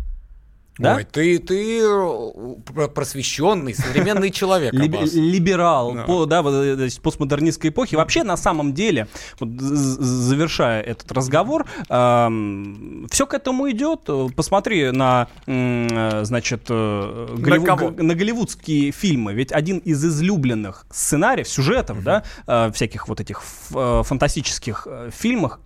Да? 0.78 0.96
Ой, 0.96 1.04
ты, 1.04 1.38
ты 1.38 1.80
э, 1.82 2.56
про- 2.66 2.88
просвещенный, 2.88 3.74
современный 3.76 4.32
человек, 4.40 4.74
Либ- 4.74 5.04
либерал 5.14 5.94
Да. 5.94 6.04
по, 6.04 6.26
да, 6.26 6.42
вот, 6.42 6.54
э, 6.54 6.78
есть 6.86 7.02
постмодернистской 7.02 7.70
эпохи. 7.70 7.96
Вообще, 7.96 8.24
на 8.24 8.38
самом 8.38 8.74
деле, 8.74 9.08
вот, 9.40 9.50
завершая 9.60 10.82
этот 10.82 11.12
разговор, 11.12 11.66
все 11.88 13.26
к 13.28 13.34
этому 13.34 13.70
идет. 13.70 14.02
Э, 14.08 14.28
Посмотри 14.36 14.92
на, 14.92 15.28
э, 15.46 16.22
значит, 16.24 16.64
э, 16.70 17.28
на 17.38 18.16
голливудские 18.16 18.92
фильмы. 18.92 19.34
Ведь 19.34 19.52
один 19.52 19.78
из 19.80 20.04
излюбленных 20.04 20.86
сценариев, 20.90 21.48
сюжетов, 21.48 22.02
да, 22.04 22.24
э, 22.48 22.72
всяких 22.74 23.08
вот 23.08 23.20
этих 23.20 23.42
э, 23.74 24.02
фантастических 24.06 24.88
э, 24.90 25.10
фильмах, 25.14 25.60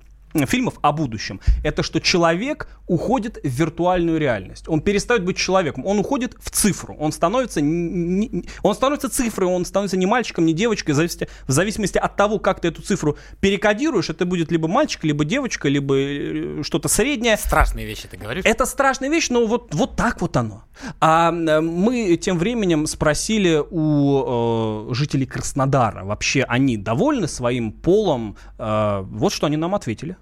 фильмов 0.46 0.76
о 0.82 0.92
будущем, 0.92 1.40
это 1.64 1.84
что 1.84 2.00
человек 2.02 2.68
уходит 2.88 3.38
в 3.44 3.48
виртуальную 3.48 4.20
реальность. 4.20 4.68
Он 4.68 4.82
перестает 4.82 5.24
быть 5.24 5.38
человеком, 5.38 5.86
он 5.86 6.00
уходит 6.00 6.36
в 6.40 6.50
цифру. 6.52 6.96
Он 7.00 7.12
становится, 7.12 7.62
н- 7.62 8.22
н- 8.24 8.46
он 8.62 8.76
становится 8.76 9.10
цифрой, 9.10 9.48
он 9.48 9.66
становится 9.66 9.98
не 9.98 10.06
мальчиком, 10.06 10.46
не 10.46 10.54
девочкой. 10.54 10.94
В 10.94 10.98
зависимости, 10.98 11.28
в 11.48 11.52
зависимости 11.52 11.98
от 11.98 12.16
того, 12.16 12.40
как 12.40 12.60
ты 12.60 12.68
эту 12.68 12.82
цифру 12.82 13.18
перекодируешь, 13.40 14.10
это 14.10 14.26
будет 14.26 14.52
либо 14.52 14.68
мальчик, 14.68 15.04
либо 15.04 15.26
девочка, 15.26 15.70
либо 15.70 15.96
э, 15.98 16.62
что-то 16.64 16.88
среднее. 16.90 17.38
Страшные 17.38 17.86
вещи 17.86 18.08
ты 18.08 18.18
говоришь. 18.18 18.44
Это 18.46 18.66
страшная 18.66 19.10
вещь, 19.10 19.30
но 19.30 19.46
вот, 19.46 19.74
вот 19.74 19.96
так 19.96 20.22
вот 20.22 20.36
оно. 20.38 20.64
А 21.00 21.32
э, 21.32 21.62
мы 21.62 22.18
тем 22.18 22.38
временем 22.38 22.86
спросили 22.88 23.64
у 23.72 24.90
э, 24.92 24.94
жителей 24.94 25.26
Краснодара, 25.26 26.04
вообще 26.04 26.44
они 26.44 26.78
довольны 26.78 27.28
своим 27.28 27.72
полом? 27.72 28.38
Э, 28.58 29.02
вот 29.04 29.34
что 29.34 29.48
они 29.48 29.58
нам 29.58 29.74
ответили. 29.76 30.18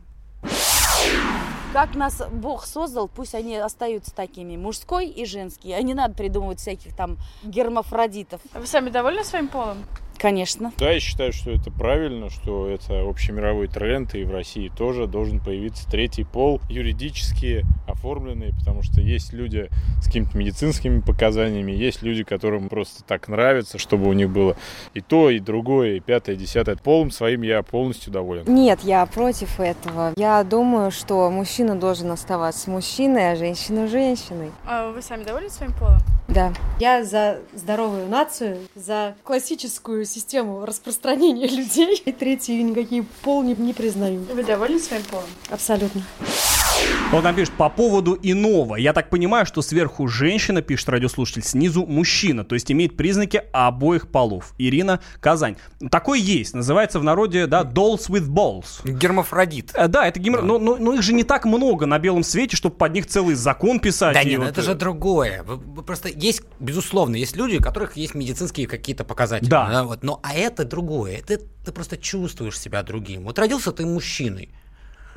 Как 1.74 1.96
нас 1.96 2.22
Бог 2.32 2.66
создал, 2.66 3.08
пусть 3.08 3.34
они 3.34 3.56
остаются 3.56 4.14
такими, 4.14 4.56
мужской 4.56 5.08
и 5.08 5.26
женский. 5.26 5.72
А 5.72 5.82
не 5.82 5.96
надо 5.96 6.14
придумывать 6.14 6.60
всяких 6.60 6.96
там 6.96 7.18
гермафродитов. 7.44 8.42
Вы 8.54 8.68
сами 8.68 8.92
довольны 8.92 9.24
своим 9.24 9.48
полом? 9.48 9.80
Конечно. 10.18 10.72
Да, 10.78 10.92
я 10.92 11.00
считаю, 11.00 11.34
что 11.34 11.52
это 11.52 11.72
правильно, 11.72 12.30
что 12.30 12.68
это 12.70 13.02
общемировой 13.02 13.68
тренд, 13.68 14.16
и 14.16 14.24
в 14.24 14.32
России 14.32 14.72
тоже 14.76 15.08
должен 15.08 15.40
появиться 15.40 15.90
третий 15.90 16.24
пол, 16.24 16.62
юридически 16.70 17.66
оформленный, 17.88 18.54
потому 18.60 18.84
что 18.84 19.02
есть 19.02 19.34
люди 19.34 19.70
с 20.02 20.06
какими-то 20.06 20.38
медицинскими 20.38 21.02
показаниями, 21.02 21.72
есть 21.72 22.02
люди, 22.02 22.24
которым 22.24 22.70
просто 22.70 23.04
так 23.04 23.28
нравится, 23.28 23.78
чтобы 23.78 24.10
у 24.10 24.14
них 24.14 24.30
было 24.30 24.56
и 24.94 25.02
то, 25.02 25.30
и 25.30 25.40
другое, 25.40 25.96
и 25.96 26.00
пятое, 26.00 26.36
и 26.36 26.38
десятое. 26.38 26.76
Полом 26.76 27.12
своим 27.12 27.42
я 27.42 27.62
полностью 27.64 28.12
доволен. 28.12 28.44
Нет, 28.48 28.80
я 28.84 29.06
против 29.06 29.60
этого. 29.60 30.14
Я 30.16 30.44
думаю, 30.44 30.92
что 30.92 31.30
мужчина 31.30 31.76
должен 31.76 32.12
оставаться 32.12 32.70
мужчиной, 32.70 33.32
а 33.32 33.36
женщина 33.36 33.88
женщиной. 33.88 34.52
А 34.66 34.92
вы 34.92 35.02
сами 35.02 35.24
довольны 35.24 35.50
своим 35.50 35.74
полом? 35.74 36.00
Да. 36.28 36.54
Я 36.80 37.04
за 37.04 37.40
здоровую 37.54 38.08
нацию, 38.08 38.58
за 38.76 39.16
классическую 39.24 40.06
систему 40.14 40.66
распространения 40.66 41.48
людей. 41.60 42.02
И 42.06 42.12
третий 42.12 42.62
никакие 42.62 43.04
пол 43.24 43.44
не, 43.44 43.56
не 43.56 43.74
признаю. 43.74 44.22
Вы 44.34 44.44
довольны 44.44 44.80
своим 44.80 45.04
полом? 45.04 45.26
Абсолютно. 45.50 46.04
Он 47.14 47.22
нам 47.24 47.36
пишет 47.36 47.54
по 47.54 47.70
поводу 47.70 48.18
иного. 48.24 48.76
Я 48.76 48.92
так 48.92 49.12
понимаю, 49.12 49.46
что 49.46 49.62
сверху 49.62 50.08
женщина, 50.08 50.64
пишет 50.64 50.90
радиослушатель, 50.90 51.44
снизу 51.44 51.86
мужчина, 51.86 52.44
то 52.44 52.56
есть 52.56 52.72
имеет 52.72 52.98
признаки 52.98 53.44
обоих 53.54 54.08
полов. 54.08 54.56
Ирина 54.58 55.00
Казань. 55.20 55.58
Такой 55.92 56.20
есть, 56.20 56.56
называется 56.56 57.00
в 57.00 57.04
народе, 57.04 57.46
да, 57.46 57.62
dolls 57.62 58.10
with 58.10 58.28
balls. 58.28 58.82
Гермафродит. 58.84 59.72
Э, 59.76 59.88
Да, 59.88 60.08
это 60.08 60.20
гемор... 60.20 60.42
но, 60.42 60.58
но- 60.58 60.78
но 60.78 60.96
их 60.96 61.04
же 61.04 61.14
не 61.14 61.24
так 61.24 61.46
много 61.46 61.86
на 61.86 62.00
белом 62.00 62.24
свете, 62.24 62.58
чтобы 62.58 62.76
под 62.76 62.94
них 62.94 63.06
целый 63.06 63.36
закон 63.36 63.80
писать. 63.80 64.16
Да 64.16 64.24
нет, 64.24 64.40
ну 64.40 64.46
вот, 64.46 64.52
это 64.52 64.62
э, 64.62 64.64
же 64.64 64.74
другое. 64.74 65.44
Просто 65.86 66.10
есть, 66.10 66.42
безусловно, 66.60 67.16
есть 67.16 67.36
люди, 67.36 67.58
у 67.58 67.62
которых 67.62 67.96
есть 67.96 68.16
медицинские 68.16 68.66
какие-то 68.66 69.04
показатели. 69.04 69.50
Да. 69.50 69.84
вот, 69.84 70.02
но 70.02 70.20
а 70.24 70.34
это 70.34 70.66
другое. 70.66 71.18
Это 71.18 71.38
ты 71.64 71.72
просто 71.72 71.96
чувствуешь 71.96 72.60
себя 72.60 72.82
другим. 72.82 73.24
Вот 73.26 73.38
родился 73.38 73.72
ты 73.72 73.86
мужчиной. 73.86 74.50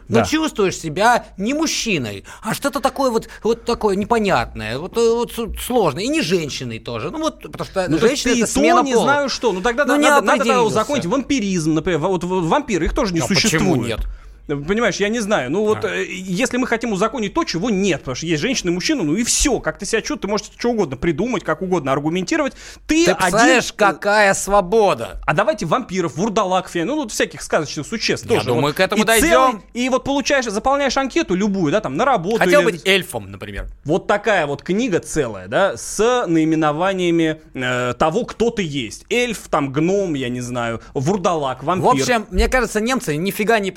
Ну, 0.08 0.16
Да. 0.16 0.24
чувствуешь 0.24 0.76
себя 0.76 1.26
не 1.36 1.52
мужчиной, 1.54 2.24
а 2.42 2.54
что-то 2.54 2.80
такое 2.80 3.10
вот, 3.10 3.28
вот 3.42 3.64
такое 3.64 3.96
непонятное, 3.96 4.78
вот, 4.78 4.96
э, 4.96 5.00
вот 5.00 5.32
сложное. 5.60 6.04
И 6.04 6.08
не 6.08 6.20
женщиной 6.22 6.78
тоже. 6.78 7.10
Ну, 7.10 7.18
вот, 7.18 7.42
потому 7.42 7.64
что 7.64 7.86
Ну, 7.88 7.98
женщина 7.98 8.32
это 8.32 8.46
смена 8.46 8.82
не 8.82 8.92
пола. 8.92 9.04
знаю 9.04 9.28
что. 9.28 9.52
Ну 9.52 9.60
тогда 9.62 9.84
Ну, 9.84 9.96
надо, 9.96 10.24
надо, 10.24 10.44
надо 10.44 10.62
узаконить 10.62 11.06
вампиризм, 11.06 11.74
например. 11.74 11.98
Вот 12.00 12.22
вампиры, 12.24 12.84
их 12.86 12.94
тоже 12.94 13.12
не 13.14 13.20
А 13.20 13.26
почему 13.26 13.40
существует. 13.40 13.86
нет? 13.88 14.00
Понимаешь, 14.46 14.96
я 14.96 15.08
не 15.08 15.20
знаю. 15.20 15.50
Ну 15.50 15.62
А. 15.64 15.68
вот, 15.74 15.84
э, 15.84 16.04
если 16.08 16.56
мы 16.56 16.66
хотим 16.66 16.92
узаконить 16.92 17.34
то, 17.34 17.44
чего 17.44 17.68
нет, 17.70 18.00
потому 18.00 18.14
что 18.14 18.26
есть 18.26 18.40
женщина 18.42 18.70
и 18.70 18.72
мужчина, 18.72 19.02
ну 19.02 19.14
и 19.16 19.24
все. 19.24 19.58
Как 19.60 19.78
ты 19.78 19.86
себя 19.86 20.00
чувствуешь, 20.00 20.20
ты 20.20 20.28
можешь 20.28 20.46
что 20.56 20.70
угодно 20.70 20.96
придумать, 20.96 21.42
как 21.44 21.62
угодно 21.62 21.92
аргументировать. 21.92 22.52
Ты, 22.86 23.04
Ты 23.06 23.10
один... 23.10 23.16
представляешь, 23.16 23.72
какая 23.72 24.34
свобода? 24.34 25.20
А 25.26 25.34
давайте 25.34 25.66
вампиров, 25.66 26.16
вурдалак, 26.16 26.68
фея, 26.68 26.84
ну 26.84 26.96
вот 26.96 27.12
всяких 27.12 27.42
сказочных 27.42 27.86
существ 27.86 28.26
Я 28.26 28.36
тоже. 28.36 28.46
думаю, 28.48 28.66
Вот. 28.66 28.74
к 28.76 28.80
этому 28.80 29.02
и 29.02 29.06
дойдем. 29.06 29.28
целый- 29.30 29.60
и 29.74 29.88
вот 29.88 30.04
получаешь, 30.04 30.44
заполняешь 30.46 30.96
анкету 30.96 31.34
любую, 31.34 31.72
да, 31.72 31.80
там, 31.80 31.96
на 31.96 32.04
работу. 32.04 32.38
Хотел 32.38 32.60
или- 32.62 32.72
быть 32.72 32.86
эльфом, 32.86 33.30
например. 33.30 33.66
Вот 33.84 34.06
такая 34.06 34.46
вот 34.46 34.62
книга 34.62 35.00
целая, 35.00 35.48
да, 35.48 35.76
с 35.76 36.24
наименованиями 36.26 37.40
э, 37.54 37.94
того, 37.98 38.24
кто 38.24 38.50
ты 38.50 38.62
есть. 38.62 39.04
Эльф, 39.10 39.48
там, 39.50 39.72
гном, 39.72 40.14
я 40.14 40.28
не 40.28 40.40
знаю, 40.40 40.80
вурдалак, 40.94 41.62
вампир. 41.64 41.84
В 41.86 41.88
общем, 42.00 42.26
мне 42.30 42.48
кажется, 42.48 42.80
немцы 42.80 43.16
нифига 43.16 43.58
не 43.58 43.70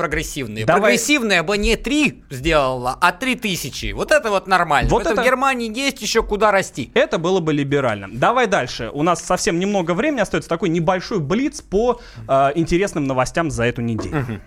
прогрессивные. 0.65 0.65
Давай. 0.65 0.81
Прогрессивная 0.81 1.43
бы 1.43 1.57
не 1.57 1.75
три 1.75 2.23
сделала, 2.29 2.97
а 2.99 3.11
три 3.11 3.35
тысячи. 3.35 3.91
Вот 3.93 4.11
это 4.11 4.29
вот 4.29 4.47
нормально. 4.47 4.89
Вот 4.89 5.03
Поэтому 5.03 5.13
это- 5.13 5.21
в 5.21 5.25
Германии 5.25 5.75
есть 5.75 6.01
еще 6.01 6.23
куда 6.23 6.51
расти. 6.51 6.91
Это 6.93 7.17
было 7.17 7.39
бы 7.39 7.53
либерально. 7.53 8.07
Давай 8.11 8.47
дальше. 8.47 8.89
У 8.93 9.03
нас 9.03 9.21
совсем 9.23 9.59
немного 9.59 9.93
времени 9.93 10.21
остается. 10.21 10.49
Такой 10.49 10.69
небольшой 10.69 11.19
блиц 11.19 11.61
по 11.61 11.99
э, 12.27 12.51
интересным 12.55 13.05
новостям 13.05 13.51
за 13.51 13.63
эту 13.65 13.81
неделю. 13.81 14.41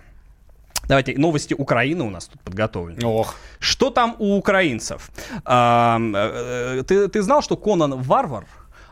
Давайте, 0.89 1.17
новости 1.17 1.55
Украины 1.55 2.03
у 2.05 2.11
нас 2.11 2.27
тут 2.27 2.41
подготовлены. 2.43 3.07
Ох. 3.07 3.37
Что 3.61 3.91
там 3.91 4.17
у 4.19 4.37
украинцев? 4.37 5.11
А, 5.45 5.99
ты, 6.87 7.07
ты 7.09 7.23
знал, 7.23 7.41
что 7.41 7.57
Конан 7.57 8.03
Варвар, 8.03 8.47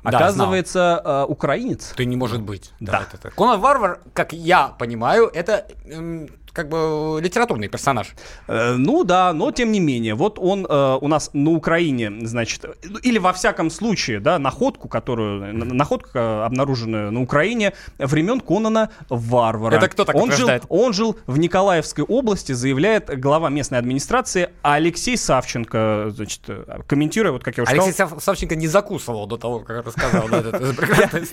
Да, 0.04 0.10
оказывается, 0.10 1.02
э, 1.04 1.24
украинец? 1.28 1.92
Ты 1.96 2.04
не 2.04 2.16
может 2.16 2.40
быть. 2.42 2.70
Да. 2.80 3.02
это- 3.12 3.16
это. 3.28 3.30
Конан 3.36 3.60
Варвар, 3.60 4.00
как 4.14 4.32
я 4.32 4.68
понимаю, 4.68 5.30
это 5.34 5.66
эм, 5.84 6.28
как 6.52 6.68
бы 6.68 7.18
литературный 7.22 7.68
персонаж. 7.68 8.08
Э, 8.48 8.74
ну 8.76 9.04
да, 9.04 9.32
но 9.32 9.50
тем 9.52 9.72
не 9.72 9.80
менее, 9.80 10.14
вот 10.14 10.38
он 10.38 10.66
э, 10.68 10.98
у 11.00 11.08
нас 11.08 11.30
на 11.32 11.50
Украине, 11.50 12.12
значит, 12.26 12.64
э, 12.64 12.72
или 13.02 13.18
во 13.18 13.32
всяком 13.32 13.70
случае, 13.70 14.20
да, 14.20 14.38
находку, 14.38 14.88
которую, 14.88 15.54
на- 15.54 15.64
находка, 15.64 16.44
обнаруженная 16.46 17.10
на 17.10 17.20
Украине 17.22 17.72
времен 17.98 18.40
Конана 18.40 18.90
Варвара. 19.08 19.76
Это 19.76 19.88
кто 19.88 20.04
так 20.04 20.16
он 20.16 20.32
жил, 20.32 20.48
он 20.68 20.92
жил 20.92 21.16
в 21.26 21.38
Николаевской 21.38 22.04
области, 22.04 22.52
заявляет 22.52 23.18
глава 23.20 23.48
местной 23.50 23.78
администрации 23.78 24.50
Алексей 24.62 25.16
Савченко, 25.16 26.06
значит, 26.10 26.40
комментируя, 26.86 27.32
вот 27.32 27.44
как 27.44 27.56
я 27.56 27.62
уже 27.62 27.72
Алексей 27.72 27.92
сказал, 27.92 28.18
Сав- 28.18 28.22
Савченко 28.24 28.56
не 28.56 28.66
закусывал 28.66 29.26
до 29.26 29.36
того, 29.36 29.60
как 29.60 29.86
рассказал. 29.86 30.28
это- 30.28 30.76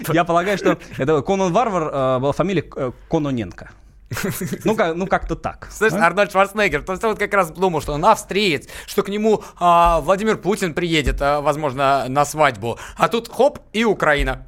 я 0.14 0.24
полагаю, 0.24 0.58
что 0.58 0.78
это 0.98 1.22
Конан 1.22 1.52
Варвар 1.54 1.84
э, 1.92 2.20
была 2.20 2.32
фамилия 2.34 2.64
э, 2.76 2.92
Кононенко. 3.10 3.72
Ну, 4.64 4.76
как, 4.76 4.96
ну 4.96 5.08
как-то 5.08 5.36
так. 5.36 5.68
Знаешь, 5.72 5.94
Арнольд 5.94 6.32
Шварценеггер, 6.32 6.84
то 6.84 6.94
есть 6.94 7.04
вот 7.04 7.20
как 7.20 7.34
раз 7.34 7.52
думал, 7.52 7.82
что 7.82 7.94
он 7.94 8.06
австриец, 8.06 8.68
что 8.86 9.04
к 9.04 9.10
нему 9.10 9.44
а, 9.60 10.02
Владимир 10.02 10.38
Путин 10.38 10.74
приедет, 10.74 11.22
а, 11.22 11.42
возможно, 11.42 12.06
на 12.08 12.26
свадьбу. 12.26 12.80
А 12.96 13.08
тут 13.08 13.30
хоп, 13.30 13.60
и 13.74 13.84
Украина. 13.84 14.46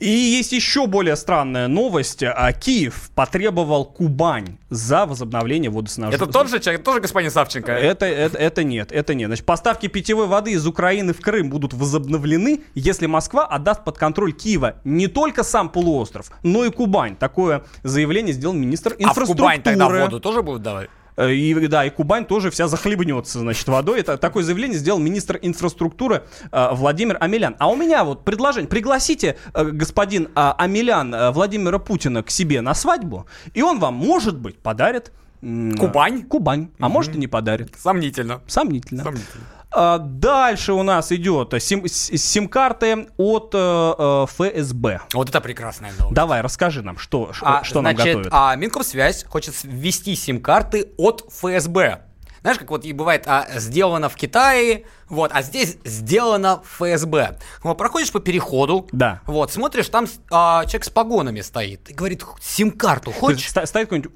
И 0.00 0.08
есть 0.08 0.52
еще 0.52 0.86
более 0.86 1.16
странная 1.16 1.68
новость. 1.68 2.22
А, 2.22 2.52
Киев 2.52 3.10
потребовал 3.14 3.84
Кубань 3.84 4.58
за 4.70 5.06
возобновление 5.06 5.70
водоснабжения. 5.70 6.22
Это 6.22 6.32
тот 6.32 6.48
же 6.48 6.60
человек, 6.60 6.82
тоже 6.84 7.00
господин 7.00 7.30
Савченко? 7.30 7.72
Это, 7.72 8.06
это, 8.06 8.38
это 8.38 8.64
нет, 8.64 8.92
это 8.92 9.14
нет. 9.14 9.28
Значит, 9.28 9.46
поставки 9.46 9.86
питьевой 9.86 10.26
воды 10.26 10.52
из 10.52 10.66
Украины 10.66 11.12
в 11.12 11.20
Крым 11.20 11.50
будут 11.50 11.72
возобновлены, 11.72 12.62
если 12.74 13.06
Москва 13.06 13.46
отдаст 13.46 13.84
под 13.84 13.98
контроль 13.98 14.32
Киева 14.32 14.76
не 14.84 15.06
только 15.06 15.42
сам 15.42 15.68
полуостров, 15.68 16.30
но 16.42 16.64
и 16.64 16.70
Кубань. 16.70 17.16
Такое 17.16 17.64
заявление 17.82 18.34
сделал 18.34 18.54
министр 18.54 18.92
А 18.92 18.94
в 18.94 19.00
инфраструктуры. 19.00 19.36
Кубань 19.36 19.62
тогда 19.62 19.88
воду 19.88 20.20
тоже 20.20 20.42
будут 20.42 20.62
давать? 20.62 20.90
Э, 21.16 21.32
И 21.32 21.66
да, 21.66 21.84
и 21.84 21.90
Кубань 21.90 22.24
тоже 22.26 22.50
вся 22.50 22.68
захлебнется, 22.68 23.40
значит, 23.40 23.66
водой. 23.68 24.00
Это 24.00 24.16
такое 24.18 24.42
заявление 24.44 24.78
сделал 24.78 24.98
министр 24.98 25.38
инфраструктуры 25.42 26.24
э, 26.52 26.68
Владимир 26.72 27.16
Амелян. 27.20 27.56
А 27.58 27.68
у 27.68 27.76
меня 27.76 28.04
вот 28.04 28.24
предложение. 28.24 28.68
Пригласите, 28.68 29.36
э, 29.54 29.64
господин 29.64 30.28
Амелян, 30.34 31.32
Владимира 31.32 31.78
Путина 31.78 32.22
к 32.22 32.30
себе 32.30 32.60
на 32.60 32.74
свадьбу, 32.74 33.26
и 33.54 33.62
он 33.62 33.78
вам, 33.78 33.94
может 33.94 34.38
быть, 34.38 34.58
подарит... 34.58 35.12
Кубань? 35.40 36.22
Кубань. 36.24 36.70
А 36.80 36.88
может 36.88 37.14
и 37.14 37.18
не 37.18 37.26
подарит. 37.26 37.74
Сомнительно. 37.78 38.40
Сомнительно. 38.46 39.04
Сомнительно. 39.04 39.44
А, 39.70 39.98
Дальше 39.98 40.72
у 40.72 40.82
нас 40.82 41.12
идет 41.12 41.52
сим- 41.62 41.86
сим-карты 41.88 43.08
от 43.16 43.50
э, 43.54 43.58
э, 43.98 44.26
ФСБ. 44.28 45.00
Вот 45.12 45.28
это 45.28 45.40
прекрасная 45.40 45.92
новость. 45.98 46.14
Давай, 46.14 46.40
расскажи 46.40 46.82
нам, 46.82 46.96
что, 46.98 47.30
А, 47.42 47.62
что 47.64 47.82
нам 47.82 47.94
значит, 47.94 48.14
готовят. 48.16 48.28
а 48.32 48.54
Минкомсвязь 48.56 49.24
хочет 49.24 49.54
ввести 49.64 50.14
сим-карты 50.16 50.92
от 50.96 51.24
ФСБ. 51.30 52.02
Знаешь, 52.46 52.60
как 52.60 52.70
вот 52.70 52.84
и 52.84 52.92
бывает, 52.92 53.24
а, 53.26 53.44
сделано 53.56 54.08
в 54.08 54.14
Китае, 54.14 54.84
вот, 55.08 55.32
а 55.34 55.42
здесь 55.42 55.78
сделано 55.84 56.62
в 56.62 56.76
ФСБ. 56.76 57.38
Вот, 57.64 57.76
проходишь 57.76 58.12
по 58.12 58.20
переходу, 58.20 58.88
Да. 58.92 59.20
вот, 59.26 59.50
смотришь, 59.50 59.88
там 59.88 60.06
а, 60.30 60.64
человек 60.66 60.84
с 60.84 60.88
погонами 60.90 61.40
стоит 61.40 61.90
и 61.90 61.92
говорит, 61.92 62.22
сим-карту 62.40 63.10
хочешь? 63.10 63.48
ста- 63.48 63.66
Стоит 63.66 63.88
какой-нибудь 63.88 64.12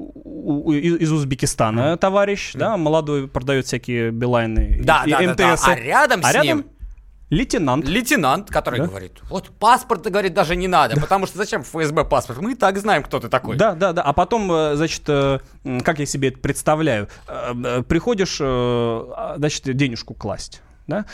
из 1.03 1.11
Узбекистана 1.11 1.97
товарищ, 1.97 2.53
да, 2.55 2.77
молодой, 2.77 3.27
продает 3.27 3.67
всякие 3.67 4.13
Билайны 4.13 4.77
и- 4.79 4.83
Да, 4.85 5.03
и 5.07 5.11
да, 5.11 5.19
да, 5.23 5.35
да. 5.35 5.53
МТС. 5.55 5.67
А 5.67 5.75
рядом 5.75 6.23
с 6.23 6.33
ним 6.41 6.67
лейтенант. 7.31 7.87
Лейтенант, 7.89 8.51
который 8.51 8.81
Да? 8.81 8.87
говорит, 8.87 9.21
вот 9.29 9.51
паспорт, 9.59 10.03
говорит, 10.03 10.35
даже 10.35 10.57
не 10.57 10.69
надо, 10.69 11.01
потому 11.01 11.27
что 11.27 11.39
зачем 11.39 11.63
ФСБ 11.63 12.05
паспорт? 12.05 12.41
Мы 12.41 12.53
и 12.53 12.55
так 12.55 12.77
знаем, 12.79 13.03
кто 13.03 13.21
ты 13.21 13.29
такой. 13.29 13.57
Да, 13.57 13.75
да, 13.75 13.93
да. 13.93 14.03
А 14.03 14.13
потом, 14.13 14.51
э, 14.53 14.77
значит, 14.77 15.03
э, 15.09 15.39
как 15.85 15.99
я 15.99 16.07
себе 16.07 16.29
это 16.29 16.39
представляю, 16.39 17.09
э, 17.29 17.83
приходишь, 17.89 18.39
а, 18.43 19.35
значит, 19.39 19.63
денежку 19.77 20.15
класть, 20.15 20.63
да? 20.87 21.07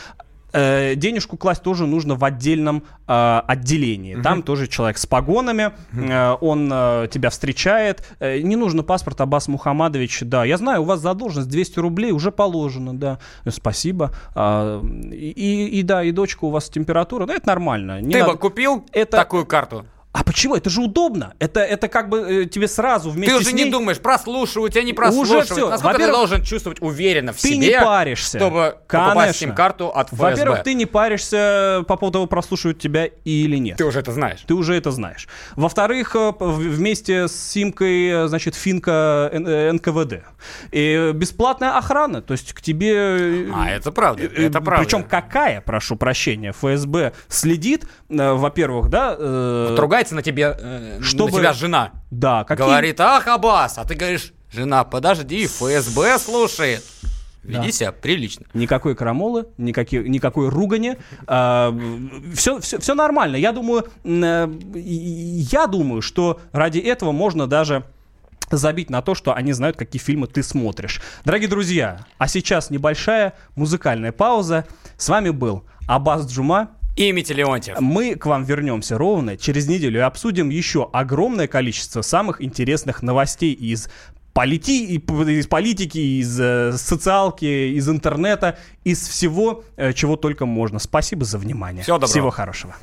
Э, 0.56 0.94
Денежку 0.94 1.36
класть 1.36 1.62
тоже 1.62 1.86
нужно 1.86 2.14
в 2.14 2.24
отдельном 2.24 2.82
э, 3.06 3.40
отделении. 3.46 4.14
Там 4.22 4.42
тоже 4.42 4.66
человек 4.68 4.96
с 4.96 5.04
погонами, 5.04 5.72
э, 5.92 6.36
он 6.40 6.70
э, 6.72 7.08
тебя 7.10 7.28
встречает. 7.30 8.02
Э, 8.20 8.38
не 8.40 8.56
нужно 8.56 8.82
паспорт, 8.82 9.20
Аббас 9.20 9.48
Мухаммадович. 9.48 10.20
Да, 10.22 10.44
я 10.46 10.56
знаю, 10.56 10.80
у 10.82 10.84
вас 10.84 11.00
задолженность 11.00 11.50
200 11.50 11.78
рублей 11.80 12.12
уже 12.12 12.32
положено, 12.32 12.96
да. 12.96 13.18
Э, 13.44 13.50
Спасибо. 13.50 14.12
И, 14.34 15.32
и- 15.36 15.78
и 15.78 15.82
да, 15.82 16.02
и 16.02 16.10
дочка 16.12 16.44
у 16.46 16.50
вас 16.50 16.68
температура, 16.70 17.26
да, 17.26 17.34
это 17.34 17.46
нормально. 17.48 18.00
Не 18.00 18.12
Ты 18.12 18.20
надо- 18.20 18.32
бы 18.32 18.38
купил 18.38 18.84
Это- 18.92 19.16
такую 19.18 19.44
карту? 19.46 19.84
А 20.18 20.24
почему? 20.24 20.54
Это 20.56 20.70
же 20.70 20.80
удобно. 20.80 21.34
Это, 21.38 21.60
это 21.60 21.88
как 21.88 22.08
бы 22.08 22.18
э, 22.20 22.44
тебе 22.46 22.68
сразу 22.68 23.10
вместе 23.10 23.32
Ты 23.34 23.38
уже 23.38 23.50
с 23.50 23.52
ней... 23.52 23.64
не 23.64 23.70
думаешь, 23.70 23.98
прослушивают, 23.98 24.72
тебя 24.72 24.82
не 24.82 24.94
прослушивают. 24.94 25.50
всё. 25.50 25.68
Насколько 25.68 25.98
ты 25.98 26.10
должен 26.10 26.42
чувствовать 26.42 26.80
уверенно 26.80 27.34
в 27.34 27.36
ты 27.36 27.48
себе, 27.48 27.58
не 27.58 27.80
паришься. 27.80 28.38
чтобы 28.38 28.76
покупать 28.88 29.14
Конечно. 29.14 29.32
сим-карту 29.34 29.88
от 29.88 30.08
ФСБ. 30.08 30.22
Во-первых, 30.30 30.62
ты 30.62 30.72
не 30.72 30.86
паришься 30.86 31.84
по 31.86 31.96
поводу 31.96 32.12
того, 32.16 32.26
прослушивают 32.26 32.78
тебя 32.78 33.10
или 33.24 33.56
нет. 33.58 33.76
Ты 33.76 33.84
уже 33.84 33.98
это 34.00 34.12
знаешь. 34.12 34.40
Ты 34.46 34.54
уже 34.54 34.74
это 34.74 34.90
знаешь. 34.90 35.28
Во-вторых, 35.54 36.16
э, 36.16 36.32
вместе 36.40 37.28
с 37.28 37.36
симкой, 37.36 38.24
э, 38.24 38.28
значит, 38.28 38.54
финка 38.54 39.28
э, 39.30 39.72
НКВД. 39.72 40.22
И 40.72 41.10
бесплатная 41.14 41.76
охрана, 41.76 42.22
то 42.22 42.32
есть 42.32 42.54
к 42.54 42.62
тебе... 42.62 42.94
э, 42.94 43.50
А, 43.54 43.68
это 43.70 43.92
правда, 43.92 44.22
это 44.24 44.60
правда. 44.62 44.82
Причем 44.84 45.02
какая, 45.02 45.60
прошу 45.60 45.96
прощения, 45.96 46.52
ФСБ 46.52 47.12
следит, 47.28 47.86
э, 48.08 48.32
во-первых, 48.32 48.88
да... 48.88 49.14
э, 49.18 49.66
Вот 49.70 49.76
ругается 50.06 50.14
на 50.14 50.22
тебе, 50.22 50.54
э, 50.58 50.98
чтобы- 51.02 51.32
на 51.32 51.38
тебя 51.38 51.52
жена. 51.52 51.90
Да, 52.10 52.44
какие... 52.44 52.66
Говорит, 52.66 53.00
ах, 53.00 53.26
Аббас, 53.26 53.78
а 53.78 53.84
ты 53.84 53.94
говоришь, 53.94 54.32
жена, 54.52 54.84
подожди, 54.84 55.46
ФСБ 55.46 56.18
слушает. 56.18 56.84
Веди 57.42 57.66
Да. 57.66 57.72
себя 57.72 57.92
прилично. 57.92 58.46
Никакой 58.54 58.96
крамолы, 58.96 59.46
никакой, 59.56 60.08
никакой 60.08 60.48
ругани. 60.48 60.96
все, 62.34 62.58
все, 62.60 62.78
все 62.80 62.94
нормально. 62.94 63.36
Я 63.36 63.52
думаю, 63.52 63.86
э, 64.04 64.48
я 64.74 65.66
думаю, 65.68 66.02
что 66.02 66.40
ради 66.52 66.80
этого 66.80 67.12
можно 67.12 67.46
даже 67.46 67.84
забить 68.50 68.90
на 68.90 69.00
то, 69.00 69.14
что 69.14 69.32
они 69.32 69.52
знают, 69.52 69.76
какие 69.76 70.00
фильмы 70.02 70.26
ты 70.26 70.42
смотришь. 70.42 71.00
Дорогие 71.24 71.48
друзья, 71.48 72.00
а 72.18 72.26
сейчас 72.26 72.70
небольшая 72.70 73.32
музыкальная 73.54 74.10
пауза. 74.12 74.64
С 74.96 75.08
вами 75.08 75.30
был 75.30 75.62
Аббас 75.86 76.26
Джума. 76.26 76.70
И 76.96 77.12
Митя 77.12 77.34
Леонтьев. 77.34 77.78
Мы 77.78 78.14
к 78.14 78.24
вам 78.24 78.44
вернемся 78.44 78.96
ровно 78.96 79.36
через 79.36 79.68
неделю 79.68 79.98
и 80.00 80.02
обсудим 80.02 80.48
еще 80.48 80.88
огромное 80.92 81.46
количество 81.46 82.00
самых 82.00 82.42
интересных 82.42 83.02
новостей 83.02 83.52
из 83.52 83.90
полити- 84.32 84.86
из 84.86 85.46
политики, 85.46 85.98
из 85.98 86.40
э, 86.40 86.72
социалки, 86.72 87.44
из 87.44 87.86
интернета, 87.88 88.58
из 88.84 89.06
всего, 89.06 89.62
э, 89.76 89.92
чего 89.92 90.16
только 90.16 90.46
можно. 90.46 90.78
Спасибо 90.78 91.26
за 91.26 91.36
внимание. 91.36 91.82
Всего 91.82 91.96
доброго. 91.96 92.10
Всего 92.10 92.30
хорошего. 92.30 92.76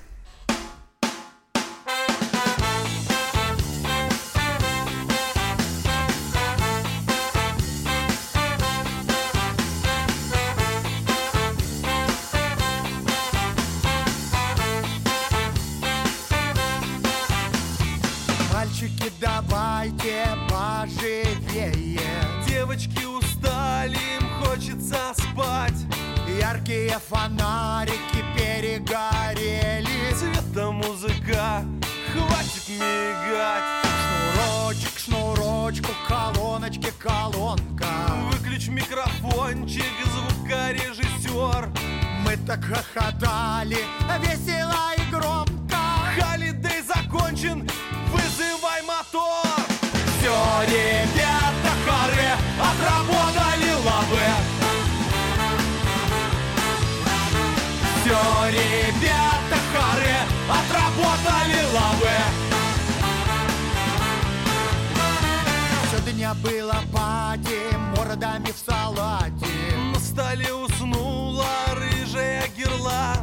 Мальчики, 18.83 19.13
давайте 19.21 20.25
поживее. 20.49 22.01
Девочки 22.45 23.05
устали, 23.05 23.95
им 23.95 24.27
хочется 24.43 25.13
спать. 25.13 25.85
Яркие 26.37 26.99
фонарики 26.99 28.21
перегорели. 28.35 30.13
Цвета 30.13 30.71
музыка, 30.71 31.63
хватит 32.11 32.67
мигать. 32.67 33.85
Шнурочек, 34.35 34.99
шнурочку, 34.99 35.91
колоночки, 36.05 36.91
колонка. 36.99 37.87
Выключ 38.33 38.67
микрофончик, 38.67 39.85
звукорежиссер. 40.13 41.69
Мы 42.25 42.35
так 42.45 42.61
хохотали, 42.65 43.77
весело 44.19 44.91
и 44.97 45.09
громко. 45.09 45.53
Холидей 46.19 46.81
закончен, 46.81 47.69
вызывай 48.11 48.62
мотор 49.13 49.65
Все, 50.17 50.35
ребята, 50.65 51.71
харе, 51.85 52.33
отработали 52.59 53.71
лавы 53.85 54.27
Все, 58.01 58.49
ребята, 58.49 59.57
харе, 59.73 60.17
отработали 60.49 61.61
лавы 61.73 62.17
Все 65.87 66.11
дня 66.11 66.33
было 66.35 66.75
пати, 66.91 67.59
мордами 67.95 68.51
в 68.51 68.69
салате. 68.69 69.47
На 69.93 69.99
столе 69.99 70.53
уснула 70.53 71.45
рыжая 71.75 72.47
герла 72.57 73.15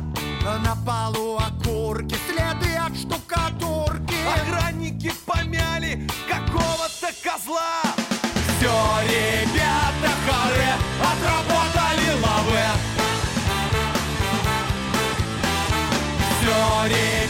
На 0.65 0.77
полу 0.87 1.39
окурки, 1.39 2.17
следы 2.29 2.77
от 2.77 2.97
штукатурки. 2.97 4.15
Помяли 4.25 4.80
какого-то 7.01 7.15
козла. 7.23 7.83
Все, 8.59 8.77
ребята, 9.05 10.11
харе, 10.27 10.75
отработали 11.01 12.11
лавы. 12.21 12.67
Все, 16.41 16.89
ребята, 16.89 17.30